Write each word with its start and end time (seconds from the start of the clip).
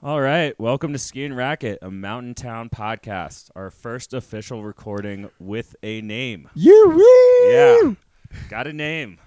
All 0.00 0.20
right, 0.20 0.58
welcome 0.60 0.92
to 0.92 0.98
Ski 0.98 1.24
and 1.24 1.36
Racket, 1.36 1.80
a 1.82 1.90
Mountain 1.90 2.34
Town 2.36 2.70
podcast. 2.70 3.50
Our 3.56 3.68
first 3.68 4.14
official 4.14 4.62
recording 4.62 5.28
with 5.40 5.74
a 5.82 6.00
name. 6.02 6.48
You 6.54 7.04
Yeah, 7.50 7.94
got 8.48 8.68
a 8.68 8.72
name. 8.72 9.18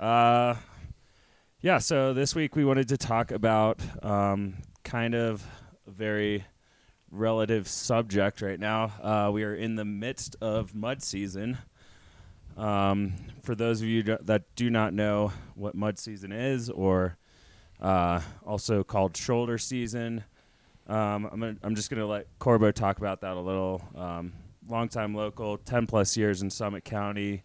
Uh, 0.00 0.54
yeah. 1.60 1.76
So 1.76 2.14
this 2.14 2.34
week 2.34 2.56
we 2.56 2.64
wanted 2.64 2.88
to 2.88 2.96
talk 2.96 3.32
about 3.32 3.80
um, 4.02 4.54
kind 4.82 5.14
of 5.14 5.46
a 5.86 5.90
very 5.90 6.46
relative 7.10 7.68
subject 7.68 8.40
right 8.40 8.58
now. 8.58 8.92
Uh, 9.02 9.30
we 9.30 9.44
are 9.44 9.54
in 9.54 9.74
the 9.76 9.84
midst 9.84 10.36
of 10.40 10.74
mud 10.74 11.02
season. 11.02 11.58
Um, 12.56 13.12
for 13.42 13.54
those 13.54 13.82
of 13.82 13.88
you 13.88 14.02
that 14.22 14.44
do 14.56 14.70
not 14.70 14.94
know 14.94 15.32
what 15.54 15.74
mud 15.74 15.98
season 15.98 16.32
is, 16.32 16.70
or 16.70 17.18
uh, 17.80 18.20
also 18.44 18.82
called 18.82 19.16
shoulder 19.16 19.58
season, 19.58 20.24
um, 20.88 21.28
I'm, 21.30 21.40
gonna, 21.40 21.56
I'm 21.62 21.74
just 21.74 21.90
going 21.90 22.00
to 22.00 22.06
let 22.06 22.26
Corbo 22.38 22.70
talk 22.70 22.98
about 22.98 23.20
that 23.20 23.36
a 23.36 23.40
little. 23.40 23.82
Um, 23.94 24.32
longtime 24.68 25.14
local, 25.14 25.58
10 25.58 25.86
plus 25.86 26.16
years 26.16 26.42
in 26.42 26.50
Summit 26.50 26.84
County. 26.84 27.42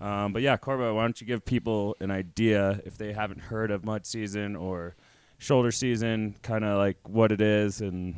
Um, 0.00 0.32
but 0.32 0.42
yeah, 0.42 0.56
Corbo, 0.56 0.94
why 0.94 1.02
don't 1.02 1.20
you 1.20 1.26
give 1.26 1.44
people 1.44 1.96
an 2.00 2.10
idea 2.10 2.80
if 2.84 2.96
they 2.96 3.12
haven't 3.12 3.40
heard 3.40 3.70
of 3.70 3.84
mud 3.84 4.06
season 4.06 4.56
or 4.56 4.96
shoulder 5.38 5.70
season, 5.70 6.36
kind 6.42 6.64
of 6.64 6.78
like 6.78 6.96
what 7.06 7.32
it 7.32 7.40
is 7.40 7.80
and 7.80 8.14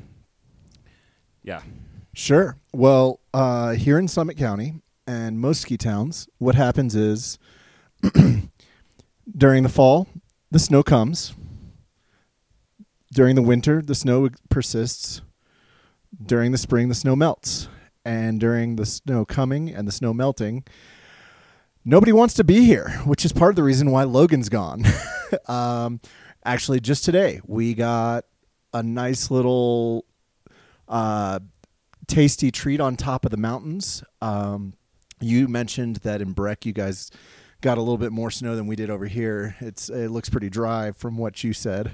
yeah. 1.43 1.63
Sure. 2.15 2.57
Well, 2.73 3.21
uh, 3.35 3.73
here 3.73 3.99
in 3.99 4.07
Summit 4.07 4.37
County 4.37 4.75
and 5.07 5.41
most 5.41 5.63
ski 5.63 5.77
towns, 5.77 6.29
what 6.39 6.55
happens 6.55 6.95
is 6.95 7.39
during 9.37 9.63
the 9.63 9.69
fall, 9.69 10.09
the 10.51 10.59
snow 10.59 10.83
comes. 10.83 11.35
During 13.13 13.35
the 13.35 13.43
winter, 13.43 13.83
the 13.83 13.95
snow 13.95 14.31
persists. 14.49 15.21
During 16.25 16.53
the 16.53 16.59
spring, 16.59 16.89
the 16.89 16.95
snow 16.95 17.15
melts. 17.15 17.69
And 18.07 18.41
during 18.41 18.77
the 18.77 18.87
snow 18.87 19.27
coming 19.27 19.69
and 19.69 19.87
the 19.87 19.93
snow 19.93 20.15
melting, 20.15 20.65
nobody 21.85 22.13
wants 22.13 22.33
to 22.35 22.45
be 22.45 22.65
here, 22.65 22.89
which 23.05 23.25
is 23.25 23.33
part 23.33 23.51
of 23.51 23.57
the 23.57 23.63
reason 23.63 23.91
why 23.91 24.05
Logan's 24.05 24.49
gone. 24.49 24.85
um, 25.47 26.01
actually, 26.45 26.81
just 26.81 27.05
today, 27.05 27.41
we 27.47 27.75
got 27.75 28.25
a 28.73 28.83
nice 28.83 29.31
little 29.31 30.07
uh, 30.89 31.39
tasty 32.07 32.51
treat 32.51 32.81
on 32.81 32.97
top 32.97 33.27
of 33.27 33.31
the 33.31 33.37
mountains. 33.37 34.03
Um, 34.23 34.73
you 35.21 35.49
mentioned 35.49 35.97
that 35.97 36.23
in 36.23 36.33
Breck, 36.33 36.65
you 36.65 36.73
guys 36.73 37.11
got 37.61 37.77
a 37.77 37.83
little 37.83 37.99
bit 37.99 38.11
more 38.11 38.31
snow 38.31 38.57
than 38.57 38.67
we 38.67 38.75
did 38.75 38.89
over 38.89 39.07
here. 39.07 39.55
It's 39.61 39.91
it 39.91 40.11
looks 40.11 40.31
pretty 40.31 40.49
dry 40.49 40.93
from 40.93 41.19
what 41.19 41.45
you 41.45 41.53
said. 41.53 41.93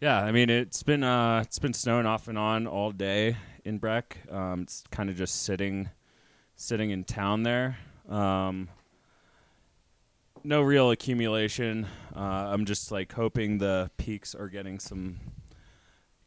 Yeah, 0.00 0.22
I 0.22 0.30
mean 0.30 0.48
it's 0.48 0.82
been 0.82 1.02
uh, 1.02 1.42
it's 1.44 1.58
been 1.58 1.72
snowing 1.74 2.06
off 2.06 2.28
and 2.28 2.38
on 2.38 2.66
all 2.66 2.92
day 2.92 3.36
in 3.64 3.78
Breck. 3.78 4.18
Um, 4.30 4.62
it's 4.62 4.84
kind 4.90 5.10
of 5.10 5.16
just 5.16 5.42
sitting 5.42 5.90
sitting 6.54 6.90
in 6.90 7.04
town 7.04 7.42
there. 7.42 7.78
Um, 8.08 8.68
no 10.44 10.62
real 10.62 10.90
accumulation. 10.92 11.86
Uh, 12.14 12.20
I'm 12.20 12.64
just 12.64 12.92
like 12.92 13.12
hoping 13.12 13.58
the 13.58 13.90
peaks 13.96 14.34
are 14.34 14.48
getting 14.48 14.78
some 14.78 15.18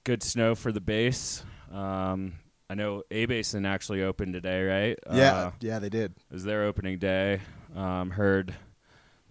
good 0.04 0.22
snow 0.22 0.54
for 0.54 0.72
the 0.72 0.82
base. 0.82 1.46
Um, 1.72 2.34
I 2.70 2.76
know 2.76 3.04
A 3.10 3.26
Basin 3.26 3.66
actually 3.66 4.04
opened 4.04 4.34
today, 4.34 4.64
right? 4.64 5.00
Uh, 5.08 5.16
yeah, 5.62 5.80
they 5.80 5.90
did. 5.90 6.12
it 6.12 6.34
was 6.34 6.44
their 6.44 6.64
opening 6.64 7.00
day. 7.00 7.40
Um, 7.76 8.10
heard 8.12 8.54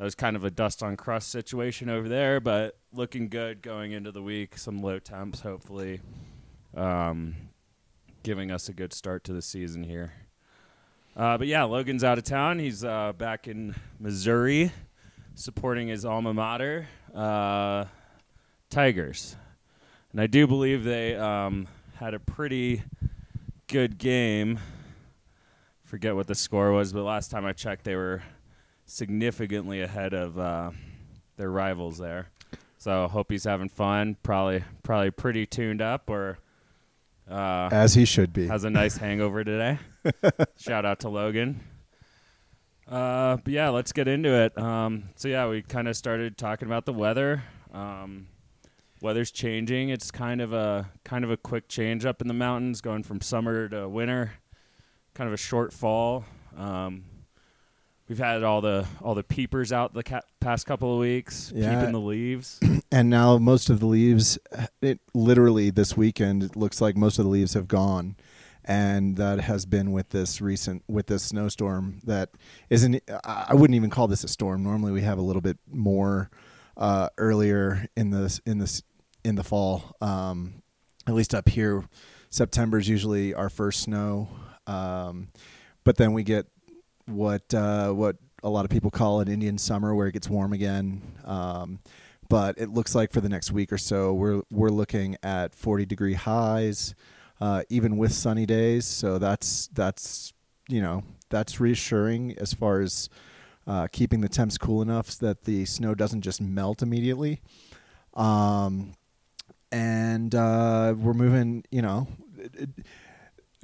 that 0.01 0.05
was 0.05 0.15
kind 0.15 0.35
of 0.35 0.45
a 0.45 0.51
dust 0.51 0.83
on 0.83 0.97
crust 0.97 1.29
situation 1.29 1.91
over 1.91 2.09
there, 2.09 2.41
but 2.41 2.79
looking 2.91 3.29
good 3.29 3.61
going 3.61 3.93
into 3.93 4.11
the 4.11 4.23
week. 4.23 4.57
Some 4.57 4.81
low 4.81 4.99
temps, 4.99 5.41
hopefully, 5.43 6.01
um, 6.75 7.35
giving 8.23 8.51
us 8.51 8.71
a 8.71 8.73
good 8.73 8.95
start 8.95 9.25
to 9.25 9.35
the 9.35 9.43
season 9.43 9.85
here. 9.85 10.15
Uh, 11.15 11.37
but 11.37 11.49
yeah, 11.49 11.65
Logan's 11.65 12.03
out 12.03 12.17
of 12.17 12.25
town. 12.25 12.59
He's 12.59 12.83
uh, 12.83 13.13
back 13.13 13.47
in 13.47 13.75
Missouri, 13.99 14.73
supporting 15.35 15.89
his 15.89 16.07
alma 16.07 16.33
mater, 16.33 16.89
uh, 17.15 17.85
Tigers, 18.71 19.37
and 20.13 20.21
I 20.23 20.29
do 20.29 20.47
believe 20.47 20.83
they 20.83 21.15
um, 21.15 21.69
had 21.97 22.15
a 22.15 22.21
pretty 22.21 22.85
good 23.67 23.99
game 23.99 24.61
forget 25.85 26.17
what 26.17 26.27
the 26.27 26.35
score 26.35 26.73
was, 26.73 26.95
but 26.95 27.03
last 27.03 27.31
time 27.31 27.45
I 27.45 27.53
checked, 27.53 27.85
they 27.85 27.97
were 27.97 28.23
significantly 28.91 29.81
ahead 29.81 30.13
of 30.15 30.39
uh, 30.39 30.71
their 31.37 31.51
rivals 31.51 31.99
there. 31.99 32.31
So 32.79 33.09
hope 33.09 33.31
he's 33.31 33.45
having 33.45 33.69
fun. 33.69 34.17
Probably, 34.23 34.65
probably 34.83 35.11
pretty 35.11 35.47
tuned 35.47 35.83
up, 35.83 36.09
or 36.09 36.39
uh, 37.31 37.69
As 37.71 37.95
he 37.95 38.05
should 38.05 38.33
be. 38.33 38.47
has 38.47 38.65
a 38.65 38.71
nice 38.71 38.97
hangover 38.99 39.45
today. 39.45 39.79
Shout 40.57 40.85
out 40.85 41.01
to 41.01 41.09
Logan. 41.09 41.61
Uh, 42.89 43.37
but 43.37 43.53
yeah, 43.53 43.69
let's 43.69 43.93
get 43.93 44.09
into 44.09 44.31
it. 44.31 44.59
Um, 44.59 45.05
so 45.15 45.29
yeah, 45.29 45.49
we 45.49 45.63
kind 45.63 45.87
of 45.89 45.97
started 45.97 46.37
talking 46.37 46.67
about 46.67 46.87
the 46.87 46.93
weather. 46.93 47.45
Um, 47.73 48.27
weather's 49.01 49.31
changing. 49.31 49.91
It's 49.91 50.11
kind 50.11 50.41
of 50.41 50.53
a 50.53 50.91
kind 51.05 51.23
of 51.23 51.31
a 51.31 51.37
quick 51.37 51.69
change 51.69 52.05
up 52.05 52.21
in 52.21 52.27
the 52.29 52.35
mountains, 52.35 52.81
going 52.81 53.05
from 53.05 53.21
summer 53.21 53.69
to 53.69 53.89
winter. 53.89 54.33
Kind 55.15 55.29
of 55.29 55.35
a 55.35 55.37
short 55.37 55.73
fall. 55.73 56.25
Um, 56.57 57.05
we've 58.11 58.19
had 58.19 58.43
all 58.43 58.61
the 58.61 58.85
all 59.01 59.15
the 59.15 59.23
peepers 59.23 59.73
out 59.73 59.95
the 59.95 60.03
ca- 60.03 60.21
past 60.41 60.67
couple 60.67 60.93
of 60.93 60.99
weeks, 60.99 61.53
Yeah. 61.55 61.77
peeping 61.79 61.93
the 61.93 62.01
leaves. 62.01 62.59
and 62.93 63.09
now 63.09 63.39
most 63.39 63.71
of 63.71 63.79
the 63.79 63.87
leaves, 63.87 64.37
it 64.83 64.99
literally 65.15 65.71
this 65.71 65.97
weekend, 65.97 66.43
it 66.43 66.57
looks 66.57 66.81
like 66.81 66.97
most 66.97 67.19
of 67.21 67.25
the 67.25 67.31
leaves 67.31 67.55
have 67.55 67.69
gone. 67.69 68.17
And 68.65 69.17
that 69.17 69.41
has 69.41 69.65
been 69.65 69.91
with 69.93 70.11
this 70.11 70.41
recent 70.41 70.83
with 70.87 71.07
this 71.07 71.23
snowstorm 71.23 72.01
that 72.05 72.31
isn't. 72.69 73.01
I 73.25 73.55
wouldn't 73.55 73.75
even 73.75 73.89
call 73.91 74.07
this 74.07 74.23
a 74.23 74.29
storm. 74.29 74.63
Normally 74.63 74.93
we 74.93 75.01
have 75.03 75.17
a 75.19 75.23
little 75.23 75.41
bit 75.41 75.57
more 75.67 76.31
uh, 76.77 77.09
earlier 77.17 77.87
in 77.97 78.11
the 78.11 78.39
in 78.45 78.59
the 78.59 78.83
in 79.25 79.37
the 79.37 79.45
fall. 79.45 79.97
Um, 80.03 80.63
at 81.07 81.15
least 81.15 81.35
up 81.35 81.49
here, 81.49 81.85
September 82.29 82.79
is 82.79 82.89
usually 82.89 83.33
our 83.35 83.49
first 83.49 83.81
snow. 83.81 84.29
Um, 84.67 85.29
but 85.83 85.97
then 85.97 86.13
we 86.13 86.23
get 86.23 86.47
what 87.07 87.53
uh, 87.55 87.93
what 87.93 88.17
a 88.43 88.49
lot 88.49 88.65
of 88.65 88.71
people 88.71 88.91
call 88.91 89.21
an 89.21 89.29
Indian 89.29 89.59
summer, 89.59 89.95
where 89.95 90.07
it 90.07 90.13
gets 90.13 90.29
warm 90.29 90.53
again. 90.53 91.03
Um, 91.25 91.81
but 92.29 92.59
it 92.59 92.71
looks 92.71 92.95
like 92.95 93.13
for 93.13 93.21
the 93.21 93.29
next 93.29 93.51
week 93.51 93.73
or 93.73 93.79
so, 93.79 94.13
we're 94.13 94.43
we're 94.51 94.71
looking 94.71 95.17
at 95.23 95.55
40 95.55 95.85
degree 95.87 96.15
highs, 96.15 96.95
uh, 97.41 97.63
even 97.69 97.97
with 97.97 98.13
sunny 98.13 98.47
days. 98.47 98.87
So 98.87 99.19
that's 99.19 99.69
that's 99.69 100.33
you 100.69 100.81
know 100.81 101.03
that's 101.29 101.61
reassuring 101.61 102.37
as 102.39 102.55
far 102.55 102.81
as 102.81 103.09
uh, 103.67 103.89
keeping 103.93 104.21
the 104.21 104.29
temps 104.29 104.59
cool 104.59 104.83
enough 104.83 105.11
so 105.11 105.27
that 105.27 105.45
the 105.45 105.65
snow 105.65 105.95
doesn't 105.95 106.23
just 106.23 106.41
melt 106.41 106.83
immediately. 106.83 107.41
Um, 108.15 108.95
and 109.73 110.35
uh, 110.35 110.95
we're 110.97 111.15
moving, 111.15 111.65
you 111.71 111.83
know, 111.83 112.09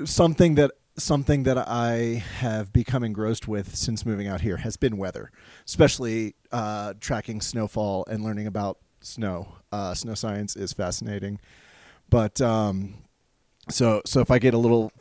something 0.05 0.55
that 0.57 0.73
something 0.99 1.43
that 1.45 1.59
I 1.59 2.25
have 2.39 2.73
become 2.73 3.05
engrossed 3.05 3.47
with 3.47 3.77
since 3.77 4.07
moving 4.07 4.27
out 4.29 4.41
here 4.41 4.57
has 4.59 4.77
been 4.77 4.97
weather, 4.97 5.31
especially 5.67 6.34
uh, 6.53 6.95
tracking 7.01 7.41
snowfall 7.41 8.05
and 8.09 8.25
learning 8.25 8.47
about 8.47 8.79
snow. 9.01 9.49
Uh, 9.73 9.95
snow 9.95 10.15
science 10.15 10.57
is 10.57 10.73
fascinating, 10.73 11.39
but 12.09 12.41
um, 12.41 12.95
so 13.69 14.03
so 14.07 14.21
if 14.21 14.31
I 14.31 14.39
get 14.39 14.55
a 14.55 14.59
little 14.59 14.93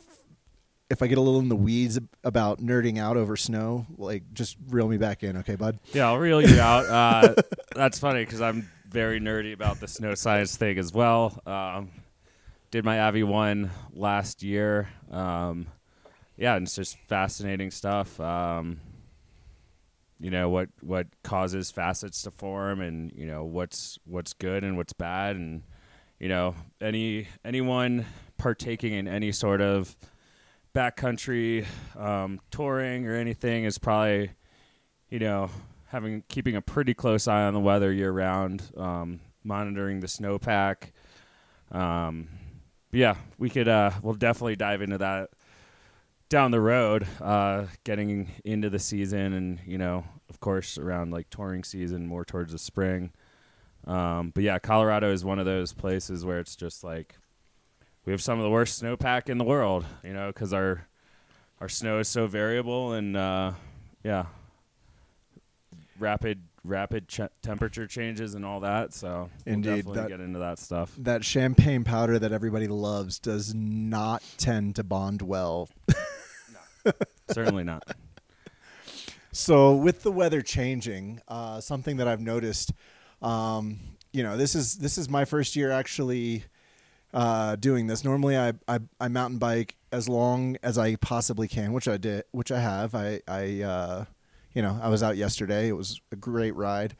if 0.90 1.02
I 1.02 1.06
get 1.06 1.18
a 1.18 1.20
little 1.20 1.40
in 1.40 1.48
the 1.48 1.56
weeds 1.56 1.98
about 2.22 2.60
nerding 2.60 2.98
out 2.98 3.16
over 3.16 3.36
snow, 3.36 3.86
like 3.96 4.22
just 4.32 4.56
reel 4.68 4.88
me 4.88 4.98
back 4.98 5.22
in, 5.22 5.38
okay, 5.38 5.56
bud? 5.56 5.78
Yeah, 5.92 6.06
I'll 6.06 6.18
reel 6.18 6.40
you 6.40 6.60
out. 6.60 6.86
Uh, 6.86 7.34
that's 7.74 7.98
funny 7.98 8.24
because 8.24 8.40
I'm 8.40 8.68
very 8.88 9.18
nerdy 9.20 9.52
about 9.52 9.80
the 9.80 9.88
snow 9.88 10.14
science 10.14 10.56
thing 10.56 10.78
as 10.78 10.92
well. 10.92 11.40
Um, 11.44 11.90
did 12.70 12.84
my 12.84 13.00
Avi 13.00 13.24
one 13.24 13.70
last 13.92 14.42
year. 14.42 14.88
Um, 15.10 15.66
yeah, 16.36 16.56
it's 16.56 16.74
just 16.74 16.98
fascinating 17.08 17.70
stuff. 17.70 18.18
Um, 18.20 18.80
you 20.18 20.30
know 20.30 20.48
what 20.48 20.68
what 20.80 21.06
causes 21.22 21.70
facets 21.70 22.22
to 22.22 22.30
form, 22.30 22.80
and 22.80 23.12
you 23.14 23.26
know 23.26 23.44
what's 23.44 23.98
what's 24.04 24.32
good 24.32 24.64
and 24.64 24.76
what's 24.76 24.92
bad, 24.92 25.36
and 25.36 25.62
you 26.18 26.28
know 26.28 26.54
any 26.80 27.28
anyone 27.44 28.06
partaking 28.38 28.92
in 28.92 29.08
any 29.08 29.32
sort 29.32 29.60
of 29.60 29.94
backcountry 30.74 31.66
um, 31.96 32.40
touring 32.50 33.06
or 33.06 33.14
anything 33.14 33.64
is 33.64 33.78
probably 33.78 34.30
you 35.10 35.18
know 35.18 35.50
having 35.86 36.22
keeping 36.28 36.56
a 36.56 36.62
pretty 36.62 36.94
close 36.94 37.28
eye 37.28 37.44
on 37.44 37.54
the 37.54 37.60
weather 37.60 37.92
year 37.92 38.10
round, 38.10 38.62
um, 38.76 39.20
monitoring 39.44 40.00
the 40.00 40.06
snowpack. 40.06 40.92
Um, 41.72 42.28
yeah, 42.92 43.16
we 43.38 43.50
could 43.50 43.68
uh, 43.68 43.90
we'll 44.02 44.14
definitely 44.14 44.56
dive 44.56 44.80
into 44.80 44.98
that 44.98 45.30
down 46.28 46.50
the 46.50 46.60
road, 46.60 47.06
uh, 47.20 47.66
getting 47.84 48.30
into 48.44 48.68
the 48.70 48.78
season, 48.78 49.32
and 49.32 49.60
you 49.66 49.78
know, 49.78 50.04
of 50.28 50.40
course, 50.40 50.78
around 50.78 51.12
like 51.12 51.30
touring 51.30 51.62
season, 51.64 52.06
more 52.06 52.24
towards 52.24 52.52
the 52.52 52.58
spring. 52.58 53.12
Um, 53.86 54.32
but 54.34 54.42
yeah, 54.42 54.58
Colorado 54.58 55.12
is 55.12 55.24
one 55.24 55.38
of 55.38 55.46
those 55.46 55.72
places 55.72 56.24
where 56.24 56.40
it's 56.40 56.56
just 56.56 56.82
like 56.82 57.14
we 58.04 58.12
have 58.12 58.20
some 58.22 58.38
of 58.38 58.42
the 58.44 58.50
worst 58.50 58.82
snowpack 58.82 59.28
in 59.28 59.38
the 59.38 59.44
world, 59.44 59.84
you 60.02 60.12
know, 60.12 60.28
because 60.28 60.52
our 60.52 60.86
our 61.60 61.68
snow 61.68 61.98
is 62.00 62.08
so 62.08 62.26
variable 62.26 62.92
and 62.94 63.16
uh, 63.16 63.52
yeah, 64.02 64.26
rapid 65.98 66.42
rapid 66.64 67.06
ch- 67.06 67.20
temperature 67.42 67.86
changes 67.86 68.34
and 68.34 68.44
all 68.44 68.58
that. 68.60 68.92
So 68.92 69.30
we'll 69.46 69.54
Indeed, 69.54 69.68
definitely 69.76 69.94
that- 70.02 70.08
get 70.08 70.20
into 70.20 70.38
that 70.40 70.58
stuff. 70.58 70.92
That 70.98 71.24
champagne 71.24 71.84
powder 71.84 72.18
that 72.18 72.32
everybody 72.32 72.66
loves 72.66 73.18
does 73.20 73.54
not 73.54 74.22
tend 74.36 74.74
to 74.76 74.82
bond 74.84 75.22
well. 75.22 75.68
Certainly 77.30 77.64
not. 77.64 77.82
So 79.32 79.74
with 79.74 80.02
the 80.02 80.10
weather 80.10 80.40
changing, 80.40 81.20
uh, 81.28 81.60
something 81.60 81.98
that 81.98 82.08
I've 82.08 82.20
noticed, 82.20 82.72
um, 83.20 83.78
you 84.12 84.22
know, 84.22 84.36
this 84.36 84.54
is 84.54 84.78
this 84.78 84.96
is 84.96 85.10
my 85.10 85.26
first 85.26 85.56
year 85.56 85.70
actually 85.70 86.44
uh, 87.12 87.56
doing 87.56 87.86
this. 87.86 88.04
Normally, 88.04 88.36
I, 88.36 88.54
I 88.66 88.78
I 88.98 89.08
mountain 89.08 89.38
bike 89.38 89.76
as 89.92 90.08
long 90.08 90.56
as 90.62 90.78
I 90.78 90.96
possibly 90.96 91.48
can, 91.48 91.72
which 91.72 91.86
I 91.86 91.98
did, 91.98 92.24
which 92.32 92.50
I 92.50 92.60
have. 92.60 92.94
I 92.94 93.20
I 93.28 93.62
uh, 93.62 94.04
you 94.54 94.62
know 94.62 94.78
I 94.82 94.88
was 94.88 95.02
out 95.02 95.16
yesterday. 95.16 95.68
It 95.68 95.76
was 95.76 96.00
a 96.12 96.16
great 96.16 96.54
ride. 96.54 96.96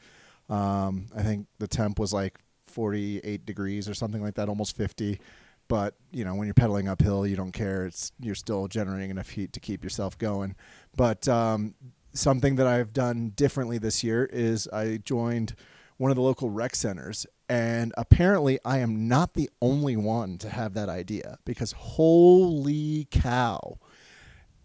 Um, 0.49 1.07
I 1.15 1.23
think 1.23 1.47
the 1.59 1.67
temp 1.67 1.99
was 1.99 2.13
like 2.13 2.39
48 2.67 3.45
degrees 3.45 3.89
or 3.89 3.93
something 3.93 4.21
like 4.21 4.35
that, 4.35 4.47
almost 4.47 4.77
50. 4.77 5.19
But 5.67 5.95
you 6.11 6.23
know, 6.23 6.35
when 6.35 6.47
you're 6.47 6.53
pedaling 6.53 6.87
uphill, 6.87 7.27
you 7.27 7.35
don't 7.35 7.51
care. 7.51 7.85
It's 7.85 8.11
you're 8.19 8.35
still 8.35 8.67
generating 8.67 9.09
enough 9.09 9.29
heat 9.29 9.53
to 9.53 9.59
keep 9.59 9.83
yourself 9.83 10.17
going. 10.17 10.55
But 10.95 11.27
um, 11.27 11.75
something 12.13 12.55
that 12.55 12.67
I've 12.67 12.93
done 12.93 13.29
differently 13.35 13.77
this 13.77 14.03
year 14.03 14.25
is 14.25 14.67
I 14.69 14.97
joined 14.97 15.55
one 15.97 16.11
of 16.11 16.15
the 16.15 16.21
local 16.21 16.49
rec 16.49 16.75
centers, 16.75 17.25
and 17.49 17.93
apparently 17.97 18.59
I 18.63 18.79
am 18.79 19.07
not 19.07 19.33
the 19.33 19.49
only 19.61 19.95
one 19.95 20.37
to 20.39 20.49
have 20.49 20.73
that 20.75 20.89
idea 20.89 21.37
because 21.45 21.71
holy 21.71 23.07
cow, 23.09 23.77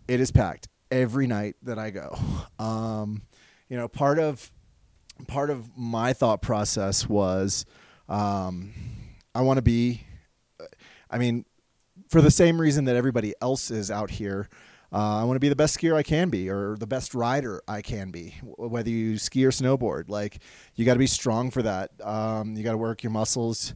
it 0.09 0.21
is 0.21 0.31
packed 0.31 0.69
every 0.91 1.27
night 1.27 1.57
that 1.63 1.79
I 1.79 1.91
go. 1.91 2.19
Um, 2.59 3.23
you 3.69 3.77
know, 3.77 3.89
part 3.89 4.21
of 4.21 4.53
part 5.27 5.51
of 5.51 5.77
my 5.77 6.13
thought 6.13 6.43
process 6.43 7.09
was 7.09 7.65
um, 8.09 8.73
I 9.35 9.41
want 9.41 9.57
to 9.57 9.63
be. 9.63 10.03
I 11.13 11.19
mean, 11.19 11.45
for 12.09 12.21
the 12.21 12.31
same 12.31 12.61
reason 12.61 12.87
that 12.87 12.97
everybody 12.97 13.35
else 13.41 13.71
is 13.71 13.91
out 13.91 14.11
here, 14.11 14.49
uh, 14.93 15.21
I 15.21 15.25
want 15.25 15.37
to 15.37 15.41
be 15.41 15.49
the 15.49 15.57
best 15.57 15.79
skier 15.79 15.95
I 15.95 16.03
can 16.03 16.29
be 16.29 16.51
or 16.51 16.77
the 16.77 16.87
best 16.87 17.15
rider 17.15 17.63
I 17.69 17.81
can 17.81 18.11
be, 18.11 18.35
whether 18.43 18.91
you 18.91 19.19
ski 19.19 19.45
or 19.45 19.51
snowboard. 19.51 20.09
Like, 20.09 20.43
you 20.75 20.85
got 20.85 20.95
to 20.95 20.99
be 20.99 21.07
strong 21.07 21.51
for 21.51 21.63
that. 21.63 21.91
Um, 22.03 22.57
you 22.57 22.63
got 22.63 22.73
to 22.73 22.79
work 22.79 23.03
your 23.03 23.13
muscles. 23.13 23.75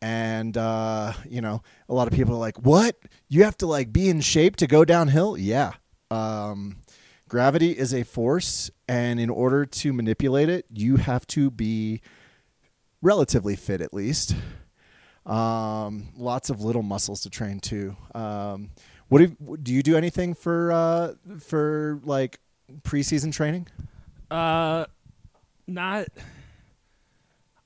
And, 0.00 0.56
uh, 0.56 1.12
you 1.28 1.40
know, 1.40 1.62
a 1.88 1.94
lot 1.94 2.08
of 2.08 2.14
people 2.14 2.34
are 2.34 2.38
like, 2.38 2.58
what? 2.58 2.96
You 3.28 3.44
have 3.44 3.56
to, 3.58 3.66
like, 3.66 3.92
be 3.92 4.08
in 4.08 4.20
shape 4.20 4.56
to 4.56 4.66
go 4.66 4.84
downhill? 4.84 5.36
Yeah. 5.36 5.72
Um, 6.10 6.78
gravity 7.28 7.72
is 7.72 7.94
a 7.94 8.02
force. 8.04 8.70
And 8.88 9.18
in 9.18 9.30
order 9.30 9.64
to 9.66 9.92
manipulate 9.92 10.48
it, 10.48 10.66
you 10.72 10.96
have 10.96 11.26
to 11.28 11.50
be 11.50 12.02
relatively 13.00 13.56
fit 13.56 13.80
at 13.80 13.94
least. 13.94 14.34
Um, 15.26 16.08
lots 16.16 16.50
of 16.50 16.62
little 16.62 16.82
muscles 16.82 17.22
to 17.22 17.30
train 17.30 17.60
too. 17.60 17.96
Um, 18.14 18.70
what 19.08 19.18
do 19.18 19.24
you, 19.24 19.56
do 19.56 19.74
you 19.74 19.82
do 19.82 19.96
anything 19.96 20.34
for 20.34 20.72
uh, 20.72 21.14
for 21.38 22.00
like 22.04 22.40
preseason 22.82 23.32
training? 23.32 23.68
Uh, 24.30 24.86
not. 25.66 26.08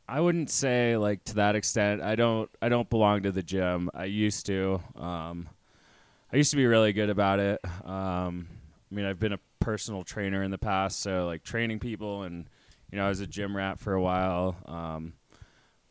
I 0.09 0.21
wouldn't 0.21 0.51
say 0.51 0.97
like 0.97 1.25
to 1.25 1.37
that 1.37 1.57
extent. 1.57 2.03
I 2.03 2.15
don't. 2.15 2.51
I 2.61 2.69
don't 2.69 2.91
belong 2.91 3.23
to 3.23 3.33
the 3.33 3.43
gym. 3.43 3.91
I 3.95 4.05
used 4.05 4.47
to. 4.47 4.83
Um, 4.97 5.49
I 6.33 6.37
used 6.37 6.51
to 6.51 6.57
be 6.57 6.67
really 6.67 6.93
good 6.93 7.11
about 7.11 7.39
it. 7.39 7.61
Um, 7.85 8.49
I 8.91 8.95
mean, 8.95 9.05
I've 9.05 9.19
been 9.19 9.33
a 9.33 9.41
personal 9.61 10.05
trainer 10.05 10.43
in 10.43 10.51
the 10.51 10.59
past, 10.59 11.01
so 11.01 11.27
like 11.27 11.43
training 11.43 11.79
people, 11.79 12.23
and 12.25 12.47
you 12.91 12.99
know, 12.99 13.07
I 13.07 13.09
was 13.09 13.21
a 13.21 13.27
gym 13.27 13.57
rat 13.57 13.79
for 13.79 13.95
a 13.95 14.03
while. 14.03 14.57
Um, 14.67 15.15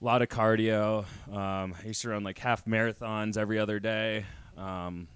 a 0.06 0.07
lot 0.07 0.22
of 0.22 0.30
cardio. 0.30 1.04
Um, 1.34 1.74
I 1.81 1.88
used 1.88 2.04
to 2.04 2.10
run 2.10 2.24
like 2.24 2.38
half 2.38 2.66
marathons 2.66 3.38
every 3.38 3.57
other 3.57 3.80
day, 3.80 4.24
um, 4.56 5.07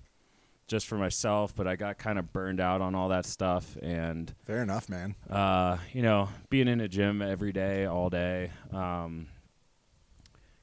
just 0.67 0.87
for 0.87 0.97
myself. 0.97 1.55
But 1.55 1.67
I 1.67 1.75
got 1.75 1.99
kind 1.99 2.17
of 2.17 2.33
burned 2.33 2.59
out 2.59 2.81
on 2.81 2.95
all 2.95 3.09
that 3.09 3.27
stuff, 3.27 3.77
and 3.83 4.33
Fair 4.47 4.63
enough, 4.63 4.89
man. 4.89 5.13
uh, 5.29 5.77
you 5.93 6.01
know, 6.01 6.29
being 6.49 6.67
in 6.67 6.81
a 6.81 6.87
gym 6.87 7.21
every 7.21 7.51
day, 7.51 7.85
all 7.85 8.09
day, 8.09 8.49
um, 8.73 9.27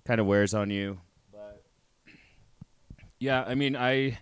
kind 0.05 0.21
of 0.21 0.27
wears 0.27 0.55
on 0.55 0.71
you. 0.71 0.99
But 1.31 1.63
yeah, 3.21 3.45
I 3.47 3.55
mean, 3.55 3.77
I 3.77 4.19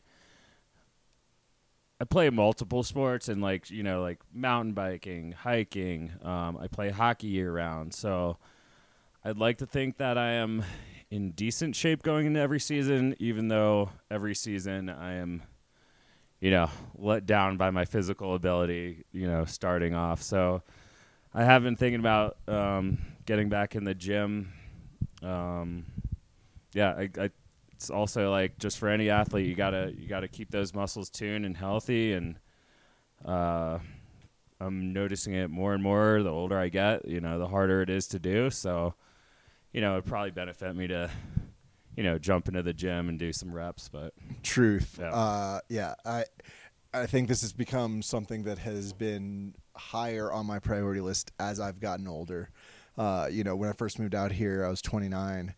I 1.99 2.05
play 2.05 2.29
multiple 2.29 2.83
sports 2.83 3.31
and 3.31 3.41
like 3.41 3.71
you 3.71 3.83
know, 3.83 4.03
like 4.03 4.19
mountain 4.35 4.75
biking, 4.75 5.33
hiking. 5.33 6.13
Um, 6.23 6.59
I 6.61 6.67
play 6.67 6.91
hockey 6.91 7.29
year 7.29 7.51
round, 7.51 7.95
so 7.95 8.37
I'd 9.25 9.39
like 9.39 9.59
to 9.59 9.67
think 9.67 9.97
that 9.99 10.19
I 10.19 10.33
am 10.33 10.65
in 11.11 11.31
decent 11.31 11.77
shape 11.77 12.03
going 12.03 12.27
into 12.27 12.41
every 12.41 12.61
season, 12.61 13.15
even 13.19 13.49
though 13.49 13.91
every 14.11 14.35
season 14.35 14.89
I 14.89 15.15
am 15.15 15.43
you 16.45 16.51
know, 16.51 16.69
let 16.99 17.25
down 17.25 17.57
by 17.57 17.71
my 17.71 17.87
physical 17.87 18.35
ability, 18.35 19.05
you 19.13 19.27
know, 19.27 19.47
starting 19.47 19.95
off. 19.95 20.21
So 20.21 20.63
I 21.33 21.43
have 21.43 21.63
been 21.63 21.75
thinking 21.75 22.01
about 22.01 22.37
um, 22.47 22.99
getting 23.25 23.49
back 23.49 23.75
in 23.75 23.85
the 23.85 23.95
gym. 23.95 24.53
Um, 25.23 25.87
yeah, 26.75 26.91
I, 26.91 27.09
I, 27.19 27.31
it's 27.73 27.89
also 27.89 28.31
like 28.31 28.59
just 28.59 28.77
for 28.77 28.91
any 28.91 29.09
athlete, 29.09 29.47
you 29.47 29.55
gotta 29.55 29.95
you 29.97 30.07
gotta 30.07 30.29
keep 30.29 30.51
those 30.51 30.75
muscles 30.75 31.09
tuned 31.09 31.47
and 31.47 31.57
healthy. 31.57 32.13
And 32.13 32.39
uh, 33.25 33.79
I'm 34.61 34.93
noticing 34.93 35.33
it 35.33 35.49
more 35.49 35.73
and 35.73 35.83
more 35.83 36.23
the 36.23 36.31
older 36.31 36.59
I 36.59 36.69
get. 36.69 37.09
You 37.09 37.23
know, 37.23 37.39
the 37.39 37.49
harder 37.49 37.81
it 37.81 37.89
is 37.89 38.07
to 38.09 38.19
do. 38.19 38.51
So, 38.51 38.95
you 39.75 39.81
know, 39.81 39.95
it'd 39.95 40.07
probably 40.07 40.31
benefit 40.31 40.75
me 40.75 40.87
to, 40.87 41.11
you 41.97 42.05
know, 42.05 42.17
jump 42.17 42.49
into 42.49 42.63
the 42.63 42.73
gym 42.73 43.09
and 43.09 43.19
do 43.19 43.33
some 43.33 43.53
reps. 43.53 43.91
But 43.91 44.15
Truth. 44.43 44.99
Yeah. 45.01 45.13
Uh, 45.13 45.61
yeah. 45.69 45.95
I 46.07 46.25
I 46.95 47.07
think 47.07 47.29
this 47.29 47.43
has 47.43 47.53
become 47.53 48.01
something 48.01 48.45
that 48.45 48.59
has 48.59 48.93
been 48.93 49.57
higher 49.77 50.33
on 50.33 50.47
my 50.47 50.61
priority 50.61 51.01
list 51.01 51.33
as 51.41 51.59
I've 51.59 51.81
gotten 51.81 52.07
older. 52.07 52.51
Uh, 52.97 53.29
you 53.31 53.43
know, 53.43 53.57
when 53.57 53.69
I 53.69 53.73
first 53.73 53.99
moved 53.99 54.15
out 54.15 54.31
here, 54.31 54.65
I 54.65 54.69
was 54.69 54.81
29, 54.81 55.53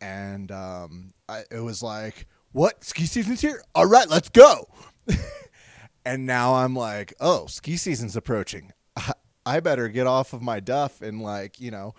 and 0.00 0.50
um, 0.50 1.10
I, 1.28 1.44
it 1.52 1.60
was 1.60 1.80
like, 1.80 2.26
"What 2.50 2.82
ski 2.82 3.06
season's 3.06 3.40
here? 3.40 3.62
All 3.76 3.86
right, 3.86 4.10
let's 4.10 4.28
go." 4.28 4.66
and 6.04 6.26
now 6.26 6.54
I'm 6.54 6.74
like, 6.74 7.14
"Oh, 7.20 7.46
ski 7.46 7.76
season's 7.76 8.16
approaching. 8.16 8.72
I, 8.96 9.12
I 9.46 9.60
better 9.60 9.86
get 9.86 10.08
off 10.08 10.32
of 10.32 10.42
my 10.42 10.58
duff 10.58 11.00
and 11.00 11.22
like, 11.22 11.60
you 11.60 11.70
know." 11.70 11.94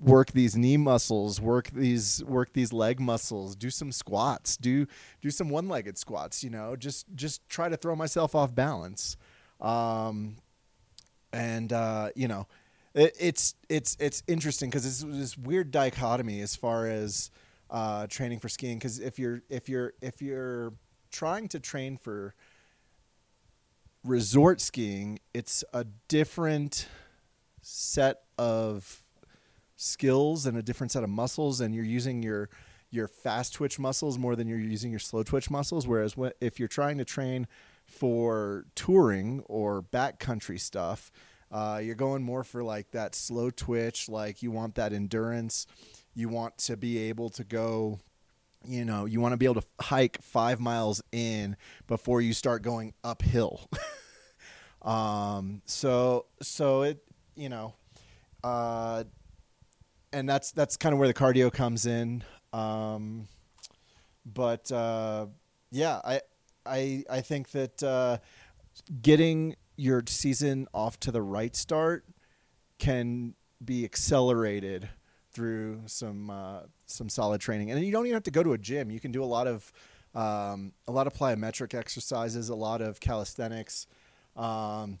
Work 0.00 0.32
these 0.32 0.56
knee 0.56 0.76
muscles 0.76 1.40
work 1.40 1.70
these 1.70 2.24
work 2.24 2.52
these 2.52 2.72
leg 2.72 2.98
muscles 2.98 3.54
do 3.54 3.70
some 3.70 3.92
squats 3.92 4.56
do 4.56 4.86
do 5.20 5.30
some 5.30 5.48
one-legged 5.50 5.98
squats 5.98 6.42
you 6.42 6.50
know 6.50 6.74
just 6.76 7.06
just 7.14 7.46
try 7.48 7.68
to 7.68 7.76
throw 7.76 7.94
myself 7.94 8.34
off 8.34 8.54
balance. 8.54 9.16
Um 9.60 10.36
and 11.32 11.72
uh 11.72 12.10
you 12.14 12.28
know 12.28 12.46
it, 12.94 13.14
it's 13.18 13.54
it's 13.68 13.96
it's 14.00 14.22
interesting 14.26 14.70
because 14.70 14.86
it's 14.86 15.02
this 15.16 15.36
weird 15.36 15.70
dichotomy 15.70 16.40
as 16.40 16.56
far 16.56 16.86
as 16.86 17.30
uh 17.70 18.06
training 18.06 18.38
for 18.38 18.48
skiing 18.48 18.78
because 18.78 18.98
if 18.98 19.18
you're 19.18 19.42
if 19.50 19.68
you're 19.68 19.92
if 20.00 20.22
you're 20.22 20.72
trying 21.10 21.48
to 21.48 21.60
train 21.60 21.96
for 21.96 22.34
resort 24.04 24.60
skiing 24.60 25.18
it's 25.34 25.64
a 25.74 25.84
different 26.08 26.88
set 27.60 28.22
of 28.38 29.02
skills 29.76 30.46
and 30.46 30.56
a 30.56 30.62
different 30.62 30.90
set 30.92 31.02
of 31.04 31.10
muscles 31.10 31.60
and 31.60 31.74
you're 31.74 31.84
using 31.84 32.22
your 32.22 32.48
your 32.90 33.08
fast 33.08 33.52
twitch 33.54 33.78
muscles 33.78 34.16
more 34.18 34.36
than 34.36 34.46
you're 34.48 34.58
using 34.58 34.90
your 34.90 35.00
slow 35.00 35.22
twitch 35.22 35.50
muscles. 35.50 35.86
Whereas 35.86 36.14
wh- 36.14 36.30
if 36.40 36.58
you're 36.58 36.68
trying 36.68 36.98
to 36.98 37.04
train 37.04 37.46
for 37.84 38.64
touring 38.74 39.40
or 39.46 39.82
backcountry 39.82 40.58
stuff 40.58 41.10
uh, 41.52 41.80
you're 41.82 41.94
going 41.94 42.22
more 42.22 42.42
for 42.42 42.62
like 42.64 42.90
that 42.90 43.14
slow 43.14 43.50
twitch 43.50 44.08
like 44.08 44.42
you 44.42 44.50
want 44.50 44.74
that 44.74 44.92
endurance. 44.92 45.66
You 46.14 46.28
want 46.28 46.58
to 46.58 46.76
be 46.76 46.98
able 47.08 47.30
to 47.30 47.44
go 47.44 48.00
you 48.66 48.84
know 48.84 49.04
you 49.04 49.20
want 49.20 49.32
to 49.32 49.36
be 49.36 49.44
able 49.46 49.60
to 49.60 49.66
hike 49.80 50.20
five 50.22 50.58
miles 50.58 51.00
in 51.12 51.56
before 51.86 52.20
you 52.20 52.32
start 52.32 52.62
going 52.62 52.94
uphill. 53.04 53.68
Um 54.82 55.62
so 55.64 56.26
so 56.42 56.82
it 56.82 57.02
you 57.34 57.48
know 57.48 57.74
uh 58.44 59.02
and 60.16 60.26
that's 60.26 60.50
that's 60.52 60.78
kind 60.78 60.94
of 60.94 60.98
where 60.98 61.08
the 61.08 61.14
cardio 61.14 61.52
comes 61.52 61.84
in. 61.84 62.24
Um, 62.52 63.28
but 64.24 64.72
uh, 64.72 65.26
yeah, 65.70 66.00
I 66.02 66.20
I 66.64 67.04
I 67.10 67.20
think 67.20 67.50
that 67.50 67.82
uh, 67.82 68.18
getting 69.02 69.56
your 69.76 70.02
season 70.08 70.68
off 70.72 70.98
to 71.00 71.12
the 71.12 71.20
right 71.20 71.54
start 71.54 72.06
can 72.78 73.34
be 73.62 73.84
accelerated 73.84 74.88
through 75.32 75.82
some 75.84 76.30
uh, 76.30 76.60
some 76.86 77.10
solid 77.10 77.42
training, 77.42 77.70
and 77.70 77.84
you 77.84 77.92
don't 77.92 78.06
even 78.06 78.14
have 78.14 78.22
to 78.22 78.30
go 78.30 78.42
to 78.42 78.54
a 78.54 78.58
gym. 78.58 78.90
You 78.90 79.00
can 79.00 79.12
do 79.12 79.22
a 79.22 79.26
lot 79.26 79.46
of 79.46 79.70
um, 80.14 80.72
a 80.88 80.92
lot 80.92 81.06
of 81.06 81.12
plyometric 81.12 81.74
exercises, 81.74 82.48
a 82.48 82.54
lot 82.54 82.80
of 82.80 83.00
calisthenics. 83.00 83.86
Um, 84.34 84.98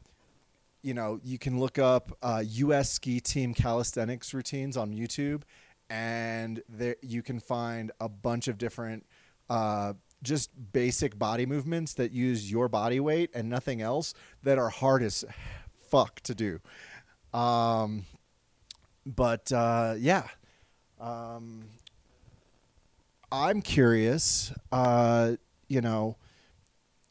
you 0.82 0.94
know, 0.94 1.20
you 1.22 1.38
can 1.38 1.58
look 1.58 1.78
up 1.78 2.16
uh, 2.22 2.42
U.S. 2.46 2.90
ski 2.90 3.20
team 3.20 3.54
calisthenics 3.54 4.32
routines 4.32 4.76
on 4.76 4.92
YouTube, 4.92 5.42
and 5.90 6.62
there 6.68 6.96
you 7.02 7.22
can 7.22 7.40
find 7.40 7.92
a 8.00 8.08
bunch 8.08 8.48
of 8.48 8.58
different 8.58 9.06
uh, 9.50 9.94
just 10.22 10.50
basic 10.72 11.18
body 11.18 11.46
movements 11.46 11.94
that 11.94 12.12
use 12.12 12.50
your 12.50 12.68
body 12.68 13.00
weight 13.00 13.30
and 13.34 13.48
nothing 13.48 13.80
else 13.80 14.14
that 14.42 14.58
are 14.58 14.68
hard 14.68 15.02
as 15.02 15.24
fuck 15.88 16.20
to 16.20 16.34
do. 16.34 16.60
Um, 17.32 18.04
but 19.04 19.52
uh, 19.52 19.94
yeah, 19.98 20.26
um, 21.00 21.64
I'm 23.30 23.60
curious. 23.62 24.52
Uh, 24.72 25.36
you 25.68 25.80
know, 25.80 26.16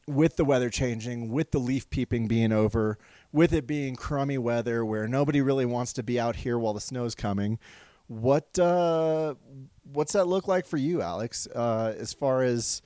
with 0.06 0.36
the 0.36 0.44
weather 0.44 0.70
changing, 0.70 1.30
with 1.30 1.50
the 1.50 1.58
leaf 1.58 1.88
peeping 1.90 2.28
being 2.28 2.52
over, 2.52 2.98
with 3.32 3.52
it 3.52 3.66
being 3.66 3.96
crummy 3.96 4.38
weather 4.38 4.84
where 4.84 5.06
nobody 5.06 5.40
really 5.40 5.66
wants 5.66 5.92
to 5.94 6.02
be 6.02 6.18
out 6.18 6.36
here 6.36 6.58
while 6.58 6.74
the 6.74 6.80
snow's 6.80 7.14
coming, 7.14 7.58
what 8.06 8.58
uh, 8.58 9.34
what's 9.92 10.12
that 10.12 10.26
look 10.26 10.46
like 10.48 10.66
for 10.66 10.76
you, 10.76 11.02
Alex? 11.02 11.46
Uh, 11.46 11.94
as 11.98 12.12
far 12.12 12.42
as 12.42 12.82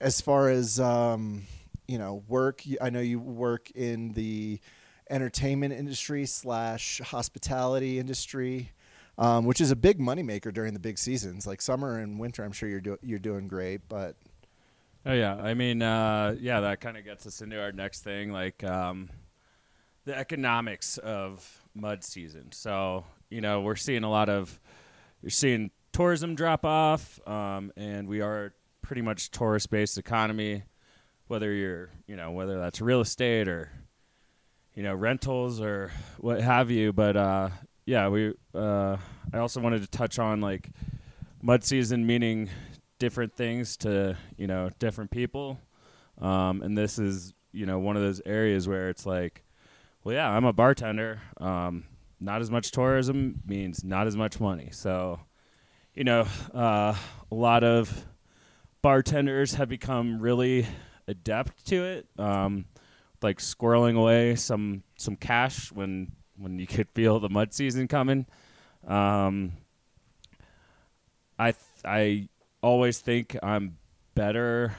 as 0.00 0.20
far 0.20 0.48
as 0.48 0.78
um, 0.78 1.42
you 1.88 1.98
know, 1.98 2.22
work. 2.28 2.62
I 2.80 2.90
know 2.90 3.00
you 3.00 3.18
work 3.18 3.70
in 3.72 4.12
the 4.12 4.60
entertainment 5.10 5.74
industry 5.74 6.24
slash 6.26 7.00
hospitality 7.00 7.98
industry, 7.98 8.72
um, 9.18 9.44
which 9.44 9.60
is 9.60 9.70
a 9.70 9.76
big 9.76 9.98
moneymaker 9.98 10.52
during 10.52 10.72
the 10.72 10.80
big 10.80 10.98
seasons, 10.98 11.46
like 11.46 11.60
summer 11.60 11.98
and 11.98 12.18
winter. 12.18 12.44
I'm 12.44 12.52
sure 12.52 12.68
you're 12.68 12.80
do- 12.80 12.98
you're 13.02 13.18
doing 13.18 13.48
great, 13.48 13.88
but 13.88 14.16
Oh 15.06 15.12
yeah, 15.12 15.36
I 15.36 15.52
mean, 15.52 15.82
uh, 15.82 16.34
yeah, 16.40 16.60
that 16.60 16.80
kind 16.80 16.96
of 16.96 17.04
gets 17.04 17.26
us 17.26 17.42
into 17.42 17.60
our 17.60 17.72
next 17.72 18.04
thing, 18.04 18.32
like 18.32 18.64
um, 18.64 19.10
the 20.04 20.16
economics 20.16 20.98
of 20.98 21.62
mud 21.74 22.04
season. 22.04 22.52
So 22.52 23.04
you 23.30 23.40
know, 23.40 23.62
we're 23.62 23.76
seeing 23.76 24.04
a 24.04 24.10
lot 24.10 24.28
of 24.28 24.60
you're 25.22 25.30
seeing 25.30 25.70
tourism 25.92 26.34
drop 26.34 26.64
off, 26.64 27.20
um, 27.26 27.72
and 27.76 28.08
we 28.08 28.20
are 28.20 28.54
pretty 28.82 29.02
much 29.02 29.30
tourist 29.30 29.70
based 29.70 29.98
economy. 29.98 30.62
Whether 31.26 31.52
you're 31.52 31.90
you 32.06 32.16
know 32.16 32.32
whether 32.32 32.58
that's 32.58 32.80
real 32.80 33.00
estate 33.00 33.48
or 33.48 33.70
you 34.74 34.82
know 34.82 34.94
rentals 34.94 35.60
or 35.60 35.90
what 36.18 36.40
have 36.40 36.70
you, 36.70 36.92
but 36.92 37.16
uh, 37.16 37.48
yeah, 37.86 38.08
we 38.08 38.34
uh, 38.54 38.96
I 39.32 39.38
also 39.38 39.60
wanted 39.60 39.82
to 39.82 39.88
touch 39.88 40.18
on 40.18 40.40
like 40.40 40.70
mud 41.42 41.64
season 41.64 42.06
meaning 42.06 42.48
different 42.98 43.34
things 43.34 43.76
to 43.76 44.16
you 44.36 44.46
know 44.46 44.70
different 44.78 45.10
people 45.10 45.58
um, 46.20 46.62
and 46.62 46.76
this 46.76 46.98
is 46.98 47.34
you 47.52 47.66
know 47.66 47.78
one 47.78 47.96
of 47.96 48.02
those 48.02 48.20
areas 48.24 48.68
where 48.68 48.88
it's 48.88 49.06
like 49.06 49.44
well 50.04 50.14
yeah 50.14 50.30
i'm 50.30 50.44
a 50.44 50.52
bartender. 50.52 51.20
Um, 51.38 51.84
not 52.20 52.40
as 52.40 52.50
much 52.50 52.70
tourism 52.70 53.42
means 53.46 53.84
not 53.84 54.06
as 54.06 54.16
much 54.16 54.40
money. 54.40 54.68
So 54.72 55.20
you 55.94 56.04
know 56.04 56.26
uh, 56.54 56.94
a 57.30 57.34
lot 57.34 57.62
of 57.64 58.06
bartenders 58.82 59.54
have 59.54 59.68
become 59.68 60.20
really 60.20 60.66
adept 61.06 61.66
to 61.66 61.84
it. 61.84 62.06
Um, 62.18 62.64
like 63.22 63.38
squirreling 63.38 63.96
away 63.96 64.36
some 64.36 64.82
some 64.96 65.16
cash 65.16 65.70
when 65.70 66.12
when 66.36 66.58
you 66.58 66.66
could 66.66 66.88
feel 66.90 67.20
the 67.20 67.28
mud 67.28 67.52
season 67.52 67.88
coming. 67.88 68.26
Um, 68.86 69.52
i 71.38 71.50
th- 71.52 71.56
i 71.84 72.28
always 72.62 72.98
think 72.98 73.36
I'm 73.42 73.76
better 74.14 74.74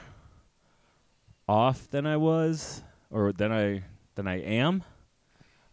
off 1.48 1.90
than 1.90 2.06
I 2.06 2.16
was 2.16 2.82
or 3.10 3.32
than 3.32 3.52
I 3.52 3.82
than 4.14 4.26
I 4.26 4.40
am 4.40 4.84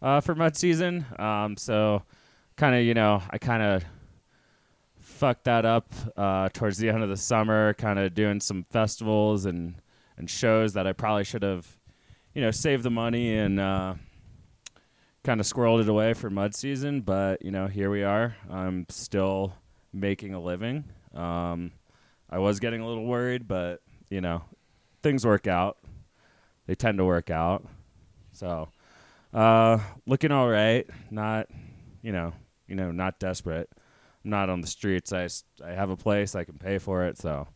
uh, 0.04 0.20
for 0.20 0.34
mud 0.34 0.54
season. 0.54 1.06
Um, 1.18 1.56
so 1.56 2.02
kind 2.56 2.76
of 2.76 2.82
you 2.82 2.94
know 2.94 3.22
I 3.30 3.38
kind 3.38 3.62
of 3.62 3.84
fucked 5.00 5.44
that 5.44 5.64
up 5.64 5.92
uh, 6.16 6.50
towards 6.52 6.78
the 6.78 6.90
end 6.90 7.02
of 7.02 7.08
the 7.08 7.16
summer, 7.16 7.74
kind 7.74 7.98
of 7.98 8.14
doing 8.14 8.40
some 8.40 8.64
festivals 8.70 9.46
and 9.46 9.76
and 10.16 10.30
shows 10.30 10.74
that 10.74 10.86
I 10.86 10.92
probably 10.92 11.24
should 11.24 11.42
have 11.42 11.66
you 12.34 12.42
know 12.42 12.50
saved 12.50 12.82
the 12.82 12.90
money 12.90 13.36
and 13.36 13.58
uh, 13.58 13.94
kind 15.24 15.40
of 15.40 15.46
squirreled 15.46 15.80
it 15.80 15.88
away 15.88 16.12
for 16.12 16.28
mud 16.28 16.54
season. 16.54 17.00
But 17.00 17.42
you 17.42 17.50
know 17.50 17.66
here 17.66 17.90
we 17.90 18.04
are. 18.04 18.36
I'm 18.50 18.86
still 18.90 19.54
making 19.92 20.34
a 20.34 20.40
living. 20.40 20.84
Um, 21.14 21.72
I 22.28 22.38
was 22.38 22.60
getting 22.60 22.82
a 22.82 22.86
little 22.86 23.06
worried, 23.06 23.48
but 23.48 23.80
you 24.10 24.20
know, 24.20 24.42
things 25.02 25.24
work 25.24 25.46
out. 25.46 25.78
They 26.66 26.74
tend 26.74 26.98
to 26.98 27.04
work 27.04 27.30
out. 27.30 27.66
So, 28.32 28.68
uh, 29.34 29.78
looking 30.06 30.30
all 30.30 30.48
right. 30.48 30.86
Not, 31.10 31.48
you 32.02 32.12
know, 32.12 32.32
you 32.68 32.76
know, 32.76 32.92
not 32.92 33.18
desperate. 33.18 33.68
I'm 34.24 34.30
not 34.30 34.48
on 34.48 34.60
the 34.60 34.66
streets. 34.66 35.12
I, 35.12 35.28
I 35.62 35.72
have 35.72 35.90
a 35.90 35.96
place. 35.96 36.34
I 36.34 36.44
can 36.44 36.56
pay 36.58 36.78
for 36.78 37.04
it. 37.04 37.18
So, 37.18 37.46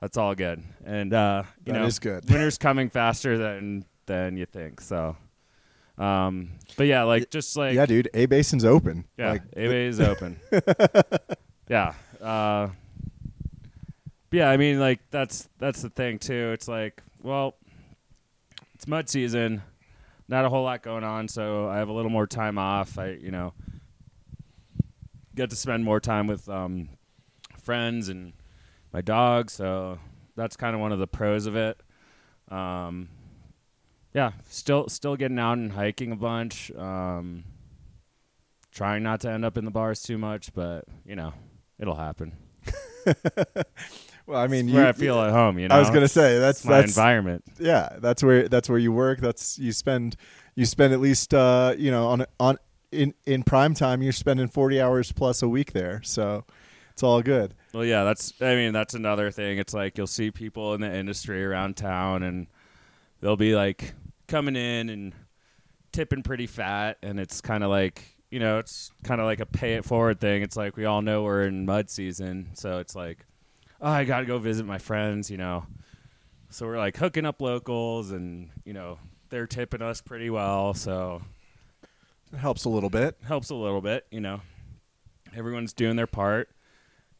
that's 0.00 0.16
all 0.16 0.34
good. 0.34 0.62
And 0.84 1.12
uh, 1.12 1.42
you 1.64 1.72
that 1.72 1.80
know, 1.80 1.86
is 1.86 1.98
good. 1.98 2.28
winter's 2.30 2.58
coming 2.58 2.90
faster 2.90 3.36
than 3.36 3.84
than 4.06 4.36
you 4.36 4.46
think. 4.46 4.80
So, 4.80 5.16
um, 5.98 6.50
but 6.76 6.86
yeah, 6.86 7.02
like 7.02 7.30
just 7.30 7.56
like 7.56 7.74
yeah, 7.74 7.86
dude, 7.86 8.08
A 8.14 8.26
Basin's 8.26 8.64
open. 8.64 9.04
yeah, 9.16 9.32
like, 9.32 9.42
A 9.56 9.86
is 9.86 10.00
open. 10.00 10.38
yeah. 11.68 11.94
Uh, 12.20 12.68
yeah, 14.30 14.50
I 14.50 14.56
mean, 14.56 14.78
like 14.78 15.00
that's 15.10 15.48
that's 15.58 15.82
the 15.82 15.90
thing 15.90 16.18
too. 16.18 16.50
It's 16.52 16.68
like, 16.68 17.02
well, 17.22 17.54
it's 18.74 18.86
mud 18.86 19.08
season, 19.08 19.62
not 20.28 20.44
a 20.44 20.48
whole 20.48 20.64
lot 20.64 20.82
going 20.82 21.04
on, 21.04 21.26
so 21.28 21.68
I 21.68 21.78
have 21.78 21.88
a 21.88 21.92
little 21.92 22.10
more 22.10 22.26
time 22.26 22.58
off. 22.58 22.98
I, 22.98 23.12
you 23.12 23.30
know, 23.30 23.54
get 25.34 25.50
to 25.50 25.56
spend 25.56 25.84
more 25.84 26.00
time 26.00 26.26
with 26.26 26.48
um, 26.48 26.90
friends 27.62 28.08
and 28.08 28.34
my 28.92 29.00
dog. 29.00 29.50
So 29.50 29.98
that's 30.36 30.56
kind 30.56 30.74
of 30.74 30.80
one 30.80 30.92
of 30.92 30.98
the 30.98 31.06
pros 31.06 31.46
of 31.46 31.56
it. 31.56 31.80
Um, 32.50 33.08
yeah, 34.14 34.32
still 34.48 34.88
still 34.88 35.16
getting 35.16 35.38
out 35.38 35.58
and 35.58 35.72
hiking 35.72 36.12
a 36.12 36.16
bunch. 36.16 36.70
Um, 36.72 37.44
trying 38.70 39.02
not 39.02 39.20
to 39.22 39.30
end 39.30 39.44
up 39.44 39.56
in 39.58 39.64
the 39.64 39.70
bars 39.70 40.02
too 40.02 40.18
much, 40.18 40.52
but 40.52 40.84
you 41.04 41.16
know, 41.16 41.32
it'll 41.78 41.96
happen. 41.96 42.36
well, 44.28 44.38
I 44.38 44.46
mean, 44.46 44.68
you, 44.68 44.74
where 44.74 44.86
I 44.86 44.92
feel 44.92 45.18
at 45.20 45.32
home. 45.32 45.58
You 45.58 45.68
know, 45.68 45.74
I 45.74 45.78
was 45.78 45.88
gonna 45.90 46.06
say 46.06 46.38
that's 46.38 46.60
It's 46.60 46.66
my 46.66 46.80
that's 46.82 46.92
environment. 46.92 47.44
yeah, 47.58 47.96
that's 47.98 48.22
where 48.22 48.48
that's 48.48 48.68
where 48.68 48.78
you 48.78 48.92
work. 48.92 49.20
That's 49.20 49.58
you 49.58 49.72
spend 49.72 50.16
you 50.54 50.66
spend 50.66 50.92
at 50.92 51.00
least 51.00 51.32
uh, 51.32 51.74
you 51.78 51.90
know 51.90 52.06
on 52.08 52.26
on 52.38 52.58
in 52.92 53.14
in 53.26 53.42
prime 53.42 53.74
time 53.74 54.02
you're 54.02 54.12
spending 54.12 54.48
40 54.48 54.80
hours 54.80 55.12
plus 55.12 55.42
a 55.42 55.48
week 55.48 55.72
there. 55.72 56.02
So 56.04 56.44
it's 56.92 57.02
all 57.02 57.22
good. 57.22 57.54
Well, 57.72 57.84
yeah, 57.84 58.04
that's. 58.04 58.34
I 58.42 58.54
mean, 58.54 58.72
that's 58.72 58.94
another 58.94 59.30
thing. 59.30 59.58
It's 59.58 59.72
like 59.72 59.96
you'll 59.96 60.06
see 60.06 60.30
people 60.30 60.74
in 60.74 60.80
the 60.80 60.94
industry 60.94 61.44
around 61.44 61.76
town, 61.76 62.22
and 62.22 62.48
they'll 63.20 63.36
be 63.36 63.54
like 63.54 63.94
coming 64.26 64.56
in 64.56 64.88
and 64.90 65.14
tipping 65.92 66.22
pretty 66.22 66.46
fat, 66.46 66.98
and 67.02 67.18
it's 67.18 67.40
kind 67.40 67.64
of 67.64 67.70
like 67.70 68.02
you 68.30 68.40
know, 68.40 68.58
it's 68.58 68.90
kind 69.04 69.20
of 69.20 69.26
like 69.26 69.40
a 69.40 69.46
pay 69.46 69.74
it 69.74 69.84
forward 69.84 70.20
thing. 70.20 70.42
It's 70.42 70.56
like 70.56 70.76
we 70.76 70.84
all 70.84 71.00
know 71.00 71.22
we're 71.22 71.44
in 71.44 71.64
mud 71.64 71.88
season, 71.88 72.50
so 72.54 72.78
it's 72.78 72.94
like, 72.94 73.24
oh, 73.80 73.90
I 73.90 74.04
got 74.04 74.20
to 74.20 74.26
go 74.26 74.38
visit 74.38 74.66
my 74.66 74.78
friends, 74.78 75.30
you 75.30 75.36
know. 75.36 75.66
So 76.50 76.66
we're 76.66 76.78
like 76.78 76.96
hooking 76.96 77.26
up 77.26 77.40
locals, 77.40 78.10
and 78.10 78.50
you 78.64 78.72
know, 78.72 78.98
they're 79.30 79.46
tipping 79.46 79.82
us 79.82 80.00
pretty 80.00 80.30
well, 80.30 80.74
so 80.74 81.22
It 82.32 82.38
helps 82.38 82.64
a 82.64 82.68
little 82.70 82.90
bit. 82.90 83.16
helps 83.26 83.50
a 83.50 83.54
little 83.54 83.80
bit, 83.82 84.06
you 84.10 84.20
know. 84.20 84.40
Everyone's 85.36 85.72
doing 85.72 85.96
their 85.96 86.06
part. 86.06 86.48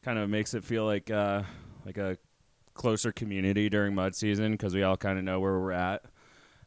Kind 0.02 0.18
of 0.18 0.30
makes 0.30 0.54
it 0.54 0.64
feel 0.64 0.84
like 0.86 1.10
uh, 1.10 1.42
like 1.84 1.98
a 1.98 2.16
closer 2.74 3.12
community 3.12 3.68
during 3.68 3.94
mud 3.94 4.14
season 4.14 4.52
because 4.52 4.74
we 4.74 4.82
all 4.82 4.96
kind 4.96 5.18
of 5.18 5.24
know 5.24 5.40
where 5.40 5.58
we're 5.58 5.72
at. 5.72 6.04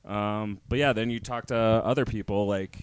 Um, 0.05 0.59
but 0.67 0.77
yeah, 0.77 0.93
then 0.93 1.09
you 1.09 1.19
talk 1.19 1.47
to 1.47 1.55
other 1.55 2.05
people 2.05 2.45
like 2.47 2.77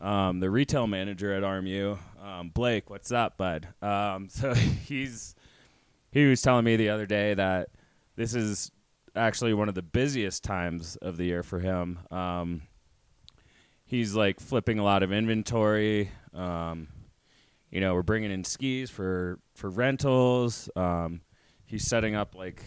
um, 0.00 0.40
the 0.40 0.48
retail 0.50 0.86
manager 0.86 1.32
at 1.32 1.42
RMU, 1.42 1.98
um, 2.20 2.48
Blake. 2.48 2.88
What's 2.90 3.12
up, 3.12 3.36
bud? 3.36 3.68
Um, 3.82 4.28
so 4.30 4.54
he's 4.54 5.34
he 6.10 6.26
was 6.26 6.42
telling 6.42 6.64
me 6.64 6.76
the 6.76 6.88
other 6.88 7.06
day 7.06 7.34
that 7.34 7.68
this 8.16 8.34
is 8.34 8.70
actually 9.14 9.54
one 9.54 9.68
of 9.68 9.74
the 9.74 9.82
busiest 9.82 10.44
times 10.44 10.96
of 10.96 11.16
the 11.16 11.24
year 11.24 11.42
for 11.42 11.58
him. 11.58 11.98
Um, 12.10 12.62
he's 13.84 14.14
like 14.14 14.40
flipping 14.40 14.78
a 14.78 14.84
lot 14.84 15.02
of 15.02 15.12
inventory. 15.12 16.10
Um, 16.34 16.88
you 17.70 17.80
know, 17.80 17.94
we're 17.94 18.02
bringing 18.02 18.30
in 18.30 18.44
skis 18.44 18.90
for 18.90 19.38
for 19.54 19.70
rentals. 19.70 20.68
Um, 20.76 21.20
he's 21.64 21.86
setting 21.86 22.14
up 22.14 22.34
like 22.34 22.62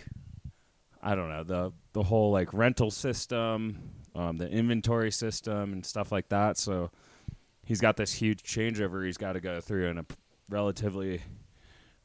I 1.01 1.15
don't 1.15 1.29
know 1.29 1.43
the 1.43 1.73
the 1.93 2.03
whole 2.03 2.31
like 2.31 2.53
rental 2.53 2.91
system, 2.91 3.77
um, 4.15 4.38
the 4.38 4.50
inventory 4.50 5.12
system, 5.12 5.73
and 5.73 5.85
stuff 5.85 6.12
like 6.12 6.29
that. 6.29 6.57
So 6.57 6.91
he's 7.65 7.81
got 7.81 7.97
this 7.97 8.13
huge 8.13 8.43
changeover 8.43 9.05
he's 9.05 9.17
got 9.17 9.33
to 9.33 9.41
go 9.41 9.59
through, 9.59 9.89
and 9.89 10.05
relatively 10.50 11.21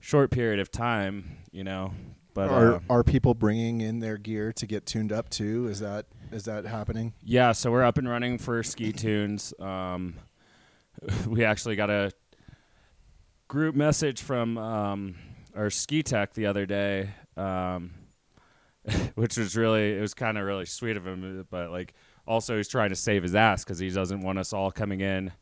short 0.01 0.31
period 0.31 0.61
of 0.61 0.71
time, 0.71 1.39
you 1.51 1.65
know. 1.65 1.93
But 2.35 2.51
are 2.51 2.75
uh, 2.77 2.81
are 2.89 3.05
people 3.05 3.35
bringing 3.35 3.81
in 3.81 4.01
their 4.01 4.17
gear 4.17 4.53
to 4.55 4.67
get 4.67 4.87
tuned 4.87 5.13
up 5.13 5.29
too? 5.29 5.67
Is 5.69 5.81
that 5.81 6.07
is 6.31 6.45
that 6.45 6.65
happening? 6.67 7.13
yeah, 7.25 7.53
so 7.53 7.71
we're 7.71 7.83
up 7.83 7.99
and 7.99 8.09
running 8.09 8.39
for 8.39 8.63
ski 8.63 8.93
tunes. 8.93 9.53
Um, 9.59 10.15
we 11.27 11.45
actually 11.45 11.77
got 11.77 11.91
a 11.91 12.13
group 13.49 13.75
message 13.75 14.23
from 14.23 14.59
um, 14.59 15.15
our 15.57 15.71
ski 15.71 16.03
tech 16.03 16.35
the 16.35 16.47
other 16.47 16.67
day, 16.67 17.11
um, 17.37 17.93
which 19.15 19.37
was 19.37 19.57
really 19.57 19.97
it 19.97 20.01
was 20.01 20.15
kind 20.15 20.39
of 20.39 20.45
really 20.45 20.67
sweet 20.67 20.97
of 20.97 21.07
him, 21.07 21.47
but 21.51 21.71
like 21.71 21.95
also 22.27 22.57
he's 22.57 22.69
trying 22.69 22.91
to 22.91 22.97
save 22.97 23.23
his 23.23 23.35
ass 23.35 23.65
because 23.65 23.79
he 23.79 23.89
doesn't 23.89 24.21
want 24.21 24.39
us 24.39 24.53
all 24.53 24.71
coming 24.71 25.01
in 25.01 25.33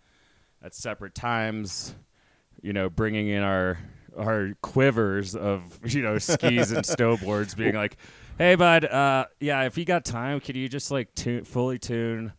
at 0.62 0.74
separate 0.74 1.14
times, 1.14 1.94
you 2.62 2.72
know, 2.72 2.88
bringing 2.88 3.28
in 3.28 3.42
our 3.42 3.78
our 4.16 4.54
quivers 4.62 5.34
of 5.34 5.78
you 5.84 6.02
know 6.02 6.18
skis 6.18 6.72
and 6.72 6.84
snowboards, 6.84 7.56
being 7.56 7.74
like, 7.74 7.96
"Hey, 8.38 8.54
bud, 8.54 8.84
uh, 8.84 9.26
yeah, 9.40 9.64
if 9.64 9.78
you 9.78 9.84
got 9.84 10.04
time, 10.04 10.40
could 10.40 10.56
you 10.56 10.68
just 10.68 10.90
like 10.90 11.14
tune, 11.14 11.44
fully 11.44 11.78
tune 11.78 12.32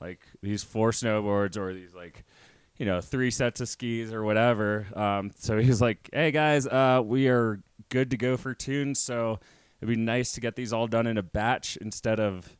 like 0.00 0.20
these 0.42 0.62
four 0.62 0.90
snowboards 0.90 1.56
or 1.56 1.72
these 1.74 1.94
like." 1.94 2.24
You 2.78 2.86
know, 2.86 3.00
three 3.00 3.30
sets 3.30 3.60
of 3.60 3.68
skis 3.68 4.12
or 4.12 4.24
whatever. 4.24 4.86
Um, 4.96 5.30
so 5.38 5.56
he 5.58 5.68
was 5.68 5.80
like, 5.80 6.08
"Hey 6.12 6.32
guys, 6.32 6.66
uh, 6.66 7.00
we 7.04 7.28
are 7.28 7.62
good 7.92 8.10
to 8.10 8.16
go 8.16 8.36
for 8.36 8.54
tunes. 8.54 8.98
So 8.98 9.38
it'd 9.80 9.94
be 9.94 10.00
nice 10.00 10.32
to 10.32 10.40
get 10.40 10.56
these 10.56 10.72
all 10.72 10.86
done 10.86 11.06
in 11.06 11.18
a 11.18 11.22
batch 11.22 11.76
instead 11.76 12.18
of, 12.18 12.56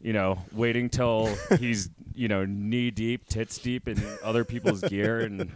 you 0.00 0.12
know, 0.12 0.38
waiting 0.52 0.90
till 0.90 1.34
he's 1.58 1.88
you 2.14 2.28
know 2.28 2.44
knee 2.44 2.90
deep, 2.90 3.28
tits 3.28 3.56
deep 3.58 3.88
in 3.88 4.02
other 4.22 4.44
people's 4.44 4.80
gear 4.82 5.20
and 5.20 5.52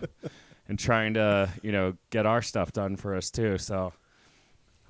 and 0.69 0.79
trying 0.79 1.15
to 1.15 1.51
you 1.63 1.73
know 1.73 1.97
get 2.11 2.27
our 2.27 2.43
stuff 2.43 2.73
done 2.73 2.97
for 2.97 3.15
us 3.15 3.31
too. 3.31 3.59
So 3.59 3.93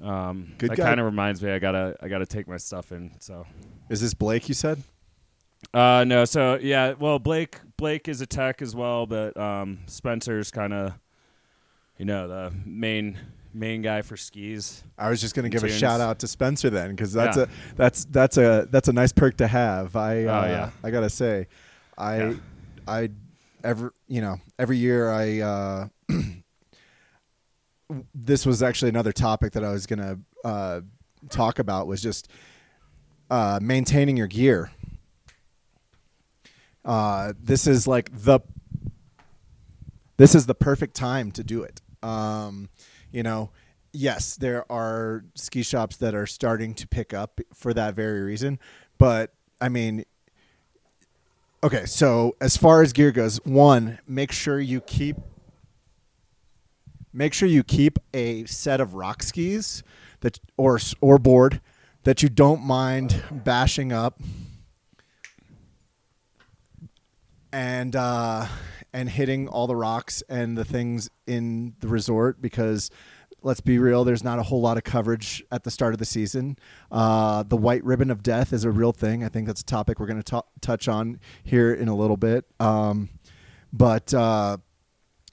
um, 0.02 0.52
Good 0.58 0.70
that 0.70 0.76
guy. 0.76 0.84
kind 0.84 1.00
of 1.00 1.06
reminds 1.06 1.42
me 1.42 1.50
I 1.50 1.58
gotta 1.58 1.96
I 2.02 2.08
gotta 2.08 2.26
take 2.26 2.48
my 2.48 2.56
stuff 2.56 2.92
in. 2.92 3.12
So 3.20 3.46
Is 3.88 4.00
this 4.00 4.14
Blake? 4.14 4.48
You 4.48 4.54
said. 4.54 4.82
uh, 5.72 6.04
no, 6.06 6.24
so 6.24 6.58
yeah, 6.60 6.94
well 6.98 7.18
Blake 7.18 7.58
Blake 7.76 8.08
is 8.08 8.20
a 8.20 8.26
tech 8.26 8.60
as 8.62 8.74
well, 8.74 9.06
but 9.06 9.36
um, 9.36 9.78
Spencer's 9.86 10.50
kind 10.50 10.72
of 10.72 10.92
you 11.98 12.04
know 12.04 12.26
the 12.28 12.52
main 12.64 13.16
main 13.52 13.82
guy 13.82 14.02
for 14.02 14.16
skis. 14.16 14.82
I 14.98 15.08
was 15.08 15.20
just 15.20 15.34
going 15.36 15.44
to 15.44 15.48
give 15.48 15.62
a 15.62 15.68
shout 15.70 16.00
out 16.00 16.18
to 16.18 16.26
Spencer 16.26 16.70
then, 16.70 16.90
because 16.90 17.12
that's 17.12 17.36
Yeah. 17.36 17.44
a 17.44 17.48
that's 17.76 18.04
that's 18.06 18.36
a 18.36 18.66
that's 18.70 18.88
a 18.88 18.92
nice 18.92 19.12
perk 19.12 19.36
to 19.36 19.46
have. 19.46 19.94
I 19.94 20.24
uh, 20.24 20.42
Oh, 20.42 20.46
yeah. 20.50 20.70
I 20.82 20.90
gotta 20.90 21.08
say, 21.10 21.46
I 21.96 22.16
Yeah. 22.18 22.34
I 22.88 23.10
every 23.64 23.90
you 24.06 24.20
know 24.20 24.36
every 24.58 24.76
year 24.76 25.10
I 25.10 25.40
uh, 25.40 25.88
this 28.14 28.46
was 28.46 28.62
actually 28.62 28.90
another 28.90 29.12
topic 29.12 29.52
that 29.54 29.64
I 29.64 29.72
was 29.72 29.86
gonna 29.86 30.18
uh, 30.44 30.82
talk 31.30 31.58
about 31.58 31.86
was 31.86 32.02
just 32.02 32.28
uh, 33.30 33.58
maintaining 33.60 34.16
your 34.16 34.26
gear. 34.26 34.70
Uh, 36.84 37.32
this 37.40 37.66
is 37.66 37.88
like 37.88 38.10
the 38.12 38.40
this 40.16 40.34
is 40.34 40.46
the 40.46 40.54
perfect 40.54 40.94
time 40.94 41.32
to 41.32 41.42
do 41.42 41.62
it. 41.62 41.80
Um, 42.02 42.68
you 43.10 43.22
know, 43.22 43.50
yes, 43.92 44.36
there 44.36 44.70
are 44.70 45.24
ski 45.34 45.62
shops 45.62 45.96
that 45.96 46.14
are 46.14 46.26
starting 46.26 46.74
to 46.74 46.86
pick 46.86 47.14
up 47.14 47.40
for 47.54 47.72
that 47.74 47.94
very 47.94 48.20
reason, 48.20 48.58
but 48.98 49.32
I 49.60 49.70
mean, 49.70 50.04
okay. 51.64 51.86
So 51.86 52.36
as 52.40 52.56
far 52.56 52.82
as 52.82 52.92
gear 52.92 53.10
goes, 53.10 53.38
one, 53.44 53.98
make 54.06 54.30
sure 54.30 54.60
you 54.60 54.80
keep 54.80 55.16
make 57.12 57.32
sure 57.32 57.48
you 57.48 57.62
keep 57.62 57.98
a 58.12 58.44
set 58.44 58.80
of 58.80 58.94
rock 58.94 59.22
skis 59.22 59.82
that 60.20 60.38
or 60.56 60.78
or 61.00 61.18
board 61.18 61.60
that 62.04 62.22
you 62.22 62.28
don't 62.28 62.62
mind 62.62 63.22
bashing 63.30 63.92
up 63.92 64.20
and 67.52 67.94
uh, 67.94 68.46
and 68.92 69.08
hitting 69.08 69.48
all 69.48 69.66
the 69.66 69.76
rocks 69.76 70.22
and 70.28 70.58
the 70.58 70.64
things 70.64 71.08
in 71.26 71.74
the 71.80 71.88
resort 71.88 72.42
because 72.42 72.90
let's 73.44 73.60
be 73.60 73.78
real, 73.78 74.02
there's 74.04 74.24
not 74.24 74.38
a 74.38 74.42
whole 74.42 74.60
lot 74.60 74.76
of 74.76 74.82
coverage 74.84 75.44
at 75.52 75.62
the 75.62 75.70
start 75.70 75.92
of 75.92 75.98
the 75.98 76.04
season. 76.04 76.56
Uh, 76.90 77.42
the 77.44 77.56
white 77.56 77.84
ribbon 77.84 78.10
of 78.10 78.22
death 78.22 78.52
is 78.52 78.64
a 78.64 78.70
real 78.70 78.90
thing. 78.92 79.22
I 79.22 79.28
think 79.28 79.46
that's 79.46 79.60
a 79.60 79.64
topic 79.64 80.00
we're 80.00 80.06
going 80.06 80.22
to 80.22 80.42
touch 80.60 80.88
on 80.88 81.20
here 81.44 81.72
in 81.72 81.86
a 81.88 81.94
little 81.94 82.16
bit. 82.16 82.46
Um, 82.58 83.10
but 83.72 84.12
uh, 84.14 84.56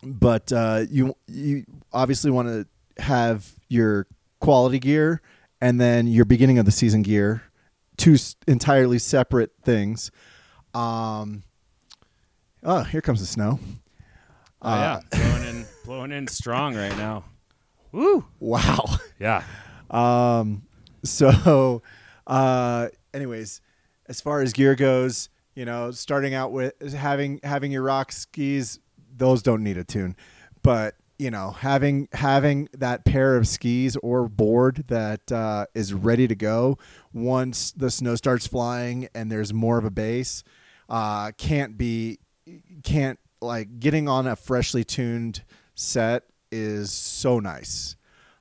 but 0.03 0.51
uh, 0.51 0.85
you 0.89 1.15
you 1.27 1.65
obviously 1.93 2.31
want 2.31 2.47
to 2.49 3.01
have 3.01 3.49
your 3.69 4.07
quality 4.39 4.77
gear 4.79 5.21
and 5.61 5.79
then 5.79 6.07
your 6.07 6.25
beginning 6.25 6.57
of 6.59 6.65
the 6.65 6.71
season 6.71 7.03
gear, 7.03 7.43
two 7.97 8.15
s- 8.15 8.35
entirely 8.47 8.99
separate 8.99 9.51
things. 9.63 10.11
Um, 10.73 11.43
oh, 12.63 12.83
here 12.83 13.01
comes 13.01 13.19
the 13.21 13.25
snow. 13.27 13.59
Oh 14.63 14.69
Uh, 14.69 15.01
yeah, 15.13 15.19
blowing 15.29 15.47
in 15.47 15.65
blowing 15.85 16.11
in 16.11 16.27
strong 16.27 16.75
right 16.75 16.95
now. 16.97 17.25
Woo! 17.91 18.25
Wow. 18.39 18.85
Yeah. 19.19 19.43
Um, 19.91 20.63
so, 21.03 21.83
uh, 22.27 22.87
anyways, 23.13 23.61
as 24.07 24.19
far 24.19 24.41
as 24.41 24.51
gear 24.51 24.73
goes, 24.73 25.29
you 25.53 25.63
know, 25.63 25.91
starting 25.91 26.33
out 26.33 26.51
with 26.51 26.93
having 26.93 27.39
having 27.43 27.71
your 27.71 27.83
rock 27.83 28.11
skis, 28.11 28.79
those 29.15 29.43
don't 29.43 29.61
need 29.63 29.77
a 29.77 29.83
tune, 29.83 30.15
but 30.63 30.95
you 31.19 31.29
know, 31.29 31.51
having 31.51 32.07
having 32.13 32.67
that 32.73 33.05
pair 33.05 33.35
of 33.35 33.47
skis 33.47 33.95
or 33.97 34.27
board 34.27 34.85
that 34.87 35.31
uh, 35.31 35.67
is 35.75 35.93
ready 35.93 36.27
to 36.27 36.33
go 36.33 36.79
once 37.13 37.71
the 37.73 37.91
snow 37.91 38.15
starts 38.15 38.47
flying 38.47 39.07
and 39.13 39.31
there's 39.31 39.53
more 39.53 39.77
of 39.77 39.85
a 39.85 39.91
base, 39.91 40.43
uh, 40.89 41.31
can't 41.37 41.77
be 41.77 42.17
can't 42.83 43.19
like 43.39 43.79
getting 43.79 44.09
on 44.09 44.25
a 44.25 44.35
freshly 44.35 44.83
tuned 44.83 45.43
set 45.75 46.23
is 46.51 46.91
so 46.91 47.39
nice. 47.39 47.95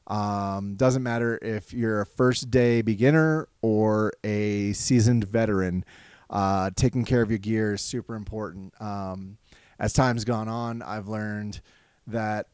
Um, 0.07 0.75
doesn't 0.75 1.03
matter 1.03 1.39
if 1.41 1.73
you're 1.73 2.01
a 2.01 2.07
first 2.07 2.51
day 2.51 2.83
beginner 2.83 3.49
or 3.63 4.13
a 4.25 4.73
seasoned 4.73 5.25
veteran. 5.25 5.85
Uh, 6.29 6.71
taking 6.75 7.05
care 7.05 7.23
of 7.23 7.31
your 7.31 7.39
gear 7.39 7.75
is 7.75 7.81
super 7.81 8.15
important. 8.15 8.75
Um, 8.81 9.39
as 9.79 9.93
time's 9.93 10.25
gone 10.25 10.49
on, 10.49 10.83
I've 10.83 11.09
learned 11.09 11.61
that 12.09 12.47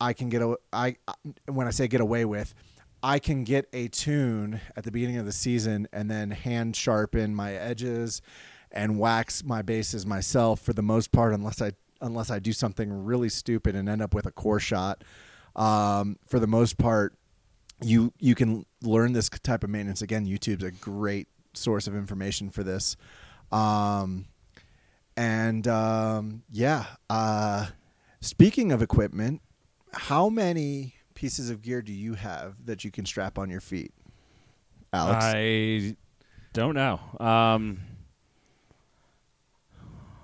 I 0.00 0.12
can 0.12 0.28
get 0.28 0.42
a, 0.42 0.56
I 0.72 0.96
when 1.46 1.66
I 1.66 1.70
say 1.70 1.88
get 1.88 2.00
away 2.00 2.24
with, 2.24 2.54
I 3.02 3.18
can 3.18 3.44
get 3.44 3.68
a 3.72 3.88
tune 3.88 4.60
at 4.76 4.84
the 4.84 4.90
beginning 4.90 5.18
of 5.18 5.26
the 5.26 5.32
season 5.32 5.88
and 5.92 6.10
then 6.10 6.30
hand 6.30 6.74
sharpen 6.74 7.34
my 7.34 7.54
edges 7.54 8.22
and 8.72 8.98
wax 8.98 9.44
my 9.44 9.62
bases 9.62 10.04
myself 10.04 10.60
for 10.60 10.72
the 10.72 10.82
most 10.82 11.12
part, 11.12 11.32
unless 11.32 11.62
I 11.62 11.72
unless 12.00 12.30
I 12.30 12.38
do 12.38 12.52
something 12.52 13.04
really 13.04 13.28
stupid 13.28 13.74
and 13.74 13.88
end 13.88 14.02
up 14.02 14.14
with 14.14 14.26
a 14.26 14.32
core 14.32 14.60
shot. 14.60 15.04
Um, 15.56 16.16
for 16.26 16.38
the 16.38 16.46
most 16.46 16.78
part, 16.78 17.14
you 17.82 18.12
you 18.18 18.34
can 18.34 18.64
learn 18.82 19.12
this 19.12 19.28
type 19.28 19.64
of 19.64 19.70
maintenance. 19.70 20.02
Again, 20.02 20.26
YouTube's 20.26 20.64
a 20.64 20.70
great 20.70 21.28
source 21.54 21.86
of 21.86 21.94
information 21.94 22.50
for 22.50 22.62
this. 22.62 22.96
Um, 23.50 24.26
and 25.16 25.66
um, 25.66 26.42
yeah, 26.50 26.86
uh, 27.10 27.66
speaking 28.20 28.72
of 28.72 28.82
equipment, 28.82 29.42
how 29.92 30.28
many 30.28 30.94
pieces 31.14 31.50
of 31.50 31.62
gear 31.62 31.82
do 31.82 31.92
you 31.92 32.14
have 32.14 32.54
that 32.66 32.84
you 32.84 32.90
can 32.90 33.04
strap 33.04 33.38
on 33.38 33.50
your 33.50 33.60
feet, 33.60 33.92
Alex? 34.92 35.24
I 35.24 35.96
don't 36.52 36.74
know. 36.74 37.00
Um, 37.18 37.80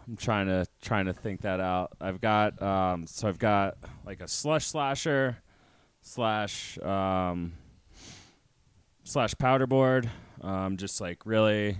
I'm 0.06 0.16
trying 0.16 0.46
to 0.46 0.66
trying 0.82 1.06
to 1.06 1.12
think 1.12 1.42
that 1.42 1.60
out. 1.60 1.92
I've 2.00 2.20
got 2.20 2.60
um, 2.60 3.06
so 3.06 3.28
I've 3.28 3.38
got 3.38 3.78
like 4.04 4.20
a 4.20 4.28
slush 4.28 4.66
slasher 4.66 5.38
slash 6.02 6.78
um, 6.78 7.54
slash 9.04 9.34
powder 9.38 9.66
board. 9.66 10.08
Um, 10.40 10.76
just 10.76 11.00
like 11.00 11.24
really, 11.24 11.78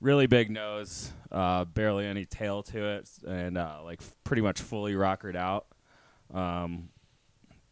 really 0.00 0.26
big 0.26 0.50
nose, 0.50 1.10
uh, 1.32 1.64
barely 1.64 2.06
any 2.06 2.26
tail 2.26 2.62
to 2.64 2.84
it, 2.96 3.08
and 3.26 3.56
uh, 3.56 3.78
like 3.82 4.02
f- 4.02 4.14
pretty 4.24 4.42
much 4.42 4.60
fully 4.60 4.94
rockered 4.94 5.36
out. 5.36 5.66
Um, 6.32 6.90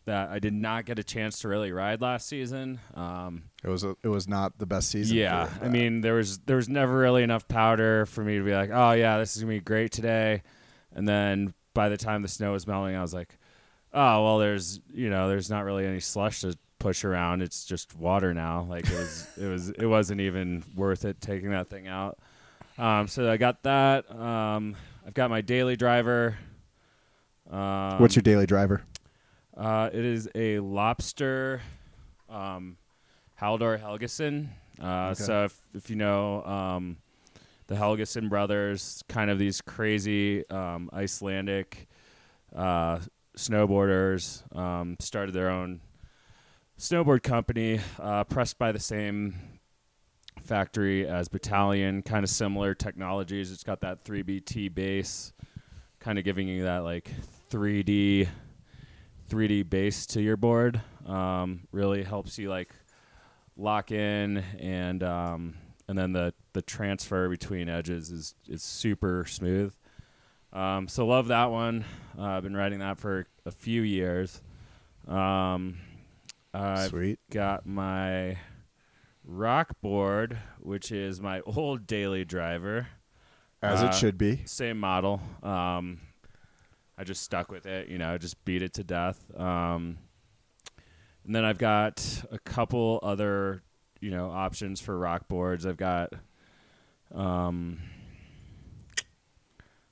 that 0.04 0.30
I 0.30 0.38
did 0.38 0.52
not 0.52 0.84
get 0.84 0.98
a 0.98 1.04
chance 1.04 1.40
to 1.40 1.48
really 1.48 1.72
ride 1.72 2.00
last 2.00 2.28
season. 2.28 2.80
Um, 2.94 3.44
it 3.62 3.68
was 3.68 3.84
a, 3.84 3.96
it 4.02 4.08
was 4.08 4.28
not 4.28 4.58
the 4.58 4.66
best 4.66 4.90
season. 4.90 5.16
yeah, 5.16 5.48
I 5.60 5.68
mean 5.68 6.00
there 6.00 6.14
was 6.14 6.38
there 6.40 6.56
was 6.56 6.68
never 6.68 6.96
really 6.96 7.22
enough 7.22 7.46
powder 7.48 8.06
for 8.06 8.24
me 8.24 8.38
to 8.38 8.44
be 8.44 8.52
like, 8.52 8.70
oh 8.72 8.92
yeah, 8.92 9.18
this 9.18 9.36
is 9.36 9.42
gonna 9.42 9.54
be 9.54 9.60
great 9.60 9.92
today. 9.92 10.42
And 10.94 11.08
then 11.08 11.54
by 11.74 11.88
the 11.88 11.96
time 11.96 12.22
the 12.22 12.28
snow 12.28 12.52
was 12.52 12.66
melting, 12.66 12.96
I 12.96 13.02
was 13.02 13.14
like, 13.14 13.38
oh 13.92 14.24
well, 14.24 14.38
there's 14.38 14.80
you 14.92 15.10
know 15.10 15.28
there's 15.28 15.50
not 15.50 15.64
really 15.64 15.86
any 15.86 16.00
slush 16.00 16.40
to 16.40 16.56
push 16.78 17.04
around. 17.04 17.42
It's 17.42 17.64
just 17.64 17.96
water 17.96 18.34
now. 18.34 18.66
Like 18.68 18.86
it 18.86 18.98
was 18.98 19.28
it 19.40 19.46
was 19.46 19.70
it 19.70 19.86
wasn't 19.86 20.20
even 20.20 20.64
worth 20.74 21.04
it 21.04 21.20
taking 21.20 21.50
that 21.50 21.70
thing 21.70 21.86
out. 21.86 22.18
Um, 22.78 23.06
so 23.06 23.30
I 23.30 23.36
got 23.36 23.62
that. 23.62 24.10
Um, 24.10 24.76
I've 25.06 25.14
got 25.14 25.30
my 25.30 25.40
daily 25.40 25.76
driver. 25.76 26.36
Um, 27.50 27.98
what's 27.98 28.16
your 28.16 28.22
daily 28.22 28.46
driver? 28.46 28.82
Uh, 29.56 29.90
it 29.92 30.04
is 30.04 30.28
a 30.34 30.58
lobster 30.60 31.60
um, 32.28 32.76
Halldor 33.40 33.80
Helgason. 33.80 34.48
Uh, 34.80 35.10
Okay. 35.10 35.22
So 35.22 35.44
if, 35.44 35.60
if 35.74 35.90
you 35.90 35.96
know 35.96 36.42
um, 36.44 36.96
the 37.66 37.74
Helgeson 37.74 38.28
brothers, 38.28 39.02
kind 39.08 39.30
of 39.30 39.38
these 39.38 39.60
crazy 39.60 40.48
um, 40.48 40.88
Icelandic 40.92 41.86
uh, 42.54 43.00
snowboarders, 43.36 44.42
um, 44.56 44.96
started 45.00 45.34
their 45.34 45.50
own 45.50 45.80
snowboard 46.78 47.22
company, 47.22 47.80
uh, 48.00 48.24
pressed 48.24 48.58
by 48.58 48.72
the 48.72 48.80
same 48.80 49.34
factory 50.42 51.06
as 51.06 51.28
Bataleon, 51.28 52.04
kind 52.04 52.24
of 52.24 52.30
similar 52.30 52.74
technologies. 52.74 53.52
It's 53.52 53.62
got 53.64 53.80
that 53.82 54.04
3BT 54.04 54.74
base, 54.74 55.32
kind 56.00 56.18
of 56.18 56.24
giving 56.24 56.48
you 56.48 56.64
that 56.64 56.78
like 56.78 57.10
3D 57.50 58.28
3D 59.32 59.68
base 59.70 60.04
to 60.06 60.20
your 60.20 60.36
board. 60.36 60.80
Um, 61.06 61.66
really 61.72 62.02
helps 62.02 62.38
you 62.38 62.50
like 62.50 62.74
lock 63.56 63.90
in 63.90 64.38
and 64.60 65.02
um, 65.02 65.54
and 65.88 65.96
then 65.98 66.12
the 66.12 66.34
the 66.52 66.62
transfer 66.62 67.28
between 67.28 67.68
edges 67.68 68.10
is 68.10 68.34
is 68.48 68.62
super 68.62 69.24
smooth. 69.26 69.74
Um, 70.52 70.86
so 70.86 71.06
love 71.06 71.28
that 71.28 71.50
one. 71.50 71.84
Uh, 72.18 72.22
I've 72.24 72.42
been 72.42 72.56
riding 72.56 72.80
that 72.80 72.98
for 72.98 73.26
a 73.46 73.50
few 73.50 73.80
years. 73.82 74.42
Um, 75.08 75.78
I've 76.52 76.90
Sweet. 76.90 77.18
got 77.30 77.64
my 77.64 78.36
rock 79.24 79.80
board, 79.80 80.36
which 80.60 80.92
is 80.92 81.20
my 81.22 81.40
old 81.46 81.86
daily 81.86 82.26
driver. 82.26 82.88
As 83.62 83.82
Uh, 83.82 83.86
it 83.86 83.94
should 83.94 84.18
be. 84.18 84.42
Same 84.44 84.78
model. 84.78 85.22
Um, 85.42 86.00
I 86.96 87.04
just 87.04 87.22
stuck 87.22 87.50
with 87.50 87.66
it, 87.66 87.88
you 87.88 87.98
know, 87.98 88.18
just 88.18 88.44
beat 88.44 88.62
it 88.62 88.74
to 88.74 88.84
death. 88.84 89.18
Um, 89.36 89.98
and 91.24 91.34
then 91.34 91.44
I've 91.44 91.58
got 91.58 92.24
a 92.30 92.38
couple 92.38 93.00
other, 93.02 93.62
you 94.00 94.10
know, 94.10 94.30
options 94.30 94.80
for 94.80 94.98
rock 94.98 95.28
boards. 95.28 95.64
I've 95.64 95.76
got, 95.76 96.12
um, 97.14 97.80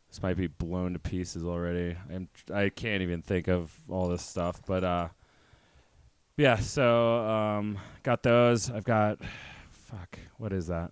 this 0.08 0.22
might 0.22 0.36
be 0.36 0.48
blown 0.48 0.92
to 0.94 0.98
pieces 0.98 1.44
already. 1.44 1.96
I'm, 2.12 2.28
I 2.52 2.68
can't 2.68 3.02
even 3.02 3.22
think 3.22 3.48
of 3.48 3.72
all 3.88 4.08
this 4.08 4.22
stuff, 4.22 4.60
but 4.66 4.82
uh, 4.82 5.08
yeah. 6.36 6.56
So 6.56 7.24
um, 7.26 7.78
got 8.02 8.22
those. 8.22 8.70
I've 8.70 8.84
got, 8.84 9.18
fuck, 9.70 10.18
what 10.36 10.52
is 10.52 10.66
that? 10.66 10.90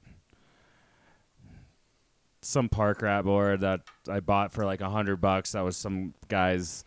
Some 2.42 2.68
park 2.68 3.03
rat 3.03 3.24
board 3.24 3.61
that 3.61 3.81
I 4.09 4.20
bought 4.20 4.53
for 4.53 4.64
like 4.64 4.81
a 4.81 4.88
hundred 4.88 5.16
bucks. 5.20 5.53
That 5.53 5.62
was 5.62 5.77
some 5.77 6.14
guy's, 6.29 6.85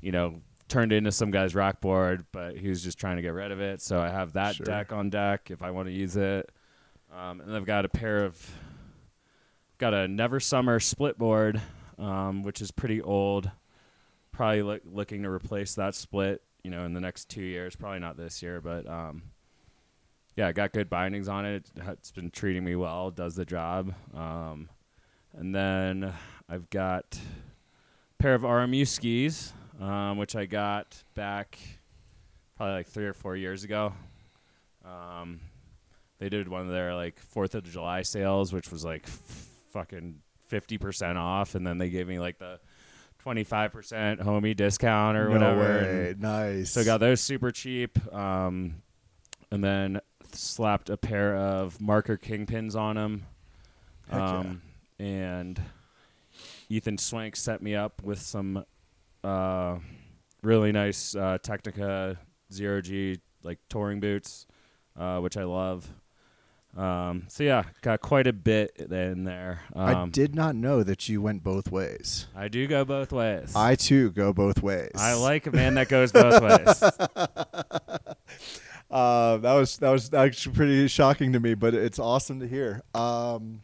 you 0.00 0.12
know, 0.12 0.40
turned 0.68 0.92
into 0.92 1.12
some 1.12 1.30
guy's 1.30 1.54
rock 1.54 1.80
board, 1.80 2.24
but 2.32 2.56
he 2.56 2.68
was 2.68 2.82
just 2.82 2.98
trying 2.98 3.16
to 3.16 3.22
get 3.22 3.34
rid 3.34 3.50
of 3.50 3.60
it. 3.60 3.82
So 3.82 4.00
I 4.00 4.08
have 4.08 4.34
that 4.34 4.54
Sure. 4.54 4.64
deck 4.64 4.92
on 4.92 5.10
deck 5.10 5.50
if 5.50 5.62
I 5.62 5.70
want 5.70 5.88
to 5.88 5.92
use 5.92 6.16
it. 6.16 6.50
Um, 7.14 7.40
and 7.40 7.54
I've 7.54 7.66
got 7.66 7.84
a 7.84 7.88
pair 7.90 8.24
of, 8.24 8.50
got 9.78 9.92
a 9.92 10.08
Never 10.08 10.40
Summer 10.40 10.80
split 10.80 11.18
board, 11.18 11.60
um, 11.98 12.42
which 12.42 12.62
is 12.62 12.70
pretty 12.70 13.02
old. 13.02 13.50
Probably 14.30 14.62
look, 14.62 14.82
looking 14.86 15.24
to 15.24 15.28
replace 15.28 15.74
that 15.74 15.94
split, 15.94 16.40
you 16.62 16.70
know, 16.70 16.84
in 16.86 16.94
the 16.94 17.00
next 17.00 17.28
two 17.28 17.42
years. 17.42 17.76
Probably 17.76 17.98
not 17.98 18.16
this 18.16 18.42
year, 18.42 18.62
but 18.62 18.88
um, 18.88 19.22
yeah, 20.36 20.48
I 20.48 20.52
got 20.52 20.72
good 20.72 20.88
bindings 20.88 21.28
on 21.28 21.44
it. 21.44 21.70
It's 21.76 22.10
been 22.10 22.30
treating 22.30 22.64
me 22.64 22.76
well. 22.76 23.10
Does 23.10 23.34
the 23.34 23.44
job. 23.44 23.94
Um, 24.14 24.68
and 25.34 25.54
then 25.54 26.12
I've 26.48 26.68
got 26.70 27.18
a 28.18 28.22
pair 28.22 28.34
of 28.34 28.42
RMU 28.42 28.86
skis, 28.86 29.52
um, 29.80 30.18
which 30.18 30.36
I 30.36 30.46
got 30.46 31.02
back 31.14 31.58
probably 32.56 32.74
like 32.76 32.88
three 32.88 33.06
or 33.06 33.14
four 33.14 33.36
years 33.36 33.64
ago. 33.64 33.92
Um, 34.84 35.40
they 36.18 36.28
did 36.28 36.48
one 36.48 36.62
of 36.62 36.68
their 36.68 36.94
like 36.94 37.18
Fourth 37.18 37.54
of 37.54 37.64
July 37.64 38.02
sales, 38.02 38.52
which 38.52 38.70
was 38.70 38.84
like 38.84 39.02
f- 39.04 39.48
fucking 39.72 40.20
fifty 40.46 40.78
percent 40.78 41.18
off, 41.18 41.54
and 41.54 41.66
then 41.66 41.78
they 41.78 41.88
gave 41.88 42.06
me 42.06 42.18
like 42.18 42.38
the 42.38 42.60
twenty 43.18 43.44
five 43.44 43.72
percent 43.72 44.20
homie 44.20 44.54
discount 44.56 45.16
or 45.16 45.28
no 45.28 45.34
whatever. 45.56 46.14
Nice. 46.18 46.70
so 46.70 46.82
I 46.82 46.84
got 46.84 47.00
those 47.00 47.20
super 47.20 47.50
cheap. 47.50 47.98
Um, 48.14 48.82
and 49.50 49.62
then 49.62 50.00
slapped 50.34 50.90
a 50.90 50.96
pair 50.96 51.36
of 51.36 51.80
marker 51.80 52.16
kingpins 52.16 52.76
on 52.76 52.96
them. 52.96 53.24
Heck 54.08 54.18
yeah. 54.18 54.38
Um, 54.38 54.62
and 54.98 55.60
Ethan 56.68 56.98
Swank 56.98 57.36
set 57.36 57.62
me 57.62 57.74
up 57.74 58.02
with 58.02 58.20
some 58.20 58.64
uh, 59.24 59.76
really 60.42 60.72
nice 60.72 61.14
uh, 61.14 61.38
Tecnica 61.42 62.16
Zero 62.52 62.80
G 62.80 63.18
like 63.42 63.58
touring 63.68 64.00
boots, 64.00 64.46
uh, 64.98 65.18
which 65.20 65.36
I 65.36 65.44
love. 65.44 65.88
Um, 66.76 67.24
so 67.28 67.44
yeah, 67.44 67.64
got 67.82 68.00
quite 68.00 68.26
a 68.26 68.32
bit 68.32 68.72
in 68.78 69.24
there. 69.24 69.60
Um, 69.74 69.84
I 69.84 70.08
did 70.08 70.34
not 70.34 70.56
know 70.56 70.82
that 70.82 71.08
you 71.08 71.20
went 71.20 71.42
both 71.42 71.70
ways. 71.70 72.26
I 72.34 72.48
do 72.48 72.66
go 72.66 72.84
both 72.84 73.12
ways. 73.12 73.54
I 73.54 73.74
too 73.74 74.10
go 74.10 74.32
both 74.32 74.62
ways. 74.62 74.92
I 74.94 75.12
like 75.14 75.46
a 75.46 75.50
man 75.50 75.74
that 75.74 75.88
goes 75.88 76.12
both 76.12 76.40
ways. 76.40 76.82
Uh, 78.92 79.38
that 79.38 79.54
was 79.54 79.78
that 79.78 79.90
was 79.90 80.12
actually 80.12 80.54
pretty 80.54 80.86
shocking 80.86 81.32
to 81.32 81.40
me, 81.40 81.54
but 81.54 81.72
it's 81.72 81.98
awesome 81.98 82.40
to 82.40 82.46
hear. 82.46 82.82
Um, 82.94 83.62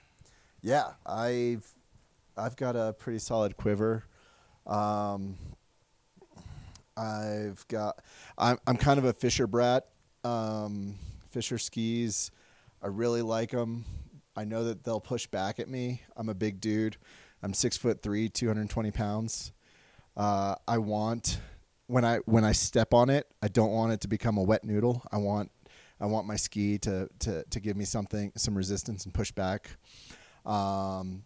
yeah, 0.62 0.92
I've 1.04 1.66
I've 2.36 2.56
got 2.56 2.76
a 2.76 2.94
pretty 2.98 3.18
solid 3.18 3.56
quiver. 3.58 4.04
Um, 4.66 5.36
I've 6.96 7.66
got 7.68 8.02
I'm 8.38 8.58
I'm 8.66 8.78
kind 8.78 8.98
of 8.98 9.04
a 9.04 9.12
Fischer 9.12 9.46
brat. 9.46 9.86
Um, 10.24 10.94
Fischer 11.30 11.58
skis, 11.58 12.30
I 12.82 12.86
really 12.86 13.22
like 13.22 13.50
them. 13.50 13.84
I 14.34 14.44
know 14.44 14.64
that 14.64 14.82
they'll 14.82 15.00
push 15.00 15.26
back 15.26 15.58
at 15.58 15.68
me. 15.68 16.00
I'm 16.16 16.30
a 16.30 16.34
big 16.34 16.58
dude. 16.60 16.96
I'm 17.42 17.52
six 17.52 17.76
foot 17.76 18.02
three, 18.02 18.28
220 18.28 18.90
pounds. 18.92 19.52
Uh, 20.16 20.54
I 20.66 20.78
want 20.78 21.38
when 21.88 22.04
I 22.04 22.18
when 22.18 22.44
I 22.44 22.52
step 22.52 22.94
on 22.94 23.10
it, 23.10 23.26
I 23.42 23.48
don't 23.48 23.72
want 23.72 23.92
it 23.92 24.00
to 24.02 24.08
become 24.08 24.38
a 24.38 24.42
wet 24.42 24.62
noodle. 24.62 25.02
I 25.10 25.16
want 25.16 25.50
I 26.00 26.06
want 26.06 26.26
my 26.26 26.36
ski 26.36 26.78
to 26.78 27.08
to 27.20 27.44
to 27.44 27.60
give 27.60 27.76
me 27.76 27.84
something 27.84 28.30
some 28.36 28.54
resistance 28.54 29.04
and 29.04 29.12
push 29.12 29.32
back. 29.32 29.70
Um, 30.46 31.24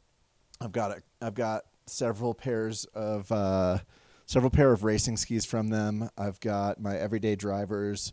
I've 0.61 0.73
got 0.73 0.93
a 0.93 1.03
I've 1.21 1.35
got 1.35 1.65
several 1.87 2.33
pairs 2.33 2.85
of 2.95 3.31
uh, 3.31 3.79
several 4.27 4.51
pair 4.51 4.73
of 4.73 4.85
racing 4.85 5.17
skis 5.17 5.45
from 5.45 5.69
them. 5.69 6.09
I've 6.17 6.39
got 6.41 6.81
my 6.81 6.97
everyday 6.97 7.35
drivers, 7.35 8.13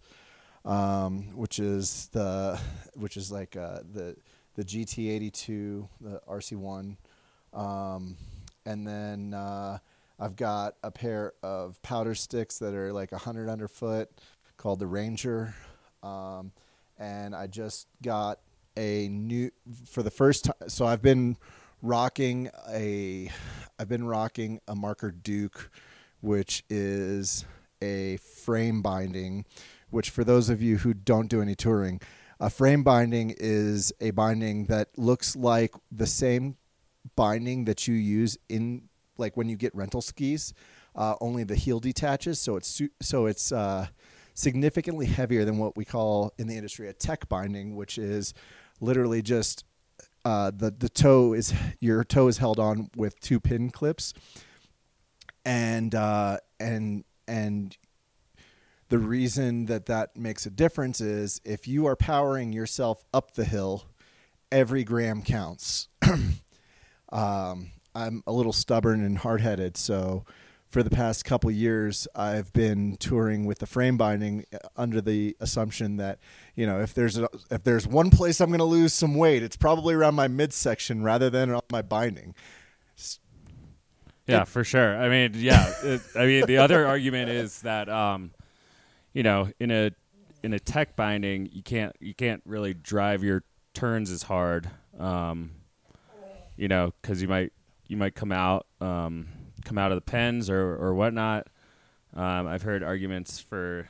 um, 0.65 1.35
which 1.35 1.59
is 1.59 2.09
the 2.11 2.59
which 2.95 3.15
is 3.15 3.31
like 3.31 3.55
uh, 3.55 3.81
the 3.93 4.15
the 4.55 4.65
GT82, 4.65 5.87
the 6.01 6.21
RC1, 6.27 6.97
um, 7.53 8.17
and 8.65 8.85
then 8.85 9.33
uh, 9.35 9.77
I've 10.19 10.35
got 10.35 10.75
a 10.83 10.91
pair 10.91 11.33
of 11.41 11.81
powder 11.81 12.13
sticks 12.13 12.59
that 12.59 12.73
are 12.73 12.91
like 12.91 13.11
100 13.13 13.47
underfoot 13.47 14.09
called 14.57 14.79
the 14.79 14.87
Ranger. 14.87 15.55
Um, 16.03 16.51
and 16.97 17.33
I 17.33 17.47
just 17.47 17.87
got 18.03 18.39
a 18.75 19.07
new, 19.07 19.51
for 19.85 20.03
the 20.03 20.11
first 20.11 20.45
time. 20.45 20.67
So 20.67 20.85
I've 20.85 21.01
been 21.01 21.37
rocking 21.81 22.49
a, 22.69 23.31
I've 23.79 23.87
been 23.87 24.05
rocking 24.05 24.59
a 24.67 24.75
Marker 24.75 25.11
Duke, 25.11 25.71
which 26.19 26.65
is 26.69 27.45
a 27.81 28.17
frame 28.17 28.81
binding, 28.81 29.45
which 29.89 30.09
for 30.09 30.25
those 30.25 30.49
of 30.49 30.61
you 30.61 30.79
who 30.79 30.93
don't 30.93 31.27
do 31.27 31.41
any 31.41 31.55
touring, 31.55 32.01
a 32.41 32.49
frame 32.49 32.83
binding 32.83 33.33
is 33.37 33.93
a 34.01 34.11
binding 34.11 34.65
that 34.65 34.89
looks 34.97 35.37
like 35.37 35.73
the 35.91 36.07
same 36.07 36.57
binding 37.15 37.63
that 37.65 37.87
you 37.87 37.95
use 37.95 38.37
in 38.49 38.88
like 39.19 39.37
when 39.37 39.49
you 39.49 39.55
get 39.55 39.75
rental 39.75 40.01
skis. 40.01 40.53
Uh, 40.95 41.15
only 41.21 41.43
the 41.43 41.55
heel 41.55 41.79
detaches, 41.79 42.39
so 42.39 42.55
it's 42.55 42.81
so 43.01 43.27
it's 43.27 43.51
uh, 43.51 43.87
significantly 44.33 45.05
heavier 45.05 45.45
than 45.45 45.57
what 45.57 45.77
we 45.77 45.85
call 45.85 46.33
in 46.37 46.47
the 46.47 46.55
industry 46.55 46.87
a 46.87 46.93
tech 46.93 47.29
binding, 47.29 47.75
which 47.75 47.97
is 47.97 48.33
literally 48.81 49.21
just 49.21 49.65
uh, 50.25 50.51
the 50.55 50.71
the 50.71 50.89
toe 50.89 51.33
is 51.33 51.53
your 51.79 52.03
toe 52.03 52.27
is 52.27 52.37
held 52.37 52.59
on 52.59 52.89
with 52.95 53.19
two 53.19 53.39
pin 53.39 53.69
clips, 53.69 54.13
and 55.45 55.93
uh, 55.93 56.37
and 56.59 57.03
and 57.27 57.77
the 58.89 58.97
reason 58.97 59.67
that 59.67 59.85
that 59.85 60.17
makes 60.17 60.45
a 60.45 60.49
difference 60.49 60.99
is 60.99 61.39
if 61.45 61.67
you 61.67 61.85
are 61.85 61.95
powering 61.95 62.51
yourself 62.51 63.03
up 63.13 63.35
the 63.35 63.45
hill, 63.45 63.85
every 64.51 64.83
gram 64.83 65.21
counts. 65.21 65.87
um, 67.11 67.71
I'm 67.95 68.23
a 68.27 68.31
little 68.31 68.53
stubborn 68.53 69.03
and 69.03 69.17
hard 69.17 69.41
headed, 69.41 69.77
so 69.77 70.25
for 70.69 70.83
the 70.83 70.89
past 70.89 71.25
couple 71.25 71.49
years, 71.49 72.07
I've 72.15 72.53
been 72.53 72.95
touring 72.97 73.45
with 73.45 73.59
the 73.59 73.65
frame 73.65 73.97
binding 73.97 74.45
uh, 74.53 74.57
under 74.77 75.01
the 75.01 75.35
assumption 75.39 75.97
that 75.97 76.19
you 76.55 76.65
know 76.67 76.79
if 76.79 76.93
there's 76.93 77.17
a, 77.17 77.27
if 77.49 77.63
there's 77.63 77.87
one 77.87 78.11
place 78.11 78.39
I'm 78.39 78.49
going 78.49 78.59
to 78.59 78.65
lose 78.65 78.93
some 78.93 79.15
weight, 79.15 79.43
it's 79.43 79.57
probably 79.57 79.95
around 79.95 80.15
my 80.15 80.27
midsection 80.27 81.03
rather 81.03 81.29
than 81.29 81.51
on 81.51 81.61
my 81.71 81.81
binding. 81.81 82.35
Yeah, 84.27 84.43
for 84.43 84.63
sure. 84.63 84.95
I 84.95 85.09
mean, 85.09 85.31
yeah. 85.35 85.73
it, 85.83 86.01
I 86.15 86.25
mean, 86.27 86.45
the 86.45 86.57
other 86.57 86.85
argument 86.85 87.29
is 87.31 87.61
that, 87.61 87.89
um, 87.89 88.31
you 89.11 89.23
know, 89.23 89.51
in 89.59 89.71
a 89.71 89.91
in 90.43 90.53
a 90.53 90.59
tech 90.59 90.95
binding, 90.95 91.49
you 91.51 91.63
can't 91.63 91.95
you 91.99 92.13
can't 92.13 92.43
really 92.45 92.75
drive 92.75 93.23
your 93.23 93.43
turns 93.73 94.11
as 94.11 94.23
hard, 94.23 94.69
um, 94.99 95.51
you 96.55 96.67
know, 96.67 96.93
because 97.01 97.21
you 97.21 97.27
might 97.27 97.51
you 97.89 97.97
might 97.97 98.15
come 98.15 98.31
out 98.31 98.67
um, 98.79 99.27
come 99.65 99.77
out 99.77 99.91
of 99.91 99.97
the 99.97 100.01
pins 100.09 100.49
or 100.49 100.75
or 100.77 100.93
whatnot. 100.93 101.47
Um, 102.15 102.47
I've 102.47 102.61
heard 102.61 102.83
arguments 102.83 103.39
for 103.39 103.89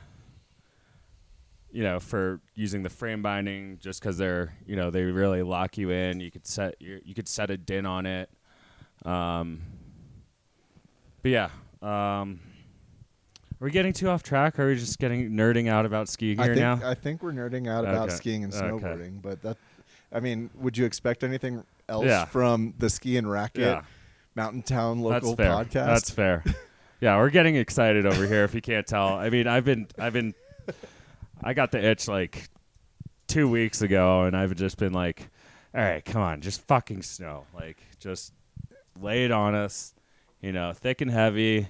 you 1.70 1.84
know 1.84 2.00
for 2.00 2.40
using 2.54 2.82
the 2.82 2.90
frame 2.90 3.22
binding 3.22 3.78
just 3.78 4.00
because 4.00 4.18
they're 4.18 4.54
you 4.66 4.74
know 4.74 4.90
they 4.90 5.04
really 5.04 5.42
lock 5.42 5.78
you 5.78 5.90
in. 5.90 6.18
You 6.18 6.30
could 6.30 6.46
set 6.46 6.74
you 6.80 7.14
could 7.14 7.28
set 7.28 7.50
a 7.50 7.56
din 7.56 7.86
on 7.86 8.06
it. 8.06 8.30
Um, 9.04 9.60
but 11.22 11.30
yeah, 11.30 11.50
um, 11.82 12.40
are 13.60 13.66
we 13.66 13.70
getting 13.70 13.92
too 13.92 14.08
off 14.08 14.22
track? 14.22 14.58
Or 14.58 14.64
are 14.64 14.68
we 14.68 14.76
just 14.76 14.98
getting 14.98 15.30
nerding 15.32 15.68
out 15.68 15.84
about 15.84 16.08
ski 16.08 16.34
I 16.34 16.44
gear 16.44 16.54
think 16.54 16.56
now? 16.56 16.80
I 16.82 16.94
think 16.94 17.22
we're 17.22 17.32
nerding 17.32 17.68
out 17.68 17.84
about 17.84 18.10
skiing 18.12 18.44
and 18.44 18.52
Okay. 18.52 18.70
snowboarding, 18.70 19.20
but 19.22 19.42
that 19.42 19.58
I 20.12 20.20
mean, 20.20 20.50
would 20.54 20.76
you 20.76 20.84
expect 20.84 21.22
anything 21.22 21.62
else 21.90 22.06
Yeah. 22.06 22.24
from 22.24 22.74
the 22.78 22.88
ski 22.88 23.16
and 23.16 23.30
racket 23.30 23.60
yeah, 23.62 23.82
mountain 24.34 24.62
town 24.62 25.00
local 25.00 25.34
that's 25.34 25.36
fair. 25.36 25.50
podcast? 25.50 25.86
That's 25.86 26.10
fair. 26.10 26.44
yeah, 27.00 27.16
we're 27.18 27.30
getting 27.30 27.56
excited 27.56 28.06
over 28.06 28.26
here. 28.26 28.44
If 28.44 28.54
you 28.54 28.60
can't 28.62 28.86
tell, 28.86 29.08
I 29.14 29.28
mean, 29.30 29.46
I've 29.46 29.64
been, 29.64 29.86
I've 29.98 30.12
been, 30.12 30.34
I 31.42 31.52
got 31.54 31.72
the 31.72 31.84
itch 31.84 32.08
like 32.08 32.48
two 33.26 33.48
weeks 33.48 33.82
ago, 33.82 34.22
and 34.24 34.36
I've 34.36 34.54
just 34.54 34.78
been 34.78 34.92
like, 34.92 35.28
all 35.74 35.80
right, 35.82 36.04
come 36.04 36.22
on, 36.22 36.40
just 36.40 36.66
fucking 36.66 37.02
snow, 37.02 37.44
like 37.54 37.78
just 37.98 38.32
lay 39.00 39.24
it 39.24 39.30
on 39.30 39.54
us, 39.54 39.94
you 40.40 40.52
know, 40.52 40.72
thick 40.72 41.00
and 41.00 41.10
heavy, 41.10 41.66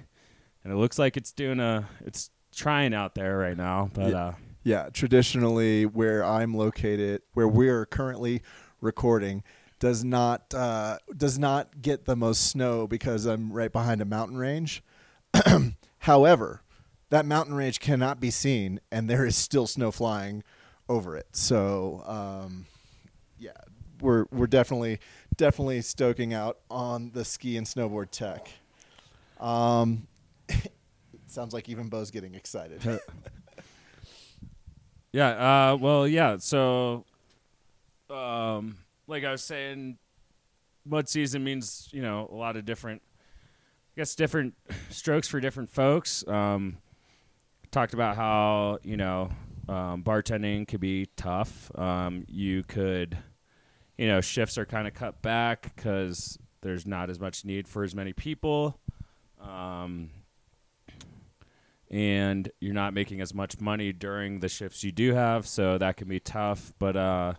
and 0.63 0.73
it 0.73 0.75
looks 0.75 0.97
like 0.99 1.17
it's 1.17 1.31
doing 1.31 1.59
a, 1.59 1.87
it's 2.05 2.29
trying 2.53 2.93
out 2.93 3.15
there 3.15 3.37
right 3.37 3.55
now, 3.57 3.89
but 3.93 4.09
Yeah. 4.11 4.25
uh, 4.25 4.33
Yeah, 4.63 4.89
traditionally 4.93 5.85
where 5.85 6.23
I'm 6.25 6.53
located, 6.53 7.21
where 7.33 7.47
we're 7.47 7.85
currently 7.85 8.41
recording, 8.81 9.43
does 9.81 10.03
not 10.05 10.53
uh, 10.53 10.99
does 11.17 11.37
not 11.37 11.81
get 11.81 12.05
the 12.05 12.15
most 12.15 12.47
snow 12.47 12.87
because 12.87 13.25
I'm 13.25 13.51
right 13.51 13.71
behind 13.71 13.99
a 13.99 14.05
mountain 14.05 14.37
range. 14.37 14.83
However, 15.99 16.61
that 17.09 17.25
mountain 17.25 17.55
range 17.55 17.79
cannot 17.79 18.21
be 18.21 18.31
seen, 18.31 18.79
and 18.91 19.09
there 19.09 19.25
is 19.25 19.35
still 19.35 19.67
snow 19.67 19.91
flying 19.91 20.43
over 20.87 21.17
it. 21.17 21.27
So, 21.33 22.03
um, 22.05 22.67
yeah, 23.39 23.51
we're 23.99 24.25
we're 24.31 24.47
definitely 24.47 24.99
definitely 25.35 25.81
stoking 25.81 26.33
out 26.33 26.59
on 26.69 27.11
the 27.13 27.25
ski 27.25 27.57
and 27.57 27.65
snowboard 27.65 28.11
tech. 28.11 28.49
Um, 29.39 30.07
sounds 31.27 31.53
like 31.53 31.67
even 31.67 31.89
Bo's 31.89 32.11
getting 32.11 32.35
excited. 32.35 33.01
Yeah. 35.13 35.71
Uh, 35.71 35.75
well, 35.75 36.07
yeah. 36.07 36.37
So, 36.37 37.03
um, 38.09 38.77
like 39.11 39.25
I 39.25 39.31
was 39.31 39.43
saying, 39.43 39.97
mud 40.85 41.07
season 41.07 41.43
means 41.43 41.89
you 41.91 42.01
know 42.01 42.27
a 42.31 42.35
lot 42.35 42.55
of 42.55 42.65
different, 42.65 43.03
I 43.95 43.99
guess 43.99 44.15
different 44.15 44.55
strokes 44.89 45.27
for 45.27 45.39
different 45.39 45.69
folks. 45.69 46.27
Um, 46.27 46.77
talked 47.69 47.93
about 47.93 48.15
how 48.15 48.79
you 48.83 48.97
know 48.97 49.29
um, 49.69 50.03
bartending 50.03 50.67
could 50.67 50.79
be 50.79 51.07
tough. 51.15 51.69
Um, 51.77 52.25
you 52.27 52.63
could, 52.63 53.17
you 53.97 54.07
know, 54.07 54.21
shifts 54.21 54.57
are 54.57 54.65
kind 54.65 54.87
of 54.87 54.93
cut 54.93 55.21
back 55.21 55.75
because 55.75 56.39
there's 56.61 56.87
not 56.87 57.09
as 57.09 57.19
much 57.19 57.45
need 57.45 57.67
for 57.67 57.83
as 57.83 57.93
many 57.93 58.13
people. 58.13 58.79
Um, 59.39 60.09
and 61.89 62.49
you're 62.61 62.73
not 62.73 62.93
making 62.93 63.19
as 63.19 63.33
much 63.33 63.59
money 63.59 63.91
during 63.91 64.39
the 64.39 64.47
shifts 64.47 64.81
you 64.83 64.93
do 64.93 65.13
have, 65.13 65.45
so 65.45 65.77
that 65.77 65.97
can 65.97 66.07
be 66.07 66.21
tough. 66.21 66.73
But 66.79 66.95
uh, 66.95 67.33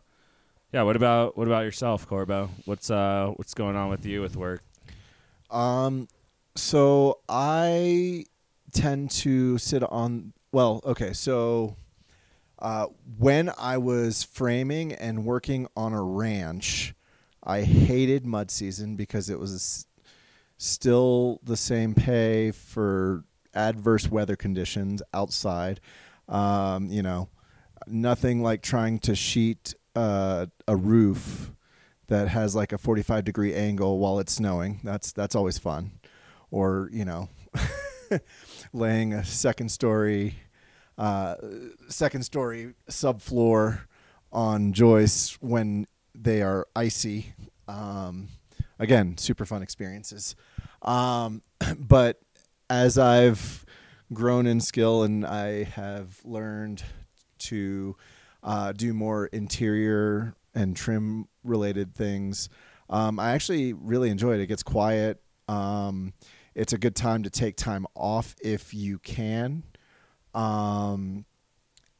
yeah, 0.72 0.82
what 0.82 0.96
about 0.96 1.36
what 1.36 1.46
about 1.46 1.64
yourself, 1.64 2.06
Corbo? 2.06 2.50
What's 2.64 2.90
uh 2.90 3.32
what's 3.36 3.54
going 3.54 3.76
on 3.76 3.90
with 3.90 4.06
you 4.06 4.22
with 4.22 4.36
work? 4.36 4.62
Um, 5.50 6.08
so 6.56 7.20
I 7.28 8.24
tend 8.72 9.10
to 9.10 9.58
sit 9.58 9.82
on. 9.82 10.32
Well, 10.50 10.80
okay, 10.84 11.12
so 11.12 11.76
uh, 12.58 12.86
when 13.18 13.50
I 13.58 13.78
was 13.78 14.22
framing 14.22 14.92
and 14.92 15.24
working 15.24 15.66
on 15.76 15.92
a 15.92 16.02
ranch, 16.02 16.94
I 17.42 17.62
hated 17.62 18.24
mud 18.24 18.50
season 18.50 18.96
because 18.96 19.28
it 19.28 19.38
was 19.38 19.86
still 20.58 21.40
the 21.42 21.56
same 21.56 21.94
pay 21.94 22.50
for 22.50 23.24
adverse 23.54 24.08
weather 24.10 24.36
conditions 24.36 25.02
outside. 25.12 25.80
Um, 26.28 26.86
you 26.88 27.02
know, 27.02 27.28
nothing 27.86 28.42
like 28.42 28.62
trying 28.62 29.00
to 29.00 29.14
sheet 29.14 29.74
uh, 29.94 30.46
a 30.66 30.76
roof 30.76 31.52
that 32.08 32.28
has 32.28 32.54
like 32.54 32.72
a 32.72 32.78
45 32.78 33.24
degree 33.24 33.54
angle 33.54 33.98
while 33.98 34.18
it's 34.18 34.32
snowing. 34.32 34.80
That's 34.82 35.12
that's 35.12 35.34
always 35.34 35.58
fun. 35.58 35.92
Or, 36.50 36.90
you 36.92 37.04
know, 37.04 37.30
laying 38.72 39.14
a 39.14 39.24
second 39.24 39.70
story 39.70 40.36
uh, 40.98 41.36
second 41.88 42.22
story 42.22 42.74
subfloor 42.88 43.80
on 44.32 44.72
joists 44.72 45.40
when 45.40 45.86
they 46.14 46.42
are 46.42 46.66
icy. 46.76 47.34
Um, 47.68 48.28
again, 48.78 49.16
super 49.18 49.44
fun 49.44 49.62
experiences. 49.62 50.36
Um, 50.82 51.42
but 51.78 52.20
as 52.68 52.98
I've 52.98 53.64
grown 54.12 54.46
in 54.46 54.60
skill 54.60 55.02
and 55.02 55.26
I 55.26 55.64
have 55.64 56.20
learned 56.24 56.82
to 57.38 57.96
uh, 58.42 58.72
do 58.72 58.92
more 58.92 59.26
interior 59.26 60.34
and 60.54 60.76
trim 60.76 61.28
related 61.44 61.94
things, 61.94 62.48
um, 62.90 63.18
I 63.18 63.32
actually 63.32 63.72
really 63.72 64.10
enjoy 64.10 64.34
it. 64.34 64.40
It 64.40 64.46
gets 64.46 64.62
quiet. 64.62 65.20
Um, 65.48 66.12
it's 66.54 66.72
a 66.72 66.78
good 66.78 66.94
time 66.94 67.22
to 67.22 67.30
take 67.30 67.56
time 67.56 67.86
off 67.94 68.34
if 68.42 68.74
you 68.74 68.98
can. 68.98 69.62
Um, 70.34 71.24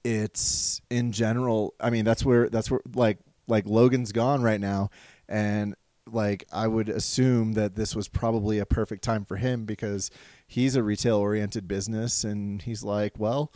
it's 0.05 0.81
in 0.91 1.13
general. 1.13 1.75
I 1.81 1.91
mean, 1.91 2.05
that's 2.05 2.25
where 2.25 2.49
that's 2.49 2.71
where 2.71 2.81
like 2.95 3.19
like 3.47 3.67
Logan's 3.67 4.13
gone 4.13 4.43
right 4.43 4.61
now, 4.61 4.91
and 5.29 5.75
like 6.11 6.45
I 6.53 6.67
would 6.67 6.89
assume 6.89 7.53
that 7.55 7.75
this 7.75 7.95
was 7.95 8.09
probably 8.09 8.59
a 8.59 8.67
perfect 8.67 9.03
time 9.03 9.25
for 9.25 9.37
him 9.37 9.65
because 9.65 10.11
he's 10.47 10.77
a 10.77 10.83
retail 10.83 11.17
oriented 11.17 11.69
business, 11.69 12.25
and 12.25 12.61
he's 12.63 12.83
like, 12.83 13.19
well, 13.19 13.53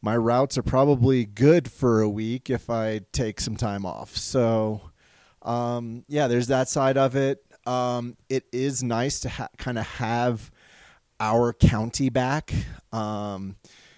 my 0.00 0.16
routes 0.16 0.56
are 0.56 0.62
probably 0.62 1.24
good 1.24 1.70
for 1.70 2.00
a 2.00 2.08
week 2.08 2.50
if 2.50 2.70
I 2.70 3.00
take 3.12 3.40
some 3.40 3.56
time 3.56 3.84
off. 3.84 4.16
So, 4.16 4.90
um, 5.42 6.04
yeah, 6.08 6.28
there's 6.28 6.48
that 6.48 6.68
side 6.68 6.96
of 6.96 7.16
it. 7.16 7.44
Um, 7.66 8.16
it 8.28 8.44
is 8.52 8.82
nice 8.82 9.20
to 9.20 9.28
ha- 9.28 9.48
kind 9.58 9.78
of 9.78 9.86
have 9.86 10.50
our 11.20 11.52
county 11.52 12.10
back. 12.10 12.52
Um, 12.92 13.56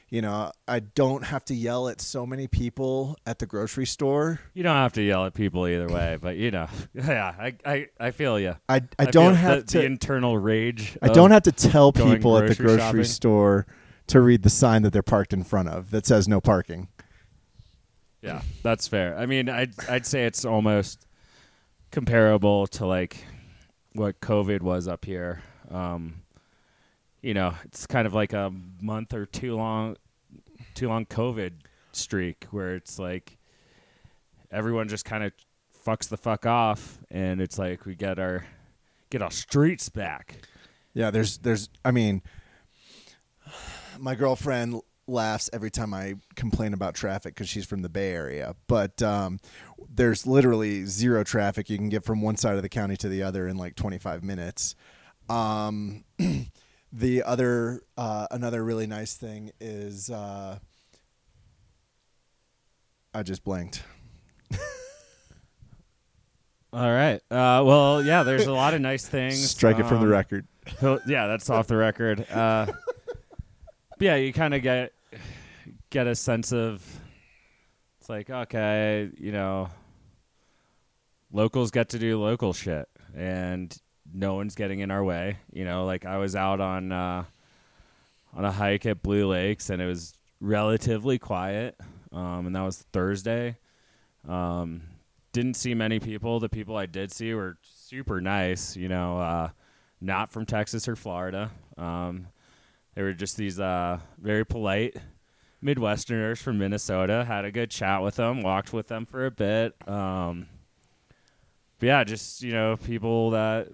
you 0.09 0.23
know, 0.23 0.51
I 0.67 0.81
don't 0.81 1.23
have 1.25 1.45
to 1.47 1.55
yell 1.55 1.89
at 1.89 2.01
so 2.01 2.27
many 2.27 2.49
people 2.49 3.17
at 3.27 3.39
the 3.39 3.47
grocery 3.47 3.87
store. 3.87 4.41
You 4.55 4.65
don't 4.65 4.75
have 4.75 4.95
to 4.95 5.03
yell 5.03 5.25
at 5.25 5.35
people 5.35 5.69
either 5.69 5.87
way, 5.87 6.19
but 6.21 6.37
you 6.37 6.51
know, 6.51 6.67
yeah, 6.95 7.33
I 7.39 7.55
I, 7.65 7.87
I 8.01 8.11
feel 8.11 8.41
you. 8.41 8.57
I, 8.69 8.83
I, 8.99 9.07
don't 9.07 9.37
have 9.37 9.67
the, 9.67 9.73
to. 9.73 9.79
the 9.79 9.85
internal 9.85 10.37
rage. 10.37 10.99
I 11.01 11.09
don't 11.09 11.31
have 11.31 11.45
to 11.45 11.53
tell 11.53 11.93
people 11.93 12.39
at 12.39 12.49
the 12.49 12.55
grocery 12.57 12.65
grocery 12.65 12.79
shopping. 12.79 13.05
store 13.05 13.67
to 14.11 14.21
read 14.21 14.43
the 14.43 14.51
sign 14.51 14.83
that 14.83 14.93
they're 14.93 15.03
parked 15.03 15.33
in 15.33 15.45
front 15.45 15.69
of 15.69 15.91
that 15.93 16.05
says 16.05 16.27
no 16.27 16.41
parking. 16.41 16.89
Yeah, 18.23 18.43
that's 18.63 18.89
fair. 18.89 19.17
I 19.17 19.27
mean, 19.27 19.49
I'd 19.49 19.73
I'd 19.89 20.05
say 20.05 20.25
it's 20.25 20.45
almost 20.45 21.07
comparable 21.91 22.67
to 22.69 22.87
like 22.87 23.25
what 23.93 24.21
COVID 24.21 24.63
was 24.63 24.89
up 24.89 25.05
here. 25.05 25.43
Um, 25.71 26.23
you 27.23 27.35
know, 27.35 27.55
it's 27.65 27.87
kind 27.87 28.07
of 28.07 28.13
like 28.13 28.33
a 28.33 28.53
month 28.81 29.15
or 29.15 29.27
two 29.27 29.57
long, 29.57 29.97
too 30.75 30.89
long 30.89 31.07
COVID 31.07 31.53
streak 31.93 32.47
where 32.51 32.75
it's 32.75 32.99
like 32.99 33.39
everyone 34.51 34.89
just 34.89 35.05
kind 35.05 35.23
of 35.23 35.33
fucks 35.87 36.09
the 36.09 36.17
fuck 36.17 36.47
off, 36.47 36.99
and 37.11 37.41
it's 37.41 37.59
like 37.59 37.87
we 37.87 37.95
get 37.95 38.19
our 38.19 38.45
get 39.09 39.23
our 39.23 39.31
streets 39.31 39.89
back. 39.89 40.35
Yeah, 40.95 41.11
there's 41.11 41.39
there's 41.39 41.69
I 41.85 41.93
mean 41.93 42.23
my 44.01 44.15
girlfriend 44.15 44.81
laughs 45.07 45.51
every 45.53 45.71
time 45.71 45.93
I 45.93 46.15
complain 46.37 46.73
about 46.73 46.95
traffic 46.95 47.35
cuz 47.37 47.49
she's 47.49 47.67
from 47.67 47.83
the 47.83 47.89
Bay 47.89 48.13
Area, 48.13 48.55
but 48.67 49.03
um, 49.03 49.39
there's 49.89 50.27
literally 50.27 50.85
zero 50.87 51.25
traffic 51.25 51.69
you 51.69 51.77
can 51.79 51.89
get 51.89 52.05
from 52.05 52.23
one 52.23 52.37
side 52.37 52.57
of 52.57 52.63
the 52.63 52.69
county 52.69 52.97
to 52.99 53.09
the 53.09 53.23
other 53.23 53.47
in 53.49 53.57
like 53.57 53.75
25 53.75 54.23
minutes. 54.23 54.75
Um, 55.29 56.05
the 56.93 57.23
other 57.25 57.83
uh, 57.97 58.27
another 58.31 58.63
really 58.65 58.87
nice 58.87 59.15
thing 59.15 59.51
is 59.61 60.11
uh, 60.11 60.59
I 63.13 63.23
just 63.25 63.43
blanked. 63.45 63.83
All 66.73 66.93
right. 66.93 67.17
Uh, 67.31 67.63
well, 67.65 68.03
yeah. 68.05 68.23
There's 68.23 68.47
a 68.47 68.53
lot 68.53 68.75
of 68.75 68.81
nice 68.81 69.07
things. 69.07 69.51
Strike 69.51 69.81
it 69.81 69.87
from 69.87 69.99
the 69.99 70.05
Um, 70.07 70.13
record. 70.13 70.47
Yeah, 71.07 71.27
that's 71.27 71.51
off 71.51 71.67
the 71.67 71.77
record. 71.77 72.25
Yeah, 74.01 74.17
you 74.17 74.33
kind 74.33 74.55
of 74.55 74.63
get 74.63 74.95
get 75.91 76.07
a 76.07 76.15
sense 76.15 76.55
of 76.55 76.83
it's 78.01 78.09
like 78.09 78.31
okay, 78.31 79.11
you 79.19 79.31
know, 79.31 79.69
locals 81.31 81.71
get 81.71 81.91
to 81.91 81.99
do 81.99 82.19
local 82.19 82.55
shit, 82.55 82.89
and 83.15 83.77
no 84.11 84.37
one's 84.37 84.55
getting 84.55 84.81
in 84.81 84.91
our 84.91 85.05
way. 85.05 85.37
You 85.53 85.67
know, 85.67 85.85
like 85.85 86.07
I 86.07 86.17
was 86.17 86.35
out 86.35 86.63
on 86.63 86.93
uh, 86.93 87.25
on 88.33 88.47
a 88.47 88.51
hike 88.51 88.87
at 88.87 89.03
Blue 89.03 89.29
Lakes, 89.29 89.69
and 89.69 89.83
it 89.83 89.87
was 89.87 90.15
relatively 90.41 91.19
quiet, 91.19 91.79
um, 92.11 92.47
and 92.47 92.57
that 92.57 92.63
was 92.63 92.79
Thursday. 92.95 93.59
Um, 94.27 94.81
didn't 95.33 95.57
see 95.57 95.75
many 95.75 96.01
people. 96.01 96.41
The 96.41 96.49
people 96.49 96.75
I 96.75 96.87
did 96.87 97.13
see 97.13 97.35
were 97.35 97.59
super 97.61 98.23
nice. 98.23 98.79
You 98.79 98.89
know, 98.89 99.19
uh, 99.19 99.51
not 100.01 100.33
from 100.33 100.47
Texas 100.47 100.89
or 100.89 100.97
Florida. 100.97 101.51
Um, 101.77 102.29
they 102.95 103.03
were 103.03 103.13
just 103.13 103.37
these 103.37 103.61
uh, 103.61 104.01
very 104.19 104.45
polite 104.45 104.97
Midwesterners 105.63 106.39
from 106.39 106.59
Minnesota. 106.59 107.25
Had 107.25 107.45
a 107.45 107.53
good 107.53 107.71
chat 107.71 108.03
with 108.03 108.17
them. 108.17 108.43
Walked 108.43 108.73
with 108.73 108.89
them 108.89 109.07
for 109.07 109.27
a 109.27 109.31
bit. 109.31 109.75
Um, 109.87 110.49
but 111.79 111.87
yeah, 111.87 112.05
just 112.05 112.43
you 112.43 112.53
know, 112.53 112.77
people 112.77 113.31
that 113.31 113.69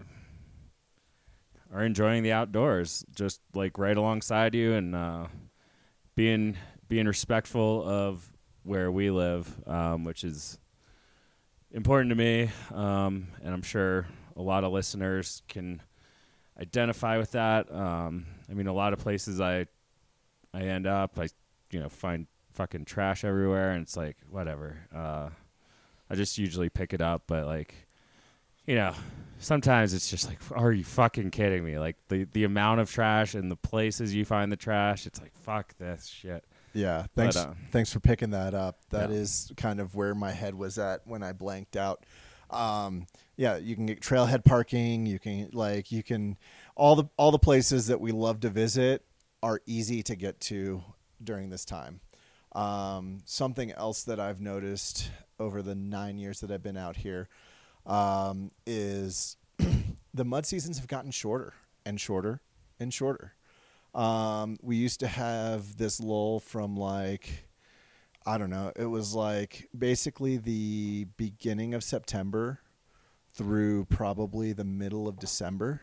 are 1.72 1.84
enjoying 1.84 2.22
the 2.22 2.32
outdoors, 2.32 3.04
just 3.14 3.40
like 3.54 3.78
right 3.78 3.96
alongside 3.96 4.54
you, 4.54 4.74
and 4.74 4.94
uh, 4.94 5.26
being 6.14 6.56
being 6.88 7.06
respectful 7.06 7.86
of 7.86 8.30
where 8.62 8.90
we 8.90 9.10
live, 9.10 9.52
um, 9.66 10.04
which 10.04 10.24
is 10.24 10.58
important 11.72 12.10
to 12.10 12.16
me, 12.16 12.50
um, 12.72 13.28
and 13.42 13.54
I'm 13.54 13.62
sure 13.62 14.06
a 14.36 14.42
lot 14.42 14.64
of 14.64 14.72
listeners 14.72 15.42
can 15.48 15.80
identify 16.60 17.18
with 17.18 17.32
that. 17.32 17.70
Um, 17.72 18.26
I 18.50 18.54
mean, 18.54 18.66
a 18.66 18.72
lot 18.72 18.92
of 18.92 18.98
places 18.98 19.40
I 19.40 19.66
I 20.54 20.62
end 20.62 20.86
up, 20.86 21.18
I 21.18 21.28
you 21.70 21.80
know 21.80 21.88
find 21.88 22.26
fucking 22.52 22.84
trash 22.86 23.24
everywhere, 23.24 23.72
and 23.72 23.82
it's 23.82 23.96
like 23.96 24.16
whatever. 24.30 24.78
Uh, 24.94 25.28
I 26.08 26.14
just 26.14 26.38
usually 26.38 26.68
pick 26.68 26.92
it 26.94 27.00
up, 27.00 27.22
but 27.26 27.46
like 27.46 27.74
you 28.66 28.74
know, 28.74 28.94
sometimes 29.38 29.94
it's 29.94 30.10
just 30.10 30.26
like, 30.26 30.38
are 30.52 30.72
you 30.72 30.82
fucking 30.84 31.30
kidding 31.30 31.64
me? 31.64 31.78
Like 31.78 31.96
the 32.08 32.24
the 32.32 32.44
amount 32.44 32.80
of 32.80 32.90
trash 32.90 33.34
and 33.34 33.50
the 33.50 33.56
places 33.56 34.14
you 34.14 34.24
find 34.24 34.50
the 34.50 34.56
trash, 34.56 35.06
it's 35.06 35.20
like 35.20 35.34
fuck 35.36 35.76
this 35.78 36.06
shit. 36.06 36.44
Yeah, 36.72 37.06
thanks. 37.14 37.36
uh, 37.36 37.54
thanks 37.70 37.90
for 37.92 38.00
picking 38.00 38.30
that 38.30 38.52
up. 38.54 38.80
That 38.90 39.08
Yeah. 39.10 39.16
is 39.16 39.50
kind 39.56 39.80
of 39.80 39.94
where 39.94 40.14
my 40.14 40.32
head 40.32 40.54
was 40.54 40.78
at 40.78 41.06
when 41.06 41.22
I 41.22 41.32
blanked 41.32 41.74
out. 41.76 42.04
Um, 42.50 43.06
yeah, 43.36 43.56
you 43.56 43.74
can 43.74 43.86
get 43.86 44.00
trailhead 44.00 44.44
parking. 44.44 45.06
You 45.06 45.18
can 45.18 45.50
like 45.52 45.92
you 45.92 46.02
can 46.02 46.38
all 46.74 46.96
the 46.96 47.04
all 47.16 47.30
the 47.30 47.38
places 47.38 47.86
that 47.88 48.00
we 48.00 48.12
love 48.12 48.40
to 48.40 48.48
visit 48.48 49.04
are 49.42 49.60
easy 49.66 50.02
to 50.04 50.16
get 50.16 50.40
to 50.40 50.82
during 51.22 51.50
this 51.50 51.64
time. 51.64 52.00
Um, 52.52 53.18
something 53.26 53.70
else 53.72 54.04
that 54.04 54.18
I've 54.18 54.40
noticed 54.40 55.10
over 55.38 55.60
the 55.60 55.74
nine 55.74 56.18
years 56.18 56.40
that 56.40 56.50
I've 56.50 56.62
been 56.62 56.78
out 56.78 56.96
here 56.96 57.28
um, 57.84 58.50
is 58.66 59.36
the 60.14 60.24
mud 60.24 60.46
seasons 60.46 60.78
have 60.78 60.88
gotten 60.88 61.10
shorter 61.10 61.52
and 61.84 62.00
shorter 62.00 62.40
and 62.80 62.92
shorter. 62.92 63.34
Um, 63.94 64.58
we 64.62 64.76
used 64.76 65.00
to 65.00 65.06
have 65.06 65.76
this 65.76 66.00
lull 66.00 66.40
from 66.40 66.76
like, 66.76 67.46
I 68.24 68.38
don't 68.38 68.50
know, 68.50 68.72
it 68.74 68.86
was 68.86 69.14
like 69.14 69.68
basically 69.76 70.38
the 70.38 71.06
beginning 71.16 71.74
of 71.74 71.84
September 71.84 72.60
through 73.36 73.84
probably 73.86 74.52
the 74.52 74.64
middle 74.64 75.06
of 75.08 75.18
December. 75.18 75.80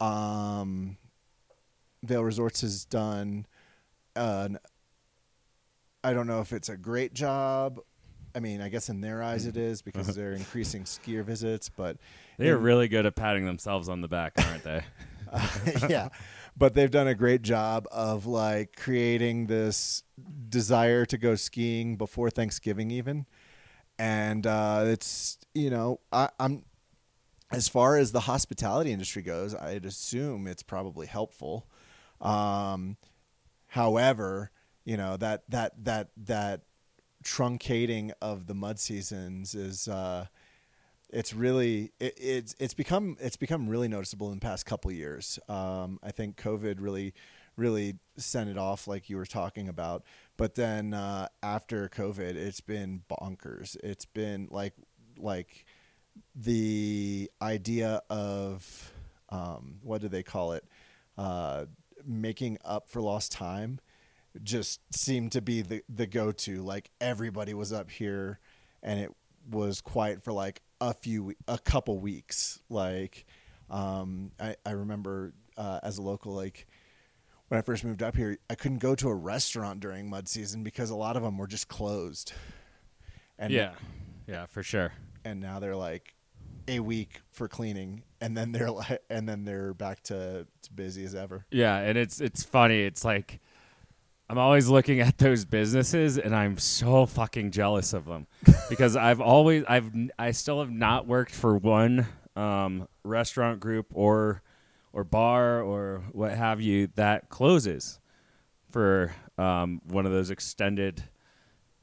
Um, 0.00 0.96
Vail 2.02 2.24
Resorts 2.24 2.62
has 2.62 2.84
done 2.84 3.46
an, 4.16 4.58
I 6.02 6.12
don't 6.12 6.26
know 6.26 6.40
if 6.40 6.52
it's 6.52 6.68
a 6.68 6.76
great 6.76 7.14
job. 7.14 7.80
I 8.34 8.40
mean, 8.40 8.60
I 8.60 8.68
guess 8.68 8.88
in 8.88 9.00
their 9.00 9.22
eyes 9.22 9.46
it 9.46 9.56
is 9.56 9.82
because 9.82 10.14
they're 10.16 10.32
increasing 10.32 10.84
skier 10.84 11.22
visits, 11.22 11.68
but 11.68 11.98
They 12.38 12.48
are 12.48 12.56
really 12.58 12.88
good 12.88 13.06
at 13.06 13.14
patting 13.14 13.44
themselves 13.44 13.88
on 13.88 14.00
the 14.00 14.08
back, 14.08 14.32
aren't 14.38 14.64
they? 14.64 14.82
yeah 15.88 16.08
but 16.56 16.74
they've 16.74 16.90
done 16.90 17.08
a 17.08 17.14
great 17.14 17.42
job 17.42 17.86
of 17.90 18.26
like 18.26 18.76
creating 18.76 19.46
this 19.46 20.02
desire 20.48 21.04
to 21.06 21.18
go 21.18 21.34
skiing 21.34 21.96
before 21.96 22.30
thanksgiving 22.30 22.90
even 22.90 23.26
and 23.98 24.46
uh, 24.46 24.84
it's 24.86 25.38
you 25.54 25.70
know 25.70 26.00
I, 26.12 26.28
i'm 26.38 26.64
as 27.50 27.68
far 27.68 27.96
as 27.96 28.12
the 28.12 28.20
hospitality 28.20 28.92
industry 28.92 29.22
goes 29.22 29.54
i'd 29.54 29.84
assume 29.84 30.46
it's 30.46 30.62
probably 30.62 31.06
helpful 31.06 31.66
um, 32.20 32.96
however 33.68 34.50
you 34.84 34.96
know 34.96 35.16
that 35.16 35.42
that 35.50 35.84
that 35.84 36.08
that 36.16 36.62
truncating 37.22 38.12
of 38.20 38.46
the 38.46 38.54
mud 38.54 38.78
seasons 38.78 39.54
is 39.54 39.88
uh, 39.88 40.26
it's 41.10 41.34
really 41.34 41.92
it, 42.00 42.14
it's 42.18 42.54
it's 42.58 42.74
become 42.74 43.16
it's 43.20 43.36
become 43.36 43.68
really 43.68 43.88
noticeable 43.88 44.28
in 44.32 44.38
the 44.38 44.40
past 44.40 44.66
couple 44.66 44.90
years. 44.90 45.38
Um, 45.48 45.98
I 46.02 46.10
think 46.10 46.36
COVID 46.36 46.76
really 46.80 47.14
really 47.56 47.96
sent 48.16 48.48
it 48.48 48.58
off 48.58 48.88
like 48.88 49.10
you 49.10 49.16
were 49.16 49.26
talking 49.26 49.68
about. 49.68 50.04
But 50.36 50.54
then 50.54 50.94
uh, 50.94 51.28
after 51.42 51.88
COVID, 51.88 52.34
it's 52.36 52.60
been 52.60 53.02
bonkers. 53.10 53.76
It's 53.82 54.06
been 54.06 54.48
like 54.50 54.74
like 55.18 55.66
the 56.34 57.30
idea 57.40 58.02
of 58.10 58.92
um, 59.28 59.76
what 59.82 60.00
do 60.00 60.08
they 60.08 60.22
call 60.22 60.52
it? 60.52 60.64
Uh, 61.16 61.66
making 62.04 62.58
up 62.64 62.88
for 62.88 63.00
lost 63.00 63.32
time 63.32 63.78
just 64.42 64.80
seemed 64.94 65.32
to 65.32 65.42
be 65.42 65.62
the 65.62 65.82
the 65.88 66.06
go 66.06 66.32
to. 66.32 66.62
Like 66.62 66.90
everybody 67.00 67.54
was 67.54 67.72
up 67.72 67.90
here, 67.90 68.40
and 68.82 68.98
it 68.98 69.12
was 69.50 69.80
quiet 69.80 70.22
for 70.22 70.32
like 70.32 70.62
a 70.80 70.92
few 70.94 71.34
a 71.48 71.58
couple 71.58 71.98
weeks 71.98 72.60
like 72.68 73.24
um 73.70 74.32
i 74.40 74.54
i 74.66 74.70
remember 74.70 75.32
uh 75.56 75.78
as 75.82 75.98
a 75.98 76.02
local 76.02 76.32
like 76.32 76.66
when 77.52 77.58
i 77.58 77.62
first 77.62 77.84
moved 77.84 78.02
up 78.02 78.16
here 78.16 78.38
i 78.48 78.54
couldn't 78.54 78.78
go 78.78 78.94
to 78.94 79.10
a 79.10 79.14
restaurant 79.14 79.78
during 79.78 80.08
mud 80.08 80.26
season 80.26 80.62
because 80.62 80.88
a 80.88 80.96
lot 80.96 81.18
of 81.18 81.22
them 81.22 81.36
were 81.36 81.46
just 81.46 81.68
closed 81.68 82.32
and 83.38 83.52
yeah, 83.52 83.72
yeah, 84.26 84.46
for 84.46 84.62
sure. 84.62 84.92
and 85.26 85.38
now 85.38 85.58
they're 85.58 85.76
like 85.76 86.14
a 86.68 86.80
week 86.80 87.20
for 87.30 87.48
cleaning 87.48 88.02
and 88.22 88.34
then 88.34 88.52
they're 88.52 88.70
like 88.80 89.02
and 89.10 89.28
then 89.28 89.44
they're 89.44 89.74
back 89.74 90.02
to, 90.02 90.46
to 90.62 90.72
busy 90.72 91.04
as 91.04 91.14
ever 91.14 91.44
Yeah, 91.50 91.76
and 91.76 91.98
it's 91.98 92.22
it's 92.22 92.42
funny. 92.42 92.82
It's 92.82 93.04
like 93.04 93.38
I'm 94.30 94.38
always 94.38 94.68
looking 94.68 95.00
at 95.00 95.18
those 95.18 95.44
businesses, 95.44 96.16
and 96.16 96.34
I'm 96.34 96.56
so 96.56 97.04
fucking 97.04 97.50
jealous 97.50 97.92
of 97.92 98.06
them 98.06 98.26
because 98.70 98.96
I've 98.96 99.20
always 99.20 99.64
I've 99.68 99.90
I 100.18 100.30
still 100.30 100.60
have 100.60 100.70
not 100.70 101.06
worked 101.06 101.34
for 101.34 101.56
one 101.56 102.06
um, 102.34 102.88
restaurant 103.04 103.60
group 103.60 103.86
or 103.92 104.42
or 104.92 105.04
bar 105.04 105.62
or 105.62 106.02
what 106.12 106.32
have 106.32 106.60
you 106.60 106.88
that 106.96 107.28
closes 107.28 107.98
for 108.70 109.14
um, 109.38 109.80
one 109.86 110.06
of 110.06 110.12
those 110.12 110.30
extended 110.30 111.02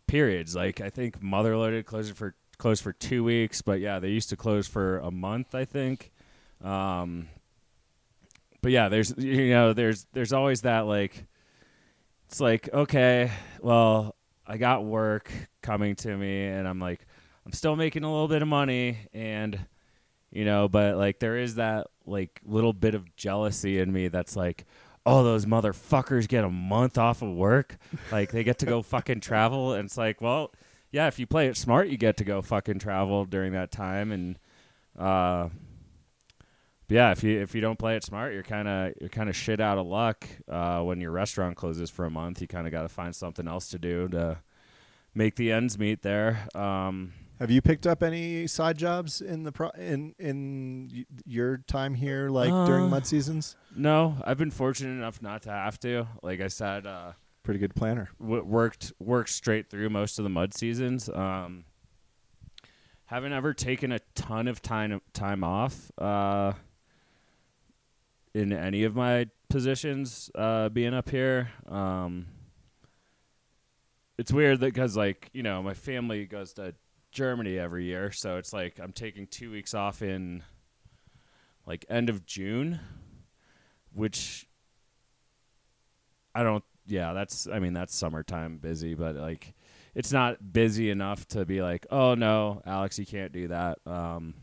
periods. 0.07 0.55
Like 0.55 0.81
I 0.81 0.89
think 0.89 1.21
Motherloaded 1.21 1.85
closed 1.85 2.15
for 2.15 2.35
closed 2.57 2.83
for 2.83 2.93
two 2.93 3.23
weeks, 3.23 3.61
but 3.61 3.79
yeah, 3.79 3.99
they 3.99 4.09
used 4.09 4.29
to 4.29 4.35
close 4.35 4.67
for 4.67 4.99
a 4.99 5.11
month. 5.11 5.55
I 5.55 5.65
think. 5.65 6.11
Um, 6.63 7.29
but 8.61 8.71
yeah, 8.71 8.89
there's 8.89 9.13
you 9.17 9.49
know 9.49 9.73
there's 9.73 10.05
there's 10.13 10.33
always 10.33 10.61
that 10.61 10.81
like 10.81 11.25
it's 12.27 12.39
like 12.39 12.69
okay, 12.73 13.31
well 13.61 14.15
I 14.45 14.57
got 14.57 14.83
work 14.83 15.31
coming 15.61 15.95
to 15.97 16.15
me, 16.17 16.45
and 16.45 16.67
I'm 16.67 16.79
like 16.79 17.05
I'm 17.45 17.53
still 17.53 17.75
making 17.75 18.03
a 18.03 18.11
little 18.11 18.27
bit 18.27 18.41
of 18.41 18.47
money, 18.47 18.97
and 19.13 19.57
you 20.31 20.45
know, 20.45 20.67
but 20.67 20.95
like 20.95 21.19
there 21.19 21.37
is 21.37 21.55
that 21.55 21.87
like 22.05 22.41
little 22.45 22.73
bit 22.73 22.95
of 22.95 23.15
jealousy 23.15 23.79
in 23.79 23.91
me 23.91 24.07
that's 24.07 24.35
like. 24.35 24.65
Oh, 25.05 25.23
those 25.23 25.45
motherfuckers 25.45 26.27
get 26.27 26.43
a 26.43 26.49
month 26.49 26.97
off 26.97 27.23
of 27.23 27.33
work. 27.33 27.77
Like 28.11 28.31
they 28.31 28.43
get 28.43 28.59
to 28.59 28.67
go 28.67 28.81
fucking 28.83 29.21
travel. 29.21 29.73
And 29.73 29.85
it's 29.85 29.97
like, 29.97 30.21
well, 30.21 30.51
yeah, 30.91 31.07
if 31.07 31.17
you 31.17 31.25
play 31.25 31.47
it 31.47 31.57
smart, 31.57 31.87
you 31.87 31.97
get 31.97 32.17
to 32.17 32.23
go 32.23 32.41
fucking 32.41 32.79
travel 32.79 33.25
during 33.25 33.53
that 33.53 33.71
time. 33.71 34.11
And 34.11 34.37
uh, 34.97 35.49
but 36.87 36.95
yeah, 36.95 37.11
if 37.11 37.23
you 37.23 37.39
if 37.39 37.53
you 37.53 37.61
don't 37.61 37.77
play 37.77 37.95
it 37.95 38.03
smart, 38.03 38.33
you're 38.33 38.43
kind 38.43 38.67
of 38.67 38.93
you're 38.99 39.09
kind 39.09 39.29
of 39.29 39.35
shit 39.35 39.61
out 39.61 39.77
of 39.77 39.85
luck 39.85 40.27
uh, 40.47 40.81
when 40.81 40.99
your 40.99 41.11
restaurant 41.11 41.55
closes 41.55 41.91
for 41.91 42.05
a 42.05 42.09
month. 42.09 42.41
You 42.41 42.47
kind 42.47 42.65
of 42.65 42.71
got 42.71 42.81
to 42.81 42.89
find 42.89 43.15
something 43.15 43.47
else 43.47 43.69
to 43.69 43.79
do 43.79 44.07
to 44.09 44.39
make 45.13 45.35
the 45.35 45.51
ends 45.51 45.77
meet 45.77 46.01
there. 46.01 46.47
Um, 46.55 47.13
have 47.39 47.49
you 47.49 47.61
picked 47.61 47.87
up 47.87 48.03
any 48.03 48.47
side 48.47 48.77
jobs 48.77 49.21
in 49.21 49.43
the 49.43 49.51
pro 49.51 49.69
in 49.71 50.13
in 50.19 50.89
y- 50.93 51.05
your 51.25 51.57
time 51.57 51.93
here 51.93 52.29
like 52.29 52.49
during 52.65 52.85
Uh, 52.85 52.89
mud 52.89 53.05
seasons 53.07 53.55
no, 53.75 54.15
I've 54.25 54.37
been 54.37 54.51
fortunate 54.51 54.91
enough 54.91 55.21
not 55.21 55.43
to 55.43 55.49
have 55.51 55.79
to. 55.81 56.07
Like 56.23 56.41
I 56.41 56.47
said, 56.47 56.85
uh, 56.85 57.13
pretty 57.43 57.59
good 57.59 57.75
planner 57.75 58.09
w- 58.19 58.43
worked 58.43 58.91
worked 58.99 59.29
straight 59.29 59.69
through 59.69 59.89
most 59.89 60.19
of 60.19 60.23
the 60.23 60.29
mud 60.29 60.53
seasons. 60.53 61.07
Um, 61.09 61.65
haven't 63.05 63.33
ever 63.33 63.53
taken 63.53 63.91
a 63.91 63.99
ton 64.15 64.47
of 64.47 64.61
time 64.61 65.01
time 65.13 65.43
off. 65.43 65.91
Uh, 65.97 66.53
in 68.33 68.53
any 68.53 68.83
of 68.83 68.95
my 68.95 69.27
positions 69.49 70.29
uh, 70.35 70.69
being 70.69 70.93
up 70.93 71.09
here. 71.09 71.49
Um, 71.67 72.27
it's 74.19 74.31
weird 74.31 74.59
that 74.59 74.73
because 74.73 74.95
like 74.97 75.29
you 75.33 75.41
know 75.43 75.63
my 75.63 75.73
family 75.73 76.25
goes 76.25 76.53
to 76.53 76.75
Germany 77.11 77.57
every 77.57 77.85
year, 77.85 78.11
so 78.11 78.37
it's 78.37 78.53
like 78.53 78.79
I'm 78.79 78.93
taking 78.93 79.27
two 79.27 79.51
weeks 79.51 79.73
off 79.73 80.01
in 80.01 80.43
like 81.65 81.85
end 81.89 82.09
of 82.09 82.25
June, 82.25 82.79
which 83.93 84.47
I 86.33 86.43
don't. 86.43 86.63
Yeah, 86.85 87.13
that's. 87.13 87.47
I 87.47 87.59
mean, 87.59 87.73
that's 87.73 87.95
summertime 87.95 88.57
busy, 88.57 88.95
but 88.95 89.15
like, 89.15 89.53
it's 89.95 90.11
not 90.11 90.53
busy 90.53 90.89
enough 90.89 91.27
to 91.29 91.45
be 91.45 91.61
like, 91.61 91.85
oh 91.91 92.15
no, 92.15 92.61
Alex, 92.65 92.97
you 92.97 93.05
can't 93.05 93.31
do 93.31 93.49
that. 93.49 93.79
Um, 93.85 94.33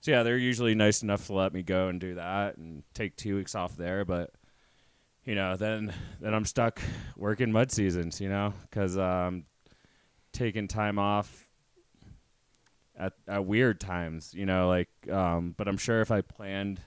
so 0.00 0.10
yeah, 0.10 0.22
they're 0.22 0.38
usually 0.38 0.74
nice 0.74 1.02
enough 1.02 1.26
to 1.26 1.34
let 1.34 1.52
me 1.52 1.62
go 1.62 1.88
and 1.88 2.00
do 2.00 2.14
that 2.14 2.56
and 2.56 2.82
take 2.94 3.16
two 3.16 3.36
weeks 3.36 3.54
off 3.54 3.76
there, 3.76 4.04
but 4.04 4.30
you 5.24 5.34
know, 5.34 5.56
then 5.56 5.92
then 6.20 6.34
I'm 6.34 6.44
stuck 6.44 6.80
working 7.16 7.52
mud 7.52 7.70
seasons, 7.70 8.20
you 8.20 8.28
know, 8.28 8.54
because 8.62 8.96
I'm 8.96 9.26
um, 9.26 9.44
taking 10.32 10.66
time 10.66 10.98
off 10.98 11.49
at 13.00 13.14
at 13.26 13.44
weird 13.44 13.80
times, 13.80 14.32
you 14.34 14.46
know, 14.46 14.68
like. 14.68 14.88
Um, 15.10 15.54
but 15.56 15.66
I'm 15.66 15.78
sure 15.78 16.00
if 16.00 16.10
I 16.10 16.20
planned 16.20 16.80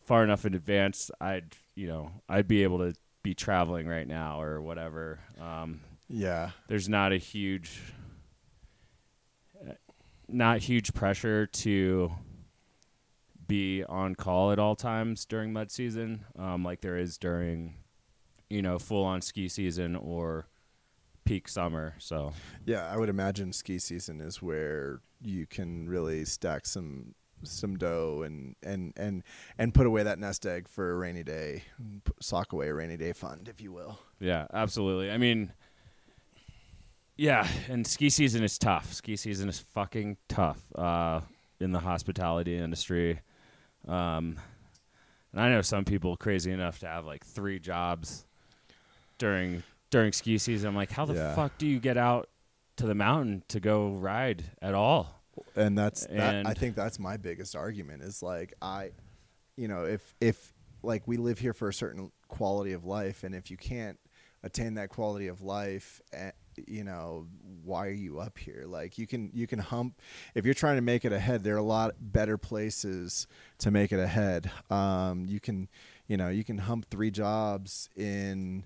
far 0.00 0.22
enough 0.24 0.44
in 0.46 0.54
advance, 0.54 1.10
I'd 1.20 1.54
you 1.74 1.86
know 1.88 2.12
I'd 2.28 2.48
be 2.48 2.62
able 2.62 2.78
to 2.78 2.94
be 3.22 3.34
traveling 3.34 3.86
right 3.88 4.06
now 4.06 4.40
or 4.40 4.60
whatever. 4.60 5.18
Um, 5.40 5.80
Yeah. 6.08 6.50
there's 6.68 6.88
not 6.88 7.12
a 7.12 7.16
huge 7.18 7.80
not 10.28 10.58
huge 10.60 10.94
pressure 10.94 11.46
to 11.46 12.10
be 13.46 13.84
on 13.84 14.14
call 14.14 14.52
at 14.52 14.58
all 14.58 14.74
times 14.74 15.24
during 15.26 15.52
mud 15.52 15.70
season 15.70 16.24
um, 16.38 16.64
like 16.64 16.80
there 16.80 16.96
is 16.96 17.18
during 17.18 17.74
you 18.48 18.62
know 18.62 18.78
full 18.78 19.04
on 19.04 19.20
ski 19.20 19.48
season 19.48 19.94
or 19.94 20.46
peak 21.24 21.48
summer 21.48 21.94
so. 21.98 22.32
Yeah, 22.64 22.86
I 22.92 22.96
would 22.96 23.08
imagine 23.08 23.52
ski 23.52 23.78
season 23.78 24.20
is 24.20 24.42
where 24.42 25.00
you 25.22 25.46
can 25.46 25.88
really 25.88 26.24
stack 26.24 26.66
some 26.66 27.14
some 27.42 27.76
dough 27.76 28.22
and 28.24 28.56
and 28.62 28.92
and 28.96 29.22
and 29.58 29.74
put 29.74 29.86
away 29.86 30.02
that 30.02 30.18
nest 30.18 30.46
egg 30.46 30.68
for 30.68 30.92
a 30.92 30.96
rainy 30.96 31.22
day, 31.22 31.64
sock 32.20 32.52
away 32.52 32.68
a 32.68 32.74
rainy 32.74 32.96
day 32.96 33.12
fund, 33.12 33.48
if 33.48 33.60
you 33.60 33.72
will. 33.72 33.98
yeah 34.20 34.46
absolutely. 34.52 35.10
I 35.10 35.18
mean 35.18 35.52
yeah 37.16 37.46
and 37.68 37.86
ski 37.86 38.10
season 38.10 38.42
is 38.42 38.58
tough. 38.58 38.92
Ski 38.92 39.16
season 39.16 39.48
is 39.48 39.58
fucking 39.60 40.16
tough 40.28 40.60
uh, 40.74 41.20
in 41.60 41.72
the 41.72 41.80
hospitality 41.80 42.56
industry. 42.56 43.20
Um, 43.86 44.38
and 45.32 45.42
i 45.42 45.48
know 45.50 45.60
some 45.62 45.84
people 45.84 46.16
crazy 46.16 46.52
enough 46.52 46.78
to 46.78 46.86
have 46.86 47.04
like 47.04 47.24
three 47.24 47.58
jobs 47.58 48.24
during 49.18 49.62
during 49.94 50.12
ski 50.12 50.36
season 50.38 50.68
i'm 50.68 50.74
like 50.74 50.90
how 50.90 51.04
the 51.04 51.14
Yeah. 51.14 51.34
fuck 51.36 51.56
do 51.56 51.66
you 51.68 51.78
get 51.78 51.96
out 51.96 52.28
to 52.76 52.84
the 52.86 52.94
mountain 52.96 53.44
to 53.48 53.60
go 53.60 53.92
ride 53.92 54.42
at 54.60 54.74
all 54.74 55.22
And 55.54 55.78
that's 55.78 56.04
that, 56.06 56.46
I 56.46 56.52
think 56.54 56.74
that's 56.74 56.98
my 56.98 57.16
biggest 57.16 57.54
argument 57.54 58.02
is 58.02 58.20
like 58.22 58.54
I, 58.60 58.90
you 59.56 59.68
know, 59.68 59.84
if 59.84 60.14
if 60.20 60.52
like 60.82 61.06
we 61.06 61.16
live 61.16 61.38
here 61.38 61.52
for 61.52 61.68
a 61.68 61.72
certain 61.74 62.10
quality 62.28 62.72
of 62.72 62.84
life, 62.84 63.24
and 63.24 63.34
if 63.34 63.50
you 63.50 63.56
can't 63.56 63.98
attain 64.44 64.74
that 64.74 64.90
quality 64.90 65.26
of 65.28 65.42
life, 65.42 66.00
eh, 66.12 66.30
you 66.68 66.84
know, 66.84 67.26
why 67.64 67.86
are 67.86 67.90
you 68.06 68.20
up 68.20 68.36
here? 68.38 68.64
Like 68.66 68.96
you 68.98 69.06
can 69.08 69.30
you 69.32 69.46
can 69.48 69.58
hump 69.58 70.00
if 70.36 70.44
you're 70.44 70.54
trying 70.54 70.76
to 70.76 70.82
make 70.82 71.04
it 71.04 71.12
ahead. 71.12 71.42
There 71.42 71.54
are 71.54 71.58
a 71.58 71.62
lot 71.62 71.94
better 72.00 72.36
places 72.38 73.26
to 73.58 73.70
make 73.72 73.90
it 73.92 73.98
ahead. 74.00 74.50
Um, 74.70 75.24
you 75.26 75.40
can 75.40 75.68
you 76.06 76.16
know 76.16 76.28
you 76.28 76.44
can 76.44 76.58
hump 76.58 76.86
three 76.90 77.10
jobs 77.10 77.88
in. 77.96 78.64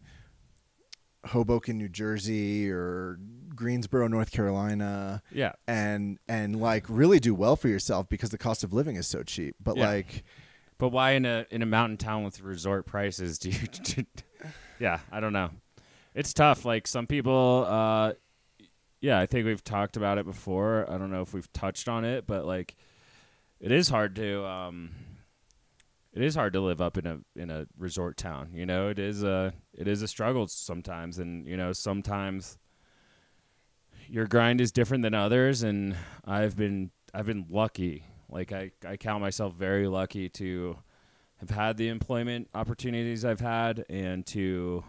Hoboken, 1.29 1.79
New 1.79 1.89
Jersey, 1.89 2.71
or 2.71 3.19
Greensboro, 3.55 4.07
North 4.09 4.31
Carolina, 4.31 5.23
yeah 5.33 5.53
and 5.67 6.19
and 6.29 6.61
like 6.61 6.85
really 6.89 7.19
do 7.21 7.35
well 7.35 7.57
for 7.57 7.69
yourself 7.69 8.09
because 8.09 8.31
the 8.31 8.39
cost 8.39 8.63
of 8.65 8.73
living 8.73 8.97
is 8.97 9.07
so 9.07 9.23
cheap. 9.23 9.57
But 9.63 9.77
Yeah. 9.77 9.89
like, 9.89 10.25
But 10.79 10.91
why 10.91 11.13
in 11.13 11.25
a 11.27 11.47
in 11.51 11.63
a 11.63 11.67
mountain 11.67 11.97
town 11.97 12.23
with 12.25 12.41
resort 12.41 12.87
prices 12.87 13.39
do 13.39 13.51
you? 13.51 13.59
yeah, 14.79 15.01
I 15.11 15.21
don't 15.21 15.33
know. 15.33 15.51
It's 16.15 16.33
tough. 16.33 16.65
Like 16.65 16.87
some 16.87 17.07
people, 17.07 17.65
uh, 17.69 18.13
yeah, 19.01 19.19
I 19.21 19.27
think 19.27 19.45
we've 19.47 19.63
talked 19.63 19.97
about 19.97 20.19
it 20.19 20.25
before. 20.27 20.85
I 20.91 20.99
don't 20.99 21.11
know 21.11 21.23
if 21.23 21.33
we've 21.35 21.53
touched 21.53 21.89
on 21.89 22.05
it, 22.05 22.27
but 22.27 22.45
like, 22.47 22.75
it 23.61 23.71
is 23.73 23.89
hard 23.89 24.17
to 24.17 24.45
um, 24.47 24.91
it 26.13 26.23
is 26.23 26.35
hard 26.35 26.53
to 26.55 26.61
live 26.61 26.81
up 26.81 26.97
in 26.97 27.07
a 27.07 27.19
in 27.37 27.51
a 27.51 27.67
resort 27.77 28.17
town. 28.17 28.51
You 28.53 28.67
know, 28.67 28.89
it 28.89 28.99
is 28.99 29.23
a 29.23 29.53
it 29.75 29.87
is 29.87 30.03
a 30.03 30.09
struggle 30.09 30.47
sometimes, 30.49 31.19
and 31.19 31.47
you 31.47 31.57
know 31.57 31.73
sometimes 31.73 32.59
your 34.09 34.27
grind 34.27 34.61
is 34.61 34.73
different 34.73 35.03
than 35.03 35.15
others, 35.15 35.63
and 35.63 35.97
I've 36.25 36.57
been 36.57 36.91
I've 37.13 37.27
been 37.27 37.47
lucky. 37.51 38.05
Like 38.29 38.53
I 38.53 38.73
I 38.87 38.97
count 38.97 39.21
myself 39.21 39.55
very 39.55 39.87
lucky 39.87 40.29
to 40.31 40.79
have 41.37 41.51
had 41.51 41.77
the 41.77 41.89
employment 41.89 42.49
opportunities 42.55 43.25
I've 43.25 43.41
had 43.41 43.85
and 43.89 44.27
to 44.27 44.85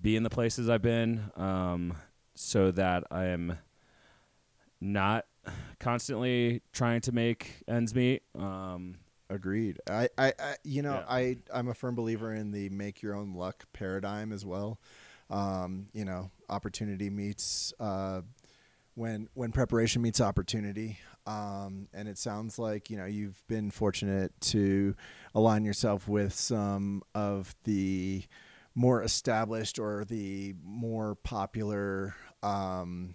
be 0.00 0.16
in 0.16 0.22
the 0.22 0.30
places 0.30 0.68
I've 0.68 0.82
been, 0.82 1.30
um, 1.36 1.94
so 2.34 2.70
that 2.70 3.04
I 3.10 3.26
am 3.26 3.58
not 4.80 5.26
constantly 5.80 6.62
trying 6.72 7.00
to 7.02 7.12
make 7.12 7.62
ends 7.68 7.94
meet. 7.94 8.22
Um, 8.38 8.96
agreed. 9.30 9.78
I, 9.88 10.08
I, 10.18 10.32
I 10.38 10.54
you 10.64 10.82
know, 10.82 10.94
Yeah. 10.94 11.04
I, 11.08 11.36
I'm 11.52 11.68
a 11.68 11.74
firm 11.74 11.94
believer 11.94 12.32
in 12.32 12.50
the 12.52 12.68
make 12.68 13.02
your 13.02 13.14
own 13.14 13.34
luck 13.34 13.64
paradigm 13.72 14.32
as 14.32 14.44
well. 14.44 14.78
Um, 15.30 15.86
you 15.92 16.04
know, 16.04 16.30
opportunity 16.48 17.10
meets 17.10 17.72
uh, 17.80 18.20
when 18.94 19.28
when 19.34 19.52
preparation 19.52 20.02
meets 20.02 20.20
opportunity. 20.20 20.98
Um, 21.26 21.88
and 21.94 22.06
it 22.06 22.18
sounds 22.18 22.58
like 22.58 22.90
you 22.90 22.98
know 22.98 23.06
you've 23.06 23.42
been 23.48 23.70
fortunate 23.70 24.38
to 24.42 24.94
align 25.34 25.64
yourself 25.64 26.06
with 26.06 26.34
some 26.34 27.02
of 27.14 27.54
the 27.64 28.24
more 28.74 29.02
established 29.02 29.78
or 29.78 30.04
the 30.04 30.54
more 30.62 31.14
popular 31.14 32.14
um, 32.42 33.14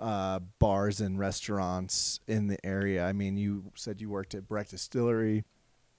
uh, 0.00 0.40
bars 0.58 1.00
and 1.00 1.18
restaurants 1.18 2.20
in 2.26 2.46
the 2.46 2.64
area. 2.66 3.04
I 3.04 3.12
mean, 3.12 3.36
you 3.36 3.64
said 3.74 4.00
you 4.00 4.08
worked 4.08 4.34
at 4.34 4.48
Breck 4.48 4.68
Distillery 4.68 5.44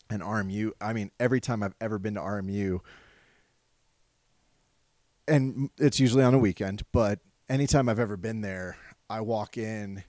and 0.10 0.24
RMU. 0.24 0.72
I 0.82 0.92
mean, 0.94 1.12
every 1.20 1.40
time 1.40 1.62
I've 1.62 1.76
ever 1.80 2.00
been 2.00 2.16
to 2.16 2.20
RMU, 2.20 2.80
and 5.28 5.70
it's 5.78 6.00
usually 6.00 6.24
on 6.24 6.34
a 6.34 6.40
weekend, 6.40 6.82
but 6.92 7.20
anytime 7.48 7.88
I've 7.88 8.00
ever 8.00 8.18
been 8.18 8.42
there, 8.42 8.76
I 9.08 9.22
walk 9.22 9.58
in, 9.58 10.04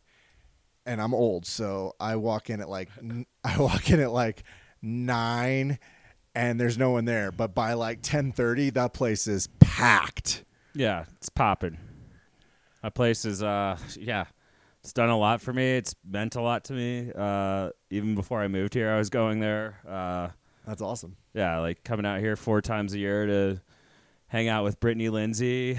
and 0.86 1.00
I'm 1.00 1.12
old, 1.12 1.44
so 1.44 1.94
I 2.00 2.16
walk 2.16 2.48
in 2.48 2.60
at 2.62 2.70
like 2.70 2.88
I 3.44 3.58
walk 3.58 3.90
in 3.90 4.00
at 4.00 4.10
like 4.10 4.42
nine, 4.80 5.78
and 6.34 6.58
there's 6.58 6.78
no 6.78 6.92
one 6.92 7.04
there. 7.04 7.30
But 7.30 7.54
by 7.54 7.74
like 7.74 7.98
ten 8.00 8.32
thirty, 8.32 8.70
that 8.70 8.94
place 8.94 9.26
is 9.26 9.48
packed. 9.60 10.44
yeah, 10.74 11.04
it's 11.18 11.28
popping. 11.28 11.76
My 12.82 12.90
place 12.90 13.24
is, 13.24 13.42
uh, 13.42 13.76
yeah, 13.98 14.24
it's 14.82 14.92
done 14.92 15.10
a 15.10 15.18
lot 15.18 15.40
for 15.40 15.52
me. 15.52 15.76
It's 15.76 15.94
meant 16.08 16.34
a 16.36 16.40
lot 16.42 16.64
to 16.64 16.72
me. 16.72 17.12
Uh, 17.14 17.70
even 17.90 18.14
before 18.14 18.40
I 18.40 18.48
moved 18.48 18.74
here, 18.74 18.90
I 18.92 18.98
was 18.98 19.10
going 19.10 19.40
there. 19.40 19.78
Uh, 19.88 20.28
That's 20.66 20.82
awesome. 20.82 21.16
yeah, 21.34 21.58
like 21.58 21.84
coming 21.84 22.04
out 22.06 22.20
here 22.20 22.36
four 22.36 22.60
times 22.60 22.92
a 22.94 22.98
year 22.98 23.26
to 23.26 23.60
hang 24.26 24.48
out 24.48 24.64
with 24.64 24.80
Brittany 24.80 25.08
Lindsay. 25.08 25.78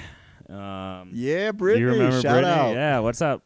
Um, 0.50 1.10
Yeah, 1.14 1.52
Brittany. 1.52 1.82
you 1.82 1.88
remember 1.92 2.22
shout 2.22 2.34
Brittany? 2.34 2.54
out. 2.54 2.74
Yeah, 2.76 3.00
what's 3.00 3.22
up? 3.22 3.44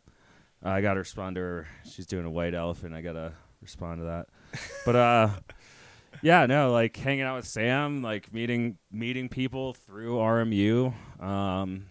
Uh, 0.66 0.70
I 0.70 0.82
got 0.82 0.94
to 0.96 1.00
respond 1.00 1.36
to 1.36 1.42
her. 1.42 1.68
She's 1.90 2.08
doing 2.08 2.26
a 2.26 2.30
white 2.32 2.54
elephant. 2.56 2.94
I 2.94 3.02
got 3.02 3.14
to 3.14 3.32
respond 3.62 4.02
to 4.02 4.06
that. 4.06 4.28
But 4.86 4.96
uh 4.96 5.30
yeah, 6.22 6.46
no, 6.46 6.72
like 6.72 6.96
hanging 6.98 7.24
out 7.24 7.36
with 7.36 7.46
Sam, 7.48 8.02
like 8.02 8.34
meeting 8.34 8.78
meeting 8.92 9.30
people 9.30 9.74
through 9.74 10.16
RMU. 10.18 10.94
Um 11.22 11.86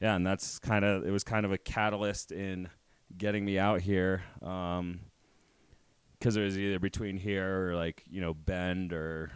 yeah, 0.00 0.14
and 0.16 0.26
that's 0.26 0.58
kind 0.58 0.84
of 0.84 1.06
it 1.06 1.10
was 1.10 1.24
kind 1.24 1.44
of 1.46 1.52
a 1.52 1.58
catalyst 1.58 2.32
in 2.32 2.68
getting 3.16 3.44
me 3.44 3.58
out 3.58 3.80
here. 3.80 4.22
Um 4.42 5.00
cuz 6.20 6.36
it 6.36 6.42
was 6.42 6.58
either 6.58 6.78
between 6.78 7.16
here 7.16 7.68
or 7.70 7.74
like, 7.76 8.02
you 8.10 8.20
know, 8.20 8.34
Bend 8.34 8.92
or 8.92 9.30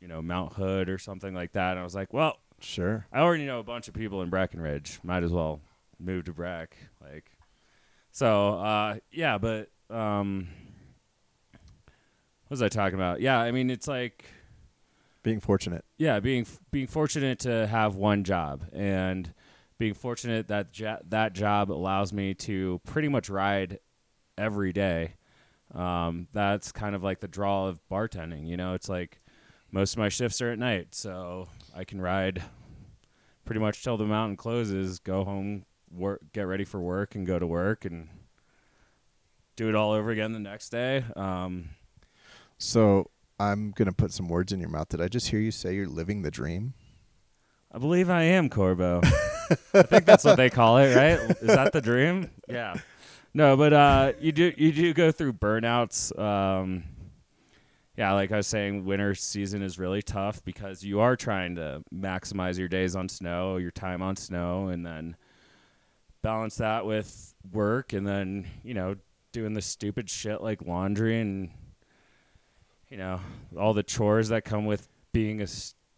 you 0.00 0.08
know, 0.08 0.22
Mount 0.22 0.54
Hood 0.54 0.88
or 0.88 0.98
something 0.98 1.34
like 1.34 1.52
that. 1.52 1.72
And 1.72 1.80
I 1.80 1.82
was 1.84 1.94
like, 1.94 2.12
well, 2.12 2.38
Sure. 2.62 3.06
I 3.12 3.20
already 3.20 3.46
know 3.46 3.58
a 3.58 3.62
bunch 3.62 3.88
of 3.88 3.94
people 3.94 4.20
in 4.22 4.28
Breckenridge. 4.30 5.00
Might 5.02 5.22
as 5.22 5.32
well 5.32 5.60
move 5.98 6.24
to 6.26 6.32
Breck. 6.34 6.76
Like, 7.00 7.30
so 8.10 8.54
uh, 8.58 8.96
yeah, 9.10 9.38
but 9.38 9.70
um, 9.88 10.48
what 11.52 12.50
was 12.50 12.62
I 12.62 12.68
talking 12.68 12.96
about? 12.98 13.20
Yeah, 13.20 13.38
I 13.40 13.50
mean, 13.50 13.70
it's 13.70 13.88
like 13.88 14.24
Being 15.22 15.40
fortunate. 15.40 15.84
yeah, 15.98 16.20
being 16.20 16.46
being 16.70 16.86
fortunate 16.86 17.38
to 17.40 17.66
have 17.66 17.94
one 17.94 18.24
job 18.24 18.64
and 18.72 19.32
being 19.80 19.94
fortunate 19.94 20.48
that 20.48 20.70
jo- 20.72 20.98
that 21.08 21.32
job 21.32 21.72
allows 21.72 22.12
me 22.12 22.34
to 22.34 22.78
pretty 22.84 23.08
much 23.08 23.30
ride 23.30 23.78
every 24.36 24.74
day. 24.74 25.14
Um, 25.74 26.28
that's 26.34 26.70
kind 26.70 26.94
of 26.94 27.02
like 27.02 27.20
the 27.20 27.28
draw 27.28 27.66
of 27.66 27.80
bartending. 27.90 28.46
You 28.46 28.58
know, 28.58 28.74
it's 28.74 28.90
like 28.90 29.22
most 29.72 29.94
of 29.94 29.98
my 29.98 30.10
shifts 30.10 30.42
are 30.42 30.50
at 30.50 30.58
night, 30.58 30.94
so 30.94 31.48
I 31.74 31.84
can 31.84 31.98
ride 31.98 32.42
pretty 33.46 33.60
much 33.60 33.82
till 33.82 33.96
the 33.96 34.04
mountain 34.04 34.36
closes, 34.36 34.98
go 34.98 35.24
home, 35.24 35.64
work, 35.90 36.20
get 36.34 36.42
ready 36.42 36.64
for 36.64 36.78
work, 36.78 37.14
and 37.14 37.26
go 37.26 37.38
to 37.38 37.46
work, 37.46 37.86
and 37.86 38.08
do 39.56 39.70
it 39.70 39.74
all 39.74 39.92
over 39.92 40.10
again 40.10 40.32
the 40.32 40.38
next 40.38 40.68
day. 40.68 41.04
Um, 41.16 41.70
So 42.58 43.10
I'm 43.38 43.70
gonna 43.70 43.92
put 43.92 44.12
some 44.12 44.28
words 44.28 44.52
in 44.52 44.60
your 44.60 44.68
mouth. 44.68 44.90
Did 44.90 45.00
I 45.00 45.08
just 45.08 45.28
hear 45.28 45.40
you 45.40 45.50
say 45.50 45.74
you're 45.74 45.86
living 45.88 46.20
the 46.20 46.30
dream? 46.30 46.74
I 47.72 47.78
believe 47.78 48.10
I 48.10 48.24
am 48.24 48.50
Corbo. 48.50 49.00
I 49.74 49.82
think 49.82 50.04
that's 50.04 50.24
what 50.24 50.36
they 50.36 50.50
call 50.50 50.78
it, 50.78 50.94
right? 50.94 51.18
Is 51.18 51.48
that 51.48 51.72
the 51.72 51.80
dream? 51.80 52.30
Yeah. 52.48 52.74
No, 53.32 53.56
but 53.56 53.72
uh, 53.72 54.12
you 54.20 54.32
do 54.32 54.52
you 54.56 54.72
do 54.72 54.92
go 54.92 55.12
through 55.12 55.34
burnouts. 55.34 56.16
Um, 56.18 56.84
yeah, 57.96 58.12
like 58.12 58.32
I 58.32 58.38
was 58.38 58.46
saying, 58.46 58.84
winter 58.84 59.14
season 59.14 59.62
is 59.62 59.78
really 59.78 60.02
tough 60.02 60.44
because 60.44 60.82
you 60.82 61.00
are 61.00 61.16
trying 61.16 61.56
to 61.56 61.82
maximize 61.94 62.58
your 62.58 62.68
days 62.68 62.96
on 62.96 63.08
snow, 63.08 63.56
your 63.58 63.70
time 63.70 64.02
on 64.02 64.16
snow, 64.16 64.68
and 64.68 64.84
then 64.84 65.16
balance 66.22 66.56
that 66.56 66.86
with 66.86 67.34
work, 67.52 67.92
and 67.92 68.06
then 68.06 68.46
you 68.64 68.74
know 68.74 68.96
doing 69.32 69.54
the 69.54 69.62
stupid 69.62 70.10
shit 70.10 70.40
like 70.40 70.62
laundry 70.62 71.20
and 71.20 71.50
you 72.88 72.96
know 72.96 73.20
all 73.56 73.74
the 73.74 73.82
chores 73.82 74.30
that 74.30 74.44
come 74.44 74.66
with 74.66 74.88
being 75.12 75.40
a 75.40 75.46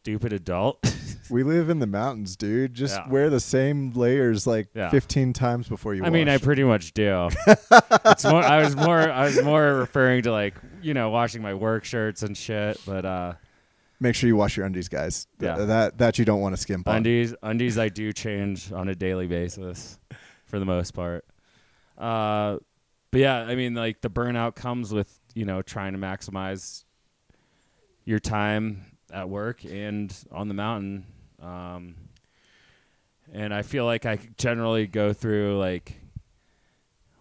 stupid 0.03 0.32
adult. 0.32 0.78
We 1.30 1.44
live 1.44 1.70
in 1.70 1.78
the 1.78 1.86
mountains, 1.86 2.36
dude. 2.36 2.74
Just 2.74 2.96
Yeah. 2.98 3.09
wear 3.09 3.30
the 3.30 3.40
same 3.40 3.92
layers 3.92 4.46
like 4.46 4.68
Yeah. 4.74 4.90
15 4.90 5.32
times 5.32 5.66
before 5.66 5.94
you 5.94 6.05
I 6.05 6.11
mean, 6.11 6.28
I 6.28 6.32
wash. 6.34 6.42
pretty 6.42 6.64
much 6.64 6.92
do. 6.92 7.30
it's 7.46 8.24
more. 8.24 8.42
I 8.42 8.62
was 8.62 8.76
more. 8.76 9.11
I 9.11 9.24
was 9.26 9.42
more 9.42 9.76
referring 9.76 10.24
to 10.24 10.32
like 10.32 10.57
you 10.82 10.92
know 10.92 11.09
washing 11.09 11.40
my 11.40 11.55
work 11.55 11.84
shirts 11.86 12.22
and 12.22 12.36
shit. 12.36 12.78
But 12.84 13.07
uh, 13.07 13.32
Make 13.98 14.14
sure 14.14 14.26
you 14.26 14.36
wash 14.36 14.59
your 14.59 14.66
undies, 14.66 14.88
guys. 14.88 15.26
Th- 15.38 15.57
Yeah. 15.57 15.64
that 15.64 15.98
that 15.98 16.18
you 16.18 16.26
don't 16.26 16.40
want 16.40 16.55
to 16.55 16.61
skimp 16.61 16.86
on. 16.88 16.96
undies, 16.96 17.34
undies, 17.42 17.78
I 17.78 17.88
do 17.88 18.12
change 18.12 18.70
on 18.72 18.88
a 18.88 18.94
daily 18.94 19.28
basis, 19.28 19.98
for 20.44 20.59
the 20.59 20.66
most 20.66 20.90
part. 20.90 21.24
Uh, 21.96 22.59
but 23.11 23.20
yeah, 23.20 23.36
I 23.38 23.55
mean, 23.55 23.74
like 23.74 24.03
the 24.03 24.11
burnout 24.11 24.55
comes 24.57 24.92
with 24.92 25.18
you 25.34 25.46
know 25.46 25.62
trying 25.62 25.92
to 25.92 25.98
maximize 25.98 26.84
your 28.05 28.18
time 28.18 28.86
at 29.12 29.28
work 29.28 29.64
and 29.64 30.14
on 30.32 30.48
the 30.48 30.54
mountain. 30.54 31.06
Um, 31.40 31.94
and 33.32 33.54
I 33.54 33.62
feel 33.62 33.84
like 33.84 34.06
I 34.06 34.18
generally 34.38 34.86
go 34.86 35.12
through 35.12 35.58
like 35.58 36.00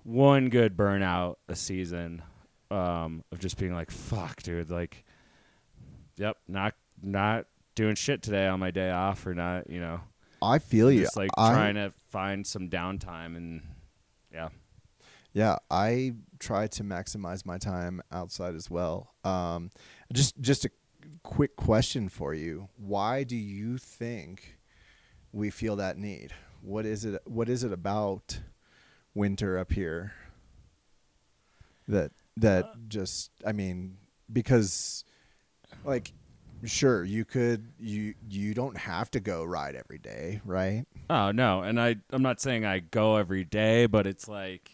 one 0.03 0.49
good 0.49 0.75
burnout 0.75 1.35
a 1.47 1.55
season 1.55 2.23
um, 2.71 3.23
of 3.31 3.39
just 3.39 3.57
being 3.57 3.73
like, 3.73 3.91
"Fuck, 3.91 4.41
dude!" 4.43 4.69
Like, 4.69 5.03
yep, 6.17 6.37
not 6.47 6.73
not 7.03 7.45
doing 7.75 7.95
shit 7.95 8.21
today 8.21 8.47
on 8.47 8.59
my 8.59 8.71
day 8.71 8.89
off, 8.89 9.25
or 9.25 9.33
not, 9.33 9.69
you 9.69 9.79
know, 9.79 10.01
I 10.41 10.59
feel 10.59 10.91
you. 10.91 11.01
just 11.01 11.17
like 11.17 11.29
I, 11.37 11.53
trying 11.53 11.75
to 11.75 11.93
find 12.09 12.45
some 12.45 12.69
downtime 12.69 13.37
and 13.37 13.61
yeah. 14.33 14.49
Yeah, 15.33 15.57
I 15.69 16.13
try 16.39 16.67
to 16.67 16.83
maximize 16.83 17.45
my 17.45 17.57
time 17.57 18.01
outside 18.11 18.53
as 18.53 18.69
well. 18.69 19.13
Um, 19.23 19.71
just 20.11 20.39
just 20.41 20.65
a 20.65 20.69
quick 21.23 21.55
question 21.55 22.09
for 22.09 22.33
you: 22.33 22.69
Why 22.77 23.23
do 23.23 23.35
you 23.35 23.77
think 23.77 24.57
we 25.31 25.49
feel 25.49 25.75
that 25.77 25.97
need? 25.97 26.33
What 26.61 26.85
is 26.85 27.05
it? 27.05 27.21
What 27.25 27.49
is 27.49 27.63
it 27.63 27.71
about 27.73 28.39
winter 29.13 29.57
up 29.57 29.71
here 29.71 30.13
that 31.87 32.11
that 32.37 32.65
Uh, 32.65 32.75
just? 32.87 33.31
I 33.45 33.51
mean, 33.51 33.97
because 34.31 35.03
like, 35.83 36.13
sure, 36.63 37.03
you 37.03 37.25
could 37.25 37.73
you 37.79 38.13
you 38.29 38.53
don't 38.53 38.77
have 38.77 39.09
to 39.11 39.19
go 39.19 39.43
ride 39.43 39.75
every 39.75 39.97
day, 39.97 40.41
right? 40.45 40.85
Oh 41.09 41.31
no, 41.31 41.61
and 41.61 41.79
I 41.81 41.95
I'm 42.11 42.21
not 42.21 42.39
saying 42.39 42.65
I 42.65 42.79
go 42.79 43.15
every 43.17 43.43
day, 43.43 43.85
but 43.85 44.05
it's 44.05 44.27
like 44.27 44.71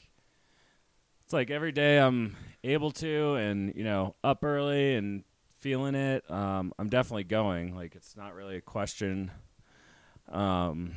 it's 1.23 1.33
like 1.33 1.49
every 1.49 1.71
day 1.71 1.97
I'm 1.97 2.35
able 2.63 2.91
to 2.91 3.35
and 3.35 3.73
you 3.75 3.83
know 3.83 4.15
up 4.23 4.43
early 4.43 4.95
and 4.95 5.23
feeling 5.67 5.95
it. 5.95 6.23
Um, 6.31 6.71
I'm 6.79 6.87
definitely 6.87 7.25
going. 7.25 7.75
Like 7.75 7.93
it's 7.95 8.15
not 8.15 8.33
really 8.33 8.55
a 8.55 8.61
question. 8.61 9.31
Um, 10.31 10.93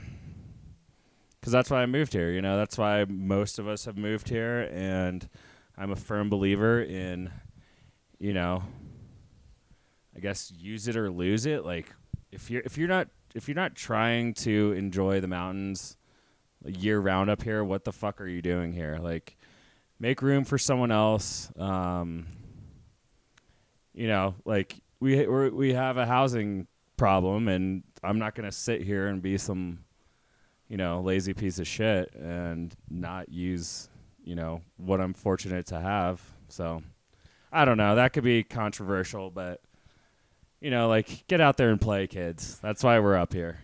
because 1.41 1.51
that's 1.51 1.71
why 1.71 1.83
I 1.83 1.87
moved 1.87 2.13
here. 2.13 2.31
You 2.31 2.41
know, 2.41 2.57
that's 2.57 2.79
why 2.79 3.05
most 3.09 3.59
of 3.59 3.67
us 3.67 3.87
have 3.87 3.99
moved 3.99 4.29
here, 4.29 4.69
and 4.73 5.29
I'm 5.77 5.91
a 5.91 5.97
firm 5.97 6.31
believer 6.31 6.83
in, 6.83 7.33
you 8.21 8.33
know, 8.33 8.63
I 10.15 10.21
guess 10.21 10.53
use 10.57 10.87
it 10.87 10.97
or 10.97 11.11
lose 11.11 11.47
it. 11.47 11.65
Like 11.65 11.93
if 12.31 12.49
you're 12.49 12.63
if 12.65 12.79
you're 12.79 12.87
not 12.87 13.09
if 13.35 13.49
you're 13.49 13.57
not 13.57 13.75
trying 13.75 14.35
to 14.35 14.73
enjoy 14.77 15.21
the 15.21 15.27
mountains 15.27 15.97
year 16.65 17.01
round 17.01 17.29
up 17.29 17.43
here, 17.43 17.65
what 17.65 17.83
the 17.85 17.93
fuck 17.93 18.21
are 18.21 18.29
you 18.29 18.41
doing 18.41 18.73
here? 18.73 18.99
Like, 19.03 19.37
make 19.99 20.23
room 20.23 20.45
for 20.45 20.59
someone 20.59 20.93
else. 20.93 21.51
Um, 21.59 22.29
you 23.95 24.09
know, 24.09 24.35
like 24.45 24.81
we 25.01 25.27
we're, 25.27 25.51
we 25.51 25.73
have 25.73 25.97
a 25.97 26.07
housing 26.07 26.67
problem, 26.97 27.49
and 27.49 27.83
I'm 28.03 28.19
not 28.19 28.35
gonna 28.35 28.53
sit 28.53 28.83
here 28.83 29.09
and 29.09 29.23
be 29.23 29.39
some, 29.39 29.81
you 30.69 30.77
know, 30.77 31.01
lazy 31.01 31.35
piece 31.35 31.59
of 31.59 31.67
shit 31.67 32.15
and 32.15 32.75
not 32.89 33.29
use, 33.29 33.89
you 34.25 34.35
know, 34.35 34.63
what 34.77 35.01
I'm 35.01 35.15
fortunate 35.15 35.67
to 35.67 35.81
have. 35.81 36.21
So, 36.49 36.83
I 37.53 37.65
don't 37.65 37.79
know. 37.79 37.95
That 37.95 38.13
could 38.13 38.25
be 38.25 38.43
controversial, 38.43 39.31
but 39.31 39.61
you 40.61 40.71
know, 40.71 40.89
like 40.89 41.27
get 41.27 41.41
out 41.41 41.57
there 41.57 41.71
and 41.71 41.81
play, 41.81 42.07
kids. 42.07 42.59
That's 42.61 42.85
why 42.85 42.99
we're 43.01 43.17
up 43.17 43.33
here. 43.33 43.59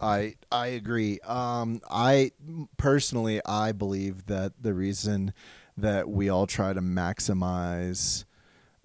I 0.00 0.34
I 0.52 0.68
agree. 0.68 1.18
Um, 1.20 1.80
I 1.90 2.32
personally 2.76 3.40
I 3.44 3.72
believe 3.72 4.26
that 4.26 4.52
the 4.60 4.74
reason 4.74 5.32
that 5.78 6.08
we 6.08 6.28
all 6.28 6.46
try 6.46 6.72
to 6.72 6.80
maximize 6.80 8.24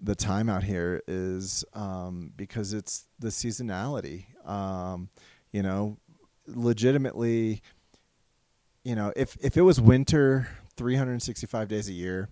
the 0.01 0.15
time 0.15 0.49
out 0.49 0.63
here 0.63 1.01
is 1.07 1.63
um, 1.73 2.33
because 2.35 2.73
it's 2.73 3.05
the 3.19 3.29
seasonality. 3.29 4.25
Um, 4.47 5.09
you 5.51 5.61
know, 5.61 5.97
legitimately, 6.47 7.61
you 8.83 8.95
know, 8.95 9.13
if 9.15 9.37
if 9.41 9.57
it 9.57 9.61
was 9.61 9.79
winter 9.79 10.47
365 10.75 11.67
days 11.67 11.87
a 11.87 11.93
year, 11.93 12.29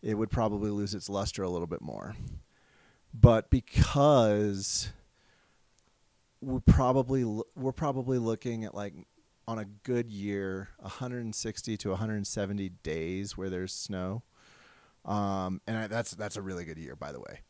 it 0.00 0.14
would 0.14 0.30
probably 0.30 0.70
lose 0.70 0.94
its 0.94 1.08
luster 1.08 1.42
a 1.42 1.48
little 1.48 1.66
bit 1.66 1.82
more. 1.82 2.16
But 3.12 3.50
because 3.50 4.90
we're 6.40 6.60
probably 6.60 7.24
we're 7.54 7.72
probably 7.72 8.18
looking 8.18 8.64
at 8.64 8.74
like 8.74 8.94
on 9.46 9.58
a 9.58 9.64
good 9.64 10.10
year 10.10 10.70
160 10.78 11.76
to 11.76 11.90
170 11.90 12.68
days 12.82 13.36
where 13.36 13.50
there's 13.50 13.72
snow 13.72 14.22
um, 15.04 15.60
and 15.66 15.76
I, 15.76 15.86
that's 15.86 16.12
that's 16.12 16.36
a 16.36 16.42
really 16.42 16.64
good 16.64 16.78
year 16.78 16.96
by 16.96 17.12
the 17.12 17.20
way. 17.20 17.40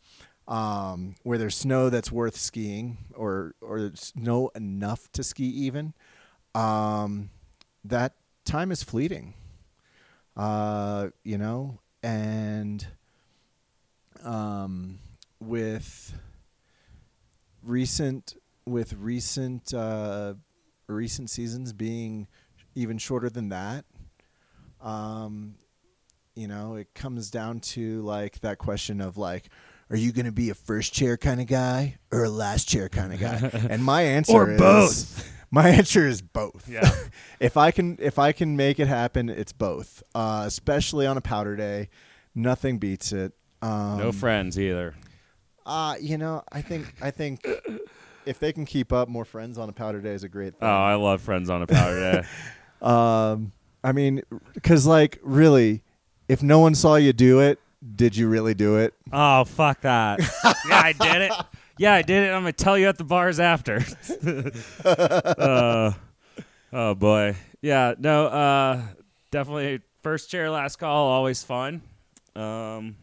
Um, 0.49 1.15
where 1.23 1.39
there's 1.39 1.57
snow 1.57 1.89
that's 1.89 2.11
worth 2.11 2.37
skiing 2.37 2.99
or 3.15 3.55
or 3.61 3.93
snow 3.95 4.51
enough 4.55 5.11
to 5.13 5.23
ski 5.23 5.45
even 5.45 5.95
um, 6.55 7.31
that 7.85 8.15
time 8.45 8.73
is 8.73 8.83
fleeting. 8.83 9.35
Uh, 10.35 11.09
you 11.25 11.37
know 11.37 11.79
and 12.03 12.87
um, 14.25 14.99
with 15.41 16.15
recent 17.63 18.37
with 18.67 18.93
recent 18.95 19.73
uh, 19.75 20.35
recent 20.87 21.31
seasons 21.31 21.73
being 21.73 22.27
even 22.75 22.99
shorter 22.99 23.29
than 23.29 23.51
that, 23.51 23.85
um, 24.81 25.57
you 26.35 26.49
know, 26.49 26.77
it 26.77 26.95
comes 26.95 27.31
down 27.31 27.61
to 27.61 28.03
like 28.03 28.41
that 28.41 28.59
question 28.59 29.01
of 29.01 29.17
like, 29.17 29.49
are 29.91 29.97
you 29.97 30.13
going 30.13 30.27
to 30.27 30.33
be 30.33 30.51
a 30.51 30.55
first 30.55 30.93
chair 30.95 31.17
kind 31.17 31.41
of 31.41 31.47
guy 31.47 31.99
or 32.11 32.25
a 32.25 32.31
last 32.31 32.69
chair 32.69 32.89
kind 32.89 33.13
of 33.13 33.21
guy? 33.21 33.51
and 33.71 33.85
my 33.85 34.03
answer 34.03 34.33
Or 34.33 34.51
is 34.53 34.59
both. 34.59 35.29
My 35.55 35.69
answer 35.69 36.07
is 36.07 36.23
both. 36.23 36.67
Yeah. 36.67 36.91
if 37.39 37.59
I 37.59 37.73
can 37.73 37.99
if 38.01 38.19
I 38.19 38.33
can 38.33 38.57
make 38.57 38.81
it 38.81 38.89
happen, 38.89 39.29
it's 39.29 39.53
both. 39.53 40.03
Uh, 40.15 40.45
especially 40.47 41.07
on 41.07 41.19
a 41.19 41.21
powder 41.21 41.57
day, 41.57 41.91
nothing 42.35 42.79
beats 42.79 43.13
it. 43.13 43.35
Um, 43.61 43.99
no 43.99 44.13
friends 44.13 44.59
either. 44.59 44.95
uh, 45.67 45.97
you 46.01 46.17
know, 46.17 46.43
I 46.51 46.63
think 46.63 46.95
I 47.03 47.11
think 47.11 47.47
if 48.25 48.39
they 48.39 48.55
can 48.55 48.65
keep 48.65 48.95
up, 48.95 49.11
more 49.11 49.27
friends 49.27 49.59
on 49.59 49.69
a 49.69 49.73
powder 49.75 50.01
day 50.01 50.15
is 50.15 50.25
a 50.25 50.29
great 50.31 50.55
thing. 50.59 50.67
Oh. 50.67 50.73
I 50.73 50.95
love 50.95 51.21
friends 51.21 51.51
on 51.51 51.61
a 51.61 51.67
powder 51.67 52.23
day. 52.23 52.29
um, 52.81 53.53
I 53.85 53.93
mean, 53.93 54.23
because 54.55 54.87
like 54.87 55.19
really, 55.23 55.83
if 56.33 56.43
no 56.43 56.61
one 56.61 56.75
saw 56.75 56.95
you 56.95 57.13
do 57.13 57.41
it, 57.41 57.59
did 57.95 58.17
you 58.17 58.27
really 58.27 58.55
do 58.55 58.79
it? 58.79 58.95
Oh, 59.13 59.45
fuck 59.45 59.83
that. 59.83 60.19
yeah, 60.67 60.81
I 60.83 60.93
did 60.93 61.23
it. 61.23 61.33
Yeah, 61.79 61.93
I 61.93 62.01
did 62.01 62.23
it. 62.23 62.31
I'm 62.33 62.41
gonna 62.41 62.53
tell 62.53 62.79
you 62.79 62.89
at 62.89 62.97
the 62.97 63.05
bars 63.05 63.39
after. 63.39 63.85
uh, 64.85 65.93
oh 66.73 66.95
boy. 66.95 67.37
Yeah. 67.61 67.95
No. 67.99 68.27
Uh, 68.27 68.83
definitely 69.31 69.81
first 70.03 70.31
chair, 70.31 70.49
last 70.51 70.77
call. 70.77 71.09
Always 71.09 71.43
fun. 71.43 71.83
Um, 72.35 72.97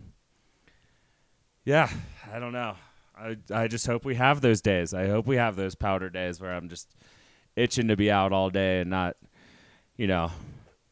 yeah, 1.65 1.89
I 2.33 2.39
don't 2.39 2.53
know. 2.53 2.75
I 3.15 3.37
I 3.51 3.67
just 3.67 3.85
hope 3.85 4.05
we 4.05 4.15
have 4.15 4.41
those 4.41 4.61
days. 4.61 4.93
I 4.93 5.07
hope 5.07 5.27
we 5.27 5.35
have 5.35 5.55
those 5.55 5.75
powder 5.75 6.09
days 6.09 6.41
where 6.41 6.53
I'm 6.53 6.69
just 6.69 6.95
itching 7.55 7.89
to 7.89 7.97
be 7.97 8.09
out 8.09 8.31
all 8.33 8.49
day 8.49 8.81
and 8.81 8.89
not, 8.89 9.17
you 9.97 10.07
know, 10.07 10.31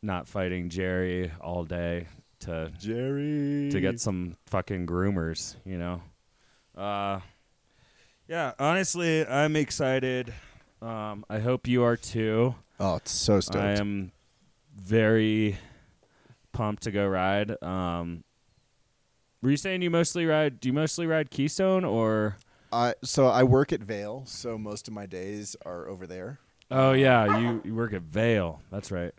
not 0.03 0.27
fighting 0.27 0.69
Jerry 0.69 1.31
all 1.41 1.63
day 1.63 2.05
to 2.41 2.71
Jerry 2.79 3.69
to 3.71 3.81
get 3.81 3.99
some 3.99 4.38
fucking 4.45 4.85
groomers, 4.88 5.55
you 5.65 5.77
know. 5.77 6.01
Uh 6.75 7.19
yeah, 8.27 8.53
honestly, 8.59 9.25
I'm 9.25 9.55
excited. 9.55 10.33
Um 10.81 11.25
I 11.29 11.39
hope 11.39 11.67
you 11.67 11.83
are 11.83 11.97
too. 11.97 12.55
Oh, 12.79 12.95
it's 12.97 13.11
so 13.11 13.39
stoked. 13.39 13.63
I 13.63 13.71
am 13.73 14.11
very 14.75 15.57
pumped 16.51 16.83
to 16.83 16.91
go 16.91 17.07
ride. 17.07 17.61
Um 17.63 18.23
were 19.41 19.51
you 19.51 19.57
saying 19.57 19.81
you 19.81 19.89
mostly 19.89 20.25
ride 20.25 20.59
do 20.59 20.69
you 20.69 20.73
mostly 20.73 21.07
ride 21.07 21.31
Keystone 21.31 21.83
or 21.83 22.38
I 22.71 22.95
so 23.03 23.27
I 23.27 23.43
work 23.43 23.71
at 23.71 23.81
Vail, 23.81 24.23
so 24.25 24.57
most 24.57 24.88
of 24.88 24.93
my 24.93 25.05
days 25.05 25.55
are 25.65 25.88
over 25.88 26.05
there. 26.05 26.39
Oh 26.69 26.91
yeah, 26.91 27.39
you, 27.39 27.61
you 27.63 27.73
work 27.73 27.93
at 27.93 28.01
Vail. 28.01 28.61
That's 28.71 28.91
right. 28.91 29.13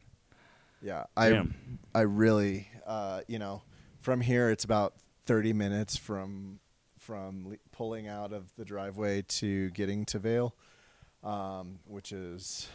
Yeah, 0.82 1.04
I 1.16 1.30
Damn. 1.30 1.78
I 1.94 2.02
really 2.02 2.68
uh, 2.88 3.20
you 3.28 3.38
know 3.38 3.62
from 4.00 4.20
here 4.20 4.50
it's 4.50 4.64
about 4.64 4.94
thirty 5.26 5.52
minutes 5.52 5.96
from 5.96 6.58
from 6.98 7.50
le- 7.50 7.56
pulling 7.70 8.08
out 8.08 8.32
of 8.32 8.52
the 8.56 8.64
driveway 8.64 9.22
to 9.22 9.70
getting 9.70 10.04
to 10.06 10.18
Vail, 10.18 10.54
um, 11.22 11.78
which 11.86 12.10
is 12.12 12.68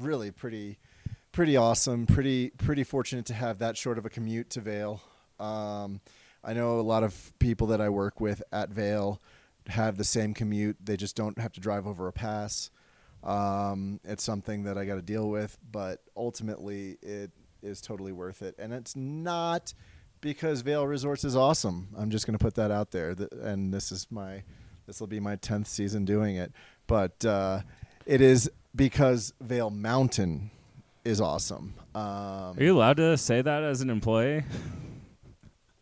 really 0.00 0.30
pretty 0.30 0.78
pretty 1.32 1.56
awesome. 1.56 2.06
Pretty 2.06 2.50
pretty 2.50 2.84
fortunate 2.84 3.26
to 3.26 3.34
have 3.34 3.58
that 3.58 3.76
short 3.76 3.98
of 3.98 4.06
a 4.06 4.10
commute 4.10 4.50
to 4.50 4.60
Vail. 4.60 5.02
Um, 5.38 6.00
I 6.42 6.54
know 6.54 6.80
a 6.80 6.82
lot 6.82 7.02
of 7.02 7.32
people 7.38 7.66
that 7.68 7.80
I 7.80 7.88
work 7.88 8.20
with 8.20 8.42
at 8.52 8.70
Vail 8.70 9.20
have 9.66 9.96
the 9.96 10.04
same 10.04 10.32
commute. 10.32 10.76
They 10.82 10.96
just 10.96 11.16
don't 11.16 11.38
have 11.38 11.52
to 11.52 11.60
drive 11.60 11.86
over 11.86 12.08
a 12.08 12.12
pass. 12.12 12.70
Um, 13.22 14.00
it's 14.04 14.24
something 14.24 14.64
that 14.64 14.78
I 14.78 14.86
got 14.86 14.94
to 14.94 15.02
deal 15.02 15.28
with, 15.28 15.58
but 15.70 16.00
ultimately 16.16 16.96
it 17.02 17.30
is 17.62 17.80
totally 17.80 18.12
worth 18.12 18.42
it. 18.42 18.54
And 18.58 18.72
it's 18.72 18.94
not 18.96 19.72
because 20.20 20.60
Vail 20.62 20.86
Resorts 20.86 21.24
is 21.24 21.34
awesome. 21.36 21.88
I'm 21.96 22.10
just 22.10 22.26
going 22.26 22.36
to 22.38 22.42
put 22.44 22.54
that 22.54 22.70
out 22.70 22.90
there. 22.90 23.14
Th- 23.14 23.30
And 23.40 23.72
this 23.72 23.90
is 23.92 24.06
my, 24.10 24.42
this 24.86 25.00
will 25.00 25.06
be 25.06 25.20
my 25.20 25.36
10th 25.36 25.66
season 25.66 26.04
doing 26.04 26.36
it. 26.36 26.52
But 26.86 27.24
uh, 27.24 27.60
it 28.06 28.20
is 28.20 28.50
because 28.74 29.32
Vail 29.40 29.70
Mountain 29.70 30.50
is 31.04 31.20
awesome. 31.20 31.74
Um, 31.94 32.02
Are 32.02 32.54
you 32.58 32.76
allowed 32.76 32.98
to 32.98 33.16
say 33.16 33.40
that 33.40 33.62
as 33.62 33.80
an 33.80 33.88
employee? 33.90 34.42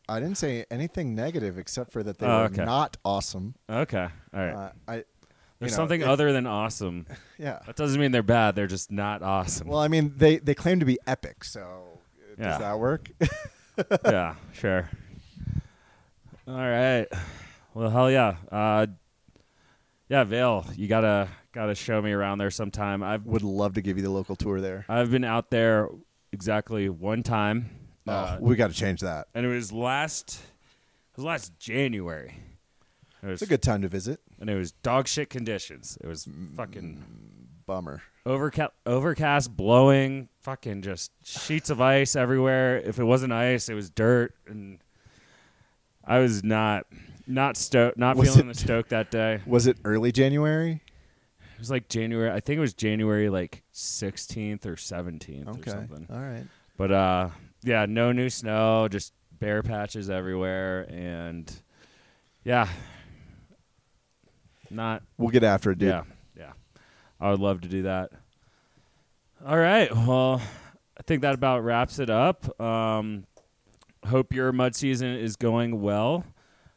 I 0.08 0.20
didn't 0.20 0.36
say 0.38 0.64
anything 0.70 1.14
negative 1.14 1.58
except 1.58 1.92
for 1.92 2.02
that 2.02 2.18
they 2.18 2.26
Oh, 2.26 2.38
were 2.38 2.44
okay. 2.46 2.64
not 2.64 2.96
awesome. 3.04 3.54
Okay. 3.68 4.06
All 4.32 4.40
right. 4.40 4.54
Uh, 4.54 4.70
I, 4.86 5.04
There's 5.58 5.72
you 5.72 5.76
know, 5.76 5.82
something 5.82 6.00
if- 6.02 6.06
other 6.08 6.32
than 6.32 6.46
awesome. 6.46 7.06
Yeah. 7.38 7.60
That 7.66 7.76
doesn't 7.76 8.00
mean 8.00 8.10
they're 8.10 8.22
bad. 8.24 8.56
They're 8.56 8.66
just 8.66 8.90
not 8.90 9.22
awesome. 9.22 9.68
Well, 9.68 9.78
I 9.78 9.86
mean, 9.86 10.12
they 10.16 10.38
they 10.38 10.54
claim 10.54 10.80
to 10.80 10.86
be 10.86 10.98
epic, 11.06 11.44
so 11.44 11.60
uh, 11.60 12.34
Yeah. 12.36 12.48
does 12.48 12.58
that 12.58 12.78
work? 12.80 13.08
yeah, 14.04 14.34
sure. 14.52 14.90
All 16.48 16.54
right. 16.56 17.06
Well, 17.74 17.90
hell 17.90 18.10
yeah. 18.10 18.36
Uh, 18.50 18.86
yeah, 20.08 20.24
Vail, 20.24 20.66
you 20.74 20.88
gotta 20.88 21.28
gotta 21.52 21.74
show 21.76 22.00
me 22.02 22.10
around 22.12 22.38
there 22.38 22.50
sometime. 22.50 23.02
I've 23.04 23.24
Would 23.26 23.42
love 23.42 23.74
to 23.74 23.82
give 23.82 23.96
you 23.98 24.02
the 24.02 24.10
local 24.10 24.34
tour 24.34 24.60
there. 24.60 24.84
I've 24.88 25.10
been 25.10 25.24
out 25.24 25.50
there 25.50 25.88
exactly 26.32 26.88
one 26.88 27.22
time, 27.22 27.70
uh, 28.06 28.38
oh, 28.40 28.42
we 28.44 28.56
got 28.56 28.68
to 28.70 28.76
change 28.76 29.00
that. 29.02 29.28
and 29.34 29.46
it 29.46 29.48
was 29.48 29.70
last 29.70 30.40
it 31.12 31.16
was 31.16 31.24
last 31.24 31.58
January. 31.58 32.34
It 33.22 33.26
was 33.26 33.34
It's 33.34 33.42
a 33.42 33.46
good 33.46 33.62
time 33.62 33.82
to 33.82 33.88
visit. 33.88 34.20
And 34.40 34.48
it 34.50 34.54
was 34.54 34.72
dog 34.72 35.08
shit 35.08 35.30
conditions. 35.30 35.98
It 36.02 36.06
was 36.06 36.28
fucking 36.56 37.02
Bummer. 37.66 38.02
overcast, 38.24 38.72
overcast, 38.86 39.56
blowing, 39.56 40.28
fucking 40.40 40.82
just 40.82 41.12
sheets 41.24 41.70
of 41.70 41.80
ice 41.80 42.16
everywhere. 42.16 42.78
If 42.78 42.98
it 42.98 43.04
wasn't 43.04 43.32
ice, 43.32 43.68
it 43.68 43.74
was 43.74 43.90
dirt, 43.90 44.34
and 44.46 44.78
I 46.04 46.18
was 46.20 46.42
not 46.44 46.86
not 47.26 47.56
stoked, 47.58 47.98
not 47.98 48.16
Was 48.16 48.30
feeling 48.30 48.48
it- 48.50 48.54
the 48.54 48.58
stoke 48.60 48.88
that 48.88 49.10
day. 49.10 49.40
Was 49.46 49.66
it 49.66 49.76
early 49.84 50.12
January? 50.12 50.80
It 51.40 51.58
was 51.60 51.70
like 51.72 51.88
January. 51.88 52.30
I 52.30 52.38
think 52.38 52.56
it 52.58 52.60
was 52.60 52.72
January 52.72 53.28
like 53.28 53.64
16th 53.74 54.64
or 54.64 54.76
17th 54.76 55.48
or 55.66 55.68
something. 55.68 56.06
All 56.08 56.20
right. 56.20 56.44
But 56.76 56.92
uh, 56.92 57.30
yeah, 57.64 57.84
no 57.88 58.12
new 58.12 58.30
snow, 58.30 58.86
just 58.86 59.12
bare 59.32 59.64
patches 59.64 60.08
everywhere, 60.08 60.82
and 60.88 61.52
yeah, 62.44 62.68
not 64.70 65.02
We'll 65.16 65.30
get 65.30 65.44
after 65.44 65.70
it, 65.72 65.78
dude. 65.78 65.88
Yeah, 65.88 66.02
yeah. 66.36 66.52
I 67.20 67.30
would 67.30 67.40
love 67.40 67.62
to 67.62 67.68
do 67.68 67.82
that. 67.82 68.10
All 69.46 69.58
right. 69.58 69.94
Well, 69.94 70.42
I 70.98 71.02
think 71.04 71.22
that 71.22 71.34
about 71.34 71.62
wraps 71.64 71.98
it 71.98 72.10
up. 72.10 72.60
Um, 72.60 73.24
hope 74.06 74.32
your 74.32 74.52
mud 74.52 74.74
season 74.74 75.14
is 75.14 75.36
going 75.36 75.80
well. 75.80 76.24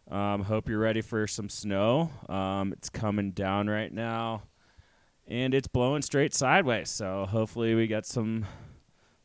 Um, 0.10 0.44
hope 0.44 0.68
you're 0.68 0.80
ready 0.80 1.02
for 1.02 1.26
some 1.26 1.50
snow. 1.50 2.12
Um, 2.28 2.74
it's 2.74 2.90
coming 2.90 3.32
down 3.32 3.70
right 3.70 3.92
now, 3.92 4.44
and 5.28 5.54
it's 5.54 5.68
blowing 5.68 6.02
straight 6.02 6.34
sideways. 6.34 6.90
So 6.90 7.26
hopefully 7.30 7.76
we 7.76 7.88
get 7.88 8.06
some 8.06 8.46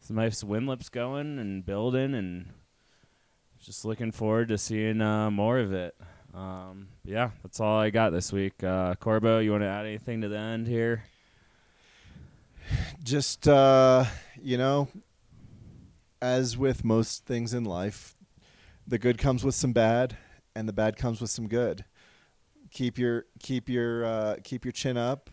some 0.01 0.17
nice 0.17 0.45
wind 0.45 0.69
lips 0.69 0.89
going 0.89 1.39
and 1.39 1.67
building, 1.67 2.14
and 2.14 2.51
just 3.59 3.85
looking 3.85 4.12
forward 4.12 4.49
to 4.49 4.59
seeing 4.59 5.01
uh, 5.01 5.31
more 5.31 5.59
of 5.59 5.73
it. 5.73 5.95
Um, 6.37 6.89
yeah, 7.03 7.30
that's 7.43 7.61
all 7.61 7.78
I 7.78 7.89
got 7.89 8.11
this 8.11 8.30
week. 8.30 8.62
Uh, 8.62 8.95
Corbo, 8.97 9.39
you 9.39 9.53
want 9.53 9.62
to 9.62 9.68
add 9.68 9.87
anything 9.87 10.20
to 10.20 10.28
the 10.28 10.37
end 10.37 10.66
here? 10.66 11.05
Just 13.03 13.49
uh, 13.49 14.05
you 14.43 14.59
know, 14.59 14.89
as 16.20 16.59
with 16.59 16.84
most 16.84 17.24
things 17.24 17.55
in 17.55 17.64
life, 17.64 18.16
the 18.87 18.99
good 18.99 19.16
comes 19.16 19.45
with 19.45 19.55
some 19.55 19.72
bad, 19.72 20.18
and 20.55 20.68
the 20.68 20.74
bad 20.74 20.97
comes 20.97 21.22
with 21.22 21.30
some 21.30 21.49
good. 21.49 21.87
Keep 22.70 22.99
your 22.99 23.24
keep 23.41 23.70
your 23.70 24.05
uh, 24.05 24.37
keep 24.45 24.64
your 24.64 24.72
chin 24.72 24.99
up, 24.99 25.30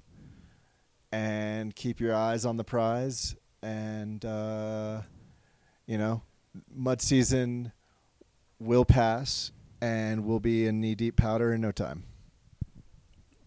and 1.12 1.76
keep 1.76 2.00
your 2.00 2.16
eyes 2.16 2.46
on 2.46 2.56
the 2.56 2.64
prize. 2.64 3.36
And 3.62 4.24
uh, 4.24 5.02
you 5.86 5.98
know, 5.98 6.22
mud 6.74 7.02
season 7.02 7.74
will 8.60 8.86
pass, 8.86 9.52
and 9.84 10.24
we'll 10.24 10.40
be 10.40 10.66
in 10.66 10.80
knee 10.80 10.96
deep 10.96 11.18
powder 11.18 11.52
in 11.52 11.60
no 11.60 11.74
time. 11.74 12.06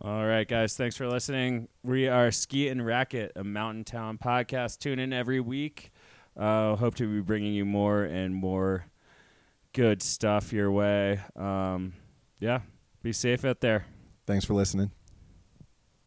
All 0.03 0.27
right, 0.27 0.47
guys. 0.47 0.77
Thanks 0.77 0.95
for 0.95 1.09
listening. 1.09 1.69
We 1.83 2.09
are 2.09 2.31
Ski 2.31 2.69
and 2.69 2.85
Racket, 2.85 3.33
a 3.37 3.43
mountain 3.43 3.85
town 3.85 4.19
podcast. 4.19 4.79
Tune 4.79 4.99
in 4.99 5.15
every 5.15 5.41
week. 5.41 5.93
Uh, 6.37 6.77
hope 6.77 6.95
to 6.97 7.09
be 7.11 7.23
bringing 7.23 7.55
you 7.55 7.65
more 7.65 8.03
and 8.05 8.35
more 8.35 8.85
good 9.73 10.03
stuff 10.03 10.53
your 10.53 10.71
way. 10.71 11.21
Um, 11.35 11.95
yeah, 12.39 12.61
be 13.03 13.15
safe 13.15 13.43
out 13.47 13.63
there. 13.63 13.87
Thanks 14.27 14.45
for 14.45 14.53
listening. 14.53 14.91